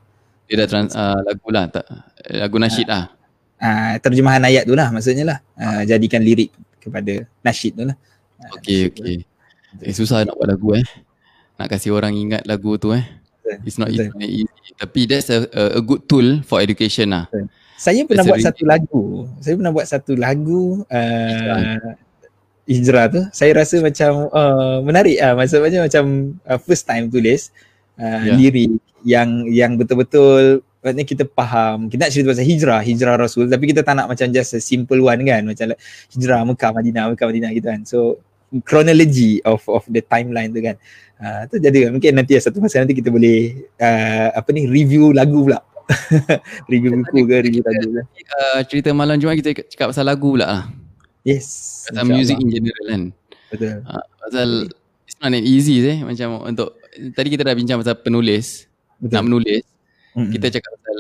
[0.47, 1.85] Dia dah trans, uh, lagu lah, tak,
[2.31, 3.11] lagu nasyid lah.
[3.57, 5.39] Uh, terjemahan ayat tu lah maksudnya lah.
[5.59, 7.97] Uh, jadikan lirik kepada nasyid tu lah.
[8.61, 9.27] Okay, okay.
[9.83, 10.87] Eh, susah nak buat lagu eh.
[11.57, 13.05] Nak kasih orang ingat lagu tu eh.
[13.63, 14.11] It's not easy,
[14.43, 14.71] easy.
[14.75, 17.31] Tapi that's a, a, good tool for education lah.
[17.79, 19.05] Saya pernah buat satu lagu.
[19.39, 21.79] Saya pernah buat satu lagu uh,
[22.67, 23.23] hijrah tu.
[23.31, 25.39] Saya rasa macam uh, menarik lah.
[25.39, 27.55] Maksudnya macam uh, first time tulis
[28.01, 28.35] uh, yeah.
[28.35, 33.75] lirik yang yang betul-betul maksudnya kita faham kita nak cerita pasal hijrah hijrah rasul tapi
[33.75, 35.81] kita tak nak macam just a simple one kan macam like,
[36.15, 37.99] hijrah Mekah Madinah Mekah Madinah gitu kan so
[38.63, 40.79] chronology of of the timeline tu kan
[41.19, 45.11] uh, tu jadi kan mungkin nanti satu masa nanti kita boleh uh, apa ni review
[45.11, 45.59] lagu pula
[46.71, 48.07] review buku ke review lagu lah.
[48.11, 50.63] Uh, cerita malam Jumaat kita cakap pasal lagu pula lah.
[51.23, 51.47] Yes.
[51.87, 53.03] Pasal music in general kan.
[53.55, 53.87] Betul.
[53.87, 54.49] Uh, pasal
[55.07, 56.75] it's not easy eh macam untuk
[57.15, 58.66] tadi kita dah bincang pasal penulis
[59.01, 59.13] Betul.
[59.13, 59.65] nak menulis
[60.17, 60.33] mm-hmm.
[60.33, 60.99] kita cakap pasal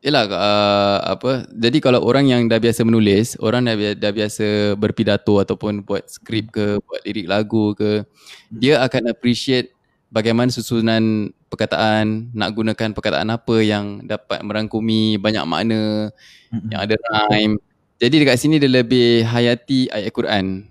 [0.00, 5.36] yalah uh, apa jadi kalau orang yang dah biasa menulis orang dah, dah biasa berpidato
[5.38, 8.58] ataupun buat skrip ke buat lirik lagu ke mm-hmm.
[8.58, 9.76] dia akan appreciate
[10.08, 16.10] bagaimana susunan perkataan nak gunakan perkataan apa yang dapat merangkumi banyak makna
[16.50, 16.68] mm-hmm.
[16.72, 16.96] yang ada
[17.28, 17.60] rhyme
[18.00, 20.64] jadi dekat sini dia lebih hayati ayat Quran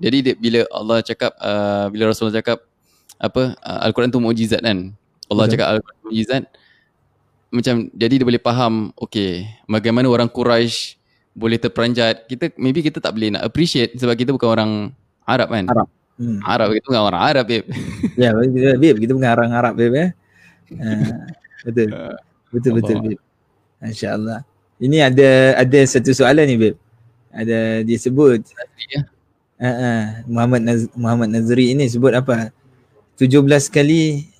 [0.00, 2.64] jadi dia, bila Allah cakap uh, bila Rasulullah cakap
[3.20, 4.96] apa uh, Al-Quran tu mukjizat kan
[5.32, 5.54] Allah Betul.
[5.56, 6.44] cakap Al-Quran mujizat.
[7.52, 11.00] Macam jadi dia boleh faham okay bagaimana orang Quraisy
[11.32, 12.28] boleh terperanjat.
[12.28, 14.72] Kita maybe kita tak boleh nak appreciate sebab kita bukan orang
[15.24, 15.64] Arab kan?
[15.68, 15.88] Arab.
[16.20, 16.40] Hmm.
[16.44, 17.66] Arab kita bukan orang Arab babe.
[18.20, 20.10] Ya yeah, babe kita bukan orang Arab babe eh.
[20.76, 21.24] Uh,
[21.64, 21.88] betul.
[21.96, 22.16] Uh,
[22.52, 23.20] betul betul babe.
[23.80, 24.44] Insyaallah
[24.82, 26.78] ini ada ada satu soalan ni babe.
[27.32, 28.42] Ada dia sebut
[28.92, 29.00] ya.
[29.62, 32.50] uh, uh, Muhammad Naz, Muhammad Nazri ini sebut apa?
[33.16, 33.38] 17
[33.70, 34.31] kali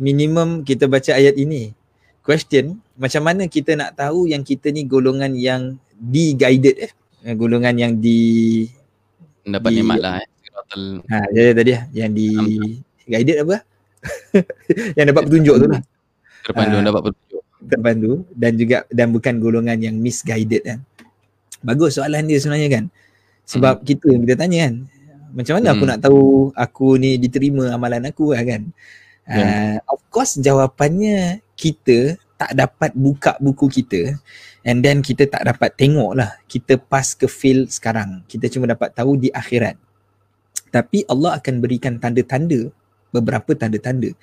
[0.00, 1.76] minimum kita baca ayat ini.
[2.24, 6.92] Question, macam mana kita nak tahu yang kita ni golongan yang di-guided eh?
[7.24, 8.64] eh golongan yang di...
[9.44, 10.28] Dapat nikmat lah eh.
[11.10, 11.84] Ha, ya, ya tadi lah.
[11.92, 12.28] Yang di...
[13.08, 13.56] Guided apa?
[14.96, 15.82] yang dapat petunjuk tu lah.
[16.44, 17.42] Terpandu ha, dapat petunjuk.
[17.60, 20.80] Terpandu dan juga dan bukan golongan yang misguided kan.
[21.60, 22.84] Bagus soalan dia sebenarnya kan.
[23.44, 23.84] Sebab hmm.
[23.84, 24.74] kita yang kita tanya kan.
[25.30, 25.74] Macam mana hmm.
[25.76, 26.22] aku nak tahu
[26.56, 28.70] aku ni diterima amalan aku lah kan.
[29.30, 34.16] Uh, of course jawapannya kita tak dapat buka buku kita.
[34.60, 36.36] And then kita tak dapat tengok lah.
[36.44, 38.24] Kita pass ke fail sekarang.
[38.28, 39.76] Kita cuma dapat tahu di akhirat.
[40.68, 42.68] Tapi Allah akan berikan tanda-tanda
[43.10, 44.14] beberapa tanda-tanda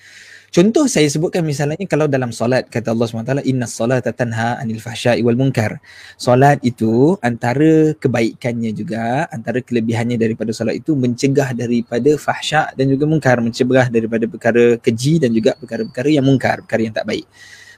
[0.48, 5.19] Contoh saya sebutkan misalnya kalau dalam solat kata Allah SWT inna salata tanha anil fahsya'i
[5.19, 5.84] wal munkar.
[6.15, 13.03] Solat itu antara kebaikannya juga antara kelebihannya daripada solat itu mencegah daripada fahsya' dan juga
[13.03, 17.28] munkar, mencegah daripada perkara keji dan juga perkara-perkara yang munkar, perkara yang tak baik.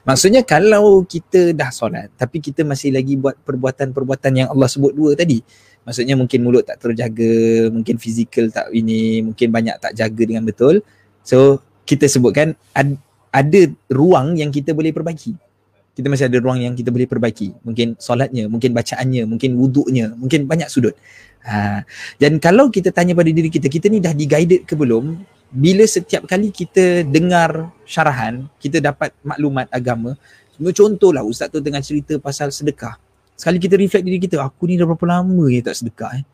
[0.06, 5.18] Maksudnya kalau kita dah solat tapi kita masih lagi buat perbuatan-perbuatan yang Allah sebut dua
[5.18, 5.42] tadi.
[5.82, 10.86] Maksudnya mungkin mulut tak terjaga, mungkin fizikal tak ini, mungkin banyak tak jaga dengan betul.
[11.26, 11.60] So
[11.90, 12.94] kita sebutkan ad,
[13.34, 13.60] ada
[13.90, 15.34] ruang yang kita boleh perbaiki.
[15.90, 17.50] Kita masih ada ruang yang kita boleh perbaiki.
[17.66, 20.94] Mungkin solatnya, mungkin bacaannya, mungkin wuduknya, mungkin banyak sudut.
[21.42, 21.82] Ha.
[22.14, 25.18] Dan kalau kita tanya pada diri kita, kita ni dah di-guided ke belum?
[25.50, 30.14] Bila setiap kali kita dengar syarahan, kita dapat maklumat agama.
[30.54, 32.94] Contohlah ustaz tu tengah cerita pasal sedekah.
[33.34, 36.24] Sekali kita reflect diri kita, aku ni dah berapa lama ni tak sedekah eh?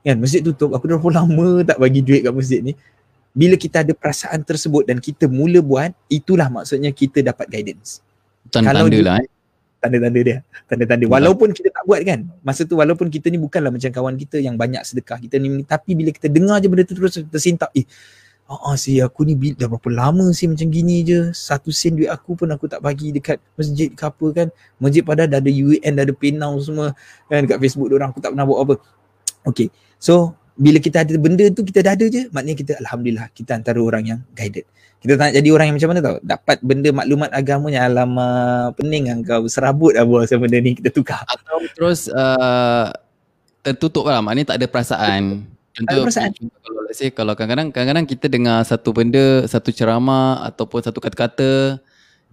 [0.00, 2.74] Kan, masjid tutup, aku dah berapa lama tak bagi duit kat masjid ni
[3.30, 8.02] bila kita ada perasaan tersebut dan kita mula buat itulah maksudnya kita dapat guidance.
[8.50, 9.30] Tanda-tanda lah eh.
[9.80, 10.38] Tanda-tanda dia.
[10.68, 11.04] Tanda-tanda.
[11.08, 12.28] Walaupun kita tak buat kan.
[12.44, 15.96] Masa tu walaupun kita ni bukanlah macam kawan kita yang banyak sedekah kita ni tapi
[15.96, 17.86] bila kita dengar je benda tu terus tersintak eh
[18.50, 21.30] Ah, ah si aku ni dah berapa lama sih macam gini je.
[21.30, 24.48] Satu sen duit aku pun aku tak bagi dekat masjid ke apa kan.
[24.82, 26.90] Masjid padahal dah ada UN, dah ada PayNow semua
[27.30, 27.46] kan.
[27.46, 28.74] Dekat Facebook orang aku tak pernah buat apa.
[29.46, 29.70] Okay,
[30.02, 32.26] so bila kita ada benda tu kita dah ada je.
[32.32, 34.66] Maknanya kita alhamdulillah kita antara orang yang guided.
[35.00, 36.16] Kita tak nak jadi orang yang macam mana tau?
[36.20, 41.24] Dapat benda maklumat agamanya alamak pening kan kau serabut lah buat benda ni kita tukar.
[41.24, 42.92] Atau terus uh,
[43.64, 44.20] tertutup lah.
[44.20, 45.48] Maknanya tak ada perasaan.
[45.72, 46.30] Contoh ada perasaan.
[46.36, 51.80] kalau let's say kalau kadang-kadang kadang-kadang kita dengar satu benda satu ceramah ataupun satu kata-kata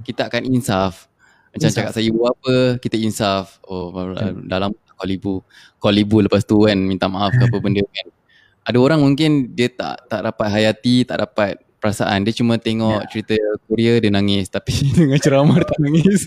[0.04, 1.08] kita akan insaf.
[1.56, 1.78] Macam insaf.
[1.80, 3.64] cakap saya buat apa kita insaf.
[3.64, 4.44] Oh hmm.
[4.44, 5.46] dalam call ibu
[5.78, 8.08] call ibu lepas tu kan minta maaf ke apa benda kan
[8.68, 12.28] ada orang mungkin dia tak tak dapat hayati, tak dapat perasaan.
[12.28, 13.08] Dia cuma tengok yeah.
[13.08, 16.22] cerita Korea dia nangis tapi dengan ceramah dia tak nangis.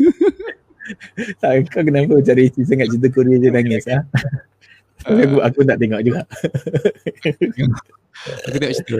[1.44, 4.00] tak, kau kenapa cari isi sangat cerita Korea dia nangis ha?
[5.04, 6.24] Uh, aku, aku nak tengok juga.
[8.48, 8.96] aku tengok cerita,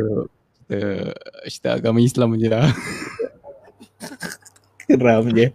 [0.69, 0.79] cerita,
[1.49, 2.69] cerita agama Islam je lah.
[4.99, 5.47] Keram je.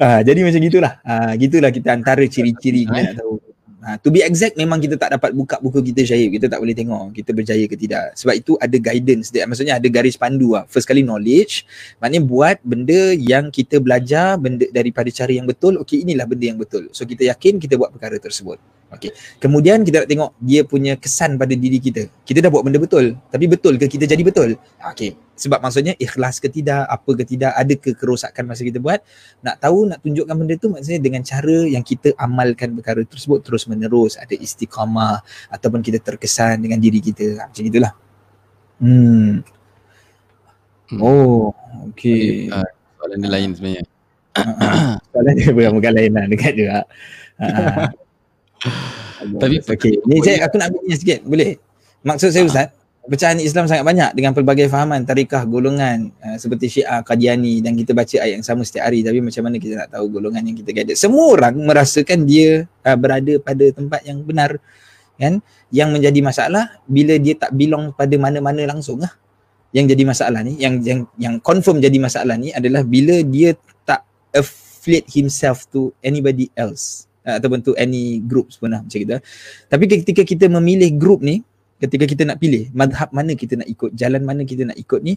[0.00, 0.92] Ah, jadi macam gitulah.
[1.04, 3.40] Ah, gitulah kita antara ciri-ciri kita nak tahu
[3.80, 6.36] Ha, to be exact memang kita tak dapat buka buku kita syahid.
[6.36, 8.12] Kita tak boleh tengok kita berjaya ke tidak.
[8.12, 9.48] Sebab itu ada guidance dia.
[9.48, 10.68] Maksudnya ada garis pandu lah.
[10.68, 11.64] First kali knowledge.
[11.96, 15.80] Maknanya buat benda yang kita belajar benda daripada cara yang betul.
[15.80, 16.92] Okay inilah benda yang betul.
[16.92, 18.60] So kita yakin kita buat perkara tersebut.
[18.90, 19.14] Okay.
[19.38, 22.10] Kemudian kita nak tengok dia punya kesan pada diri kita.
[22.26, 23.14] Kita dah buat benda betul.
[23.30, 24.58] Tapi betul ke kita jadi betul?
[24.82, 25.14] Okay.
[25.38, 29.00] Sebab maksudnya ikhlas ke tidak, apa ke tidak, ada ke kerosakan masa kita buat.
[29.46, 33.70] Nak tahu, nak tunjukkan benda tu maksudnya dengan cara yang kita amalkan perkara tersebut terus
[33.70, 34.18] menerus.
[34.18, 35.22] Ada istiqamah
[35.54, 37.46] ataupun kita terkesan dengan diri kita.
[37.46, 37.92] Macam itulah.
[38.82, 39.46] Hmm.
[40.90, 40.98] hmm.
[40.98, 41.54] Oh,
[41.94, 42.50] okay.
[42.50, 42.66] Uh,
[42.98, 43.84] soalan dia lain sebenarnya.
[45.14, 46.78] soalan dia bukan lain lah, dekat juga.
[47.40, 47.88] Uh,
[49.40, 51.56] Tapi okey, ni saya aku nak ambil sikit, boleh?
[52.00, 52.66] Maksud saya Ustaz,
[53.04, 57.96] pecahan Islam sangat banyak dengan pelbagai fahaman, tarikah, golongan uh, seperti Syiah, Qadiani dan kita
[57.96, 60.70] baca ayat yang sama setiap hari tapi macam mana kita nak tahu golongan yang kita
[60.72, 60.96] guided.
[60.96, 64.56] Semua orang merasakan dia uh, berada pada tempat yang benar
[65.20, 65.44] kan?
[65.68, 69.12] Yang menjadi masalah bila dia tak belong pada mana-mana langsung lah.
[69.70, 73.54] Yang jadi masalah ni, yang yang yang confirm jadi masalah ni adalah bila dia
[73.86, 74.02] tak
[74.34, 79.16] affiliate himself to anybody else ataupun to any groups pun lah macam kita.
[79.68, 81.44] Tapi ketika kita memilih group ni,
[81.80, 85.16] ketika kita nak pilih madhab mana kita nak ikut, jalan mana kita nak ikut ni,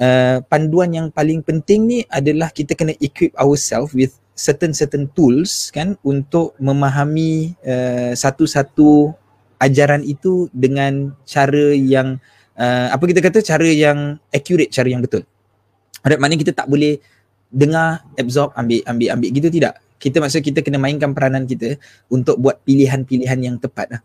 [0.00, 5.70] uh, panduan yang paling penting ni adalah kita kena equip ourselves with certain certain tools
[5.70, 9.14] kan untuk memahami uh, satu-satu
[9.62, 12.18] ajaran itu dengan cara yang
[12.58, 15.24] uh, apa kita kata cara yang accurate, cara yang betul.
[16.04, 17.00] Maknanya kita tak boleh
[17.48, 21.80] dengar, absorb, ambil, ambil, ambil gitu tidak kita maksud kita kena mainkan peranan kita
[22.12, 24.00] untuk buat pilihan-pilihan yang tepat lah.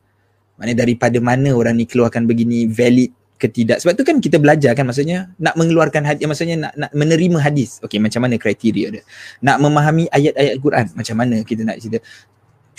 [0.56, 3.84] Maksudnya daripada mana orang ni keluarkan begini valid ke tidak.
[3.84, 7.80] Sebab tu kan kita belajar kan maksudnya nak mengeluarkan hadis, maksudnya nak, nak menerima hadis.
[7.84, 9.04] Okey macam mana kriteria dia.
[9.44, 12.00] Nak memahami ayat-ayat Quran macam mana kita nak cerita.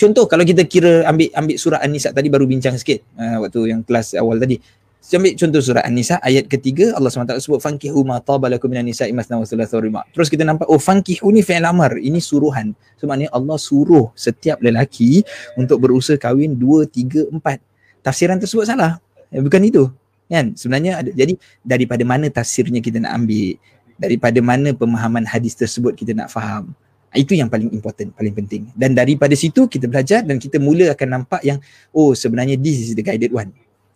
[0.01, 3.81] Contoh kalau kita kira ambil ambil surah An-Nisa tadi baru bincang sikit uh, waktu yang
[3.85, 4.57] kelas awal tadi.
[5.01, 9.41] Ambil contoh surah An-Nisa ayat ketiga Allah SWT sebut fankihu ma tabalakum minan nisa'i masna
[9.41, 12.77] wa thulatha wa Terus kita nampak oh fankihu ni fi'il amr, ini suruhan.
[13.01, 15.25] So maknanya Allah suruh setiap lelaki
[15.57, 17.57] untuk berusaha kahwin dua, tiga, empat.
[18.05, 19.01] Tafsiran tersebut salah.
[19.33, 19.89] Eh, bukan itu.
[20.29, 20.53] Kan?
[20.53, 21.09] Sebenarnya ada.
[21.09, 21.33] Jadi
[21.65, 23.57] daripada mana tafsirnya kita nak ambil?
[23.97, 26.77] Daripada mana pemahaman hadis tersebut kita nak faham?
[27.11, 28.71] Itu yang paling important, paling penting.
[28.77, 31.59] Dan daripada situ kita belajar dan kita mula akan nampak yang
[31.91, 33.51] oh sebenarnya this is the guided one.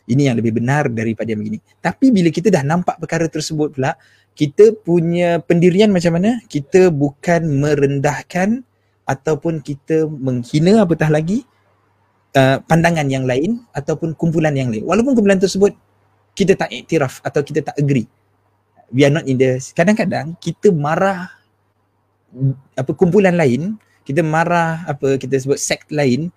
[0.06, 1.58] Ini yang lebih benar daripada yang begini.
[1.82, 3.98] Tapi bila kita dah nampak perkara tersebut pula,
[4.38, 6.38] kita punya pendirian macam mana?
[6.46, 8.62] Kita bukan merendahkan
[9.06, 11.46] ataupun kita menghina apatah lagi
[12.38, 14.86] uh, pandangan yang lain ataupun kumpulan yang lain.
[14.86, 15.74] Walaupun kumpulan tersebut
[16.36, 18.06] kita tak iktiraf atau kita tak agree.
[18.94, 21.32] We are not in the kadang-kadang kita marah
[22.76, 26.30] apa kumpulan lain, kita marah apa kita sebut sekt lain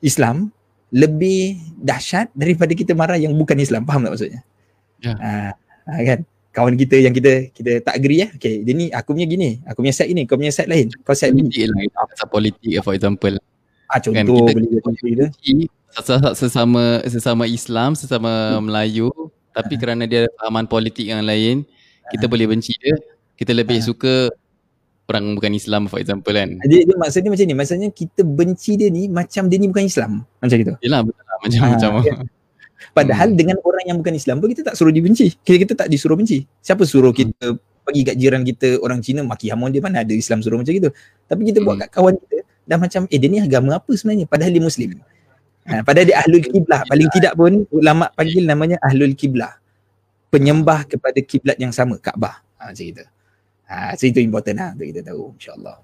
[0.00, 0.54] Islam
[0.90, 3.86] lebih dahsyat daripada kita marah yang bukan Islam.
[3.86, 4.42] Faham tak maksudnya?
[5.00, 5.14] Ya.
[5.14, 5.54] Yeah.
[5.86, 6.20] Uh, kan?
[6.50, 8.28] Kawan kita yang kita kita tak agree ya.
[8.34, 10.90] Okay, dia ni aku punya gini, aku punya set ini, kau punya set lain.
[11.06, 11.86] Kau set politik ni.
[11.94, 13.38] lah, pasal politik for example.
[13.86, 14.68] Ah contoh kan, kita, boleh
[14.98, 18.66] kita, kita, sesama sesama Islam, sesama hmm.
[18.66, 19.10] Melayu,
[19.54, 21.62] tapi uh kerana dia fahaman politik yang lain,
[22.10, 22.98] kita uh boleh benci dia.
[23.38, 24.14] Kita lebih uh suka
[25.10, 26.56] orang bukan Islam for example kan.
[26.62, 30.22] Jadi dia maksudnya macam ni, maksudnya kita benci dia ni macam dia ni bukan Islam.
[30.38, 30.74] Macam gitu.
[30.80, 31.90] Yalah betul lah macam ha, macam.
[32.06, 32.14] Ya.
[32.90, 33.38] Padahal hmm.
[33.38, 35.36] dengan orang yang bukan Islam pun kita tak suruh dibenci.
[35.42, 36.46] Kita, kita tak disuruh benci.
[36.62, 37.84] Siapa suruh kita hmm.
[37.84, 40.90] pergi kat jiran kita orang Cina maki hamon dia mana ada Islam suruh macam gitu.
[41.26, 41.66] Tapi kita hmm.
[41.66, 42.36] buat kat kawan kita
[42.70, 44.90] dah macam eh dia ni agama apa sebenarnya padahal dia Muslim.
[45.68, 46.80] Ha, padahal dia ahlul kiblah.
[46.88, 49.60] Paling tidak pun ulama panggil namanya ahlul kiblah.
[50.30, 52.38] Penyembah kepada kiblat yang sama, Kaabah.
[52.62, 53.02] Ha, macam itu.
[53.70, 55.78] Ha, so itu important lah untuk kita tahu insyaAllah.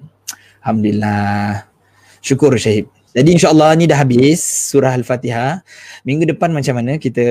[0.66, 1.70] Alhamdulillah.
[2.18, 2.90] Syukur Syahib.
[3.14, 5.62] Jadi insyaAllah ni dah habis surah Al-Fatihah.
[6.02, 7.22] Minggu depan macam mana kita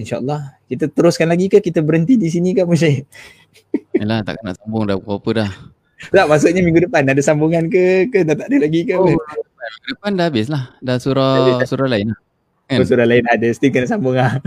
[0.00, 0.56] insyaAllah.
[0.64, 3.04] Kita teruskan lagi ke kita berhenti di sini ke apa Syahib?
[4.00, 5.52] Yalah tak nak sambung dah apa-apa dah.
[6.08, 9.20] Tak maksudnya minggu depan ada sambungan ke ke tak, tak ada lagi ke oh, Minggu
[9.92, 10.72] depan dah habis lah.
[10.80, 12.18] Dah surah dah, surah lain lah.
[12.64, 12.80] Kan?
[12.80, 13.48] Oh, surah lain ada.
[13.52, 14.40] Still kena sambung lah.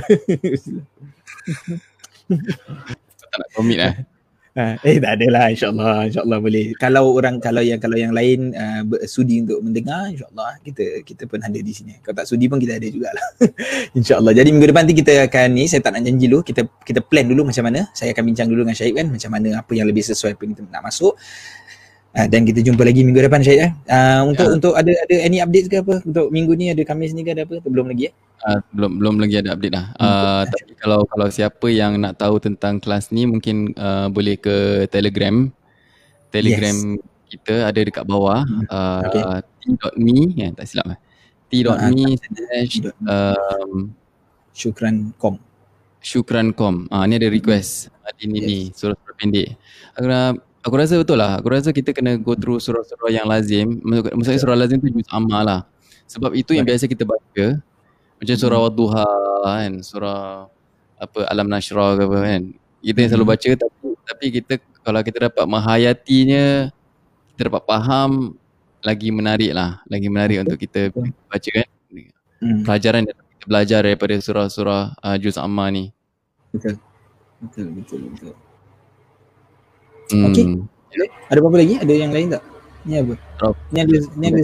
[3.29, 3.93] tak nak komit lah.
[4.51, 6.75] Ha, eh tak adalah insyaallah insyaallah boleh.
[6.75, 11.39] Kalau orang kalau yang kalau yang lain uh, sudi untuk mendengar insyaallah kita kita pun
[11.39, 11.95] ada di sini.
[12.03, 13.27] Kalau tak sudi pun kita ada jugalah.
[13.99, 14.35] insyaallah.
[14.35, 17.31] Jadi minggu depan nanti kita akan ni saya tak nak janji dulu kita kita plan
[17.31, 17.87] dulu macam mana.
[17.95, 20.51] Saya akan bincang dulu dengan Syahid kan macam mana apa yang lebih sesuai apa yang
[20.51, 21.15] kita nak masuk.
[22.11, 23.71] Uh, dan kita jumpa lagi minggu depan Syahid eh.
[23.87, 24.55] Uh, untuk ya.
[24.59, 27.47] untuk ada ada any update ke apa untuk minggu ni ada Khamis ni ke ada
[27.47, 27.63] apa?
[27.63, 28.13] Belum lagi eh?
[28.43, 29.85] Uh, belum belum lagi ada update lah.
[29.95, 34.85] Uh, tapi kalau kalau siapa yang nak tahu tentang kelas ni mungkin uh, boleh ke
[34.91, 35.47] Telegram.
[36.35, 37.31] Telegram yes.
[37.31, 38.43] kita ada dekat bawah.
[38.67, 39.23] Uh, okay.
[39.63, 40.99] T.me ya tak silap lah.
[41.47, 43.95] T.me slash um,
[44.51, 45.39] syukran.com
[46.01, 46.89] syukran.com.
[46.91, 47.87] Ah uh, ni ada request.
[47.87, 48.19] Hmm.
[48.19, 48.47] Ini yes.
[48.49, 49.47] ni surah-surah pendek.
[49.95, 50.05] Aku
[50.61, 51.37] aku rasa betul lah.
[51.41, 53.81] Aku rasa kita kena go through surah-surah yang lazim.
[53.83, 55.59] Maksudnya surah lazim tu juz amma lah.
[56.09, 57.61] Sebab itu yang biasa kita baca.
[58.21, 58.67] Macam surah hmm.
[58.69, 59.09] Wadduha
[59.45, 59.71] kan.
[59.81, 60.21] Surah
[61.01, 62.41] apa Alam Nashrah ke apa kan.
[62.81, 63.33] Kita yang selalu hmm.
[63.33, 66.45] baca tapi, tapi kita kalau kita dapat menghayatinya
[67.33, 68.11] kita dapat faham
[68.81, 69.81] lagi menarik lah.
[69.89, 70.93] Lagi menarik untuk kita
[71.29, 71.67] baca kan.
[72.41, 72.65] Hmm.
[72.65, 75.93] Pelajaran yang kita belajar daripada surah-surah uh, juz amma ni.
[76.53, 76.77] Betul.
[77.41, 78.50] Betul, betul, betul.
[80.11, 80.27] Hmm.
[80.31, 80.45] Okay.
[81.31, 81.75] Ada apa-apa lagi?
[81.79, 82.43] Ada yang lain tak?
[82.83, 83.13] Ni apa?
[83.45, 83.53] Oh.
[83.71, 84.41] Ni ada ni ada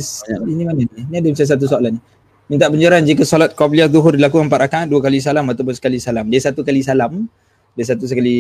[0.48, 1.02] ini mana ni?
[1.10, 2.02] Ni ada macam satu soalan ni.
[2.48, 6.32] Minta penjelasan jika solat qabliyah zuhur dilakukan empat rakaat dua kali salam ataupun sekali salam.
[6.32, 7.28] Dia satu kali salam.
[7.76, 8.40] Dia satu sekali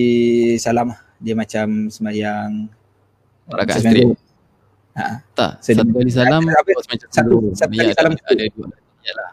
[0.55, 0.95] salam.
[1.19, 2.71] Dia macam sembahyang
[3.51, 4.15] rakaat straight.
[4.95, 5.19] Ha.
[5.35, 5.51] Tak.
[5.59, 9.31] Satu kali salam satu, satu, satu kali salam ada, ada dua lah.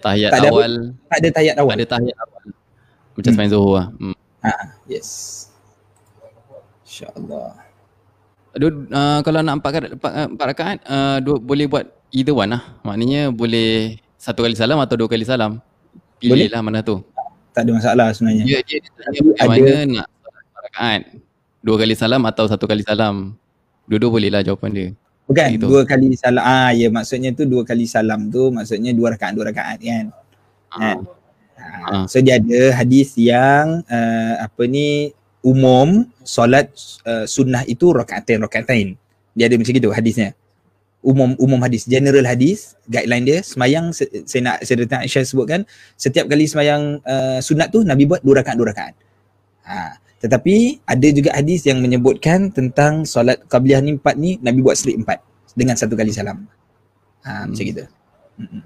[0.00, 0.72] Tahiyat tak awal.
[1.08, 1.74] tak ada tahiyat awal.
[1.76, 2.42] Ada tahiyat awal.
[2.46, 3.26] Macam hmm.
[3.32, 3.86] sembahyang zuhur lah.
[4.00, 4.16] Hmm.
[4.44, 4.52] Ha.
[4.88, 5.08] Yes.
[6.96, 7.52] InsyaAllah.
[8.56, 12.64] Dua, uh, kalau nak empat, empat, empat rakaat, uh, dua, boleh buat either one lah.
[12.80, 15.60] Maknanya boleh satu kali salam atau dua kali salam.
[16.16, 17.04] Pilih lah mana tu.
[17.52, 18.48] Tak ada masalah sebenarnya.
[18.48, 19.44] Ya, dia, dia tanya ada...
[19.44, 21.00] mana nak empat rakaat.
[21.60, 23.36] Dua kali salam atau satu kali salam.
[23.84, 24.88] Dua-dua boleh lah jawapan dia.
[25.28, 25.66] Bukan, gitu.
[25.68, 26.40] dua kali salam.
[26.40, 30.04] Ah, ya maksudnya tu dua kali salam tu maksudnya dua rakaat, dua rakaat kan.
[30.72, 30.80] Ah.
[30.80, 30.96] Kan?
[31.60, 32.04] Ah.
[32.08, 35.12] So dia ada hadis yang uh, apa ni
[35.46, 36.74] umum solat
[37.06, 38.98] uh, sunnah itu rakaatain rakaatain.
[39.38, 40.34] Dia ada macam gitu hadisnya.
[41.06, 45.62] Umum umum hadis, general hadis, guideline dia semayang saya nak saya datang Aisyah sebutkan
[45.94, 48.94] setiap kali semayang uh, sunat tu Nabi buat dua rakaat dua rakaat.
[49.66, 54.74] Ha, tetapi ada juga hadis yang menyebutkan tentang solat qabliyah ni empat ni Nabi buat
[54.74, 55.22] selit empat
[55.54, 56.42] dengan satu kali salam.
[57.22, 57.44] Ha, hmm.
[57.54, 57.84] macam gitu.
[58.42, 58.62] Hmm.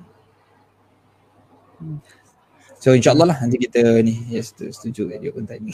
[2.81, 5.69] So insyaAllah lah nanti kita ni Yes tu setuju dia pun tanya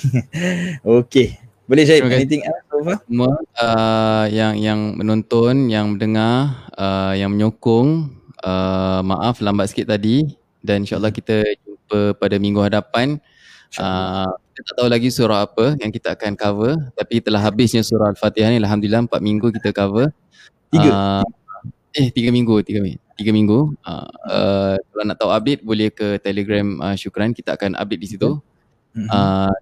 [1.07, 1.39] Okay.
[1.66, 2.23] Boleh Syed okay.
[2.23, 9.41] anything else so Semua uh, yang, yang menonton Yang mendengar uh, Yang menyokong uh, Maaf
[9.41, 10.27] lambat sikit tadi.
[10.61, 13.23] Dan insyaAllah kita jumpa pada minggu hadapan.
[13.78, 16.74] Uh, Kita tak tahu lagi surah apa yang kita akan cover.
[16.97, 20.11] Tapi telah habisnya surah Al-Fatihah ni Alhamdulillah 4 minggu kita cover.
[20.73, 20.91] Tiga.
[20.91, 21.24] Uh,
[21.97, 23.01] eh tiga minggu, tiga minggu.
[23.16, 23.59] Tiga minggu.
[23.81, 27.32] Uh, uh, kalau nak tahu update boleh ke Telegram uh, Syukran.
[27.32, 28.36] Kita akan update di situ.
[28.93, 29.09] Mm-hmm.
[29.09, 29.52] Uh,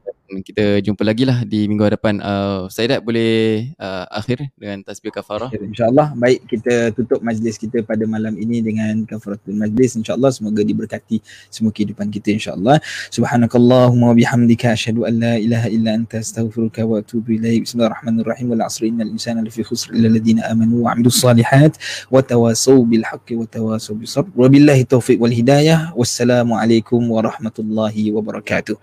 [0.45, 2.19] kita jumpa lagi lah di minggu hadapan.
[2.25, 5.53] Uh, Saidat boleh uh, akhir dengan tasbih kafarah.
[5.53, 6.17] InsyaAllah.
[6.17, 10.01] Baik kita tutup majlis kita pada malam ini dengan kafaratul majlis.
[10.01, 11.21] InsyaAllah semoga diberkati
[11.53, 12.81] semua kehidupan kita insyaAllah.
[13.13, 17.69] Subhanakallahumma wa bihamdika asyhadu an la ilaha illa anta astaghfiruka wa atubu ilaik.
[17.69, 18.47] Bismillahirrahmanirrahim.
[18.57, 21.77] Wal asri innal insana lafi khusr illa alladhina amanu wa amilus salihat
[22.09, 24.33] wa tawasaw bil haqqi wa tawasaw bis sabr.
[24.33, 25.93] Wa billahi taufiq wal hidayah.
[25.93, 28.75] Wassalamualaikum warahmatullahi wabarakatuh.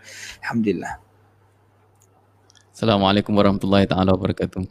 [0.45, 1.10] Alhamdulillah.
[2.81, 4.65] Assalamualaikum warahmatullahi taala wabarakatuh.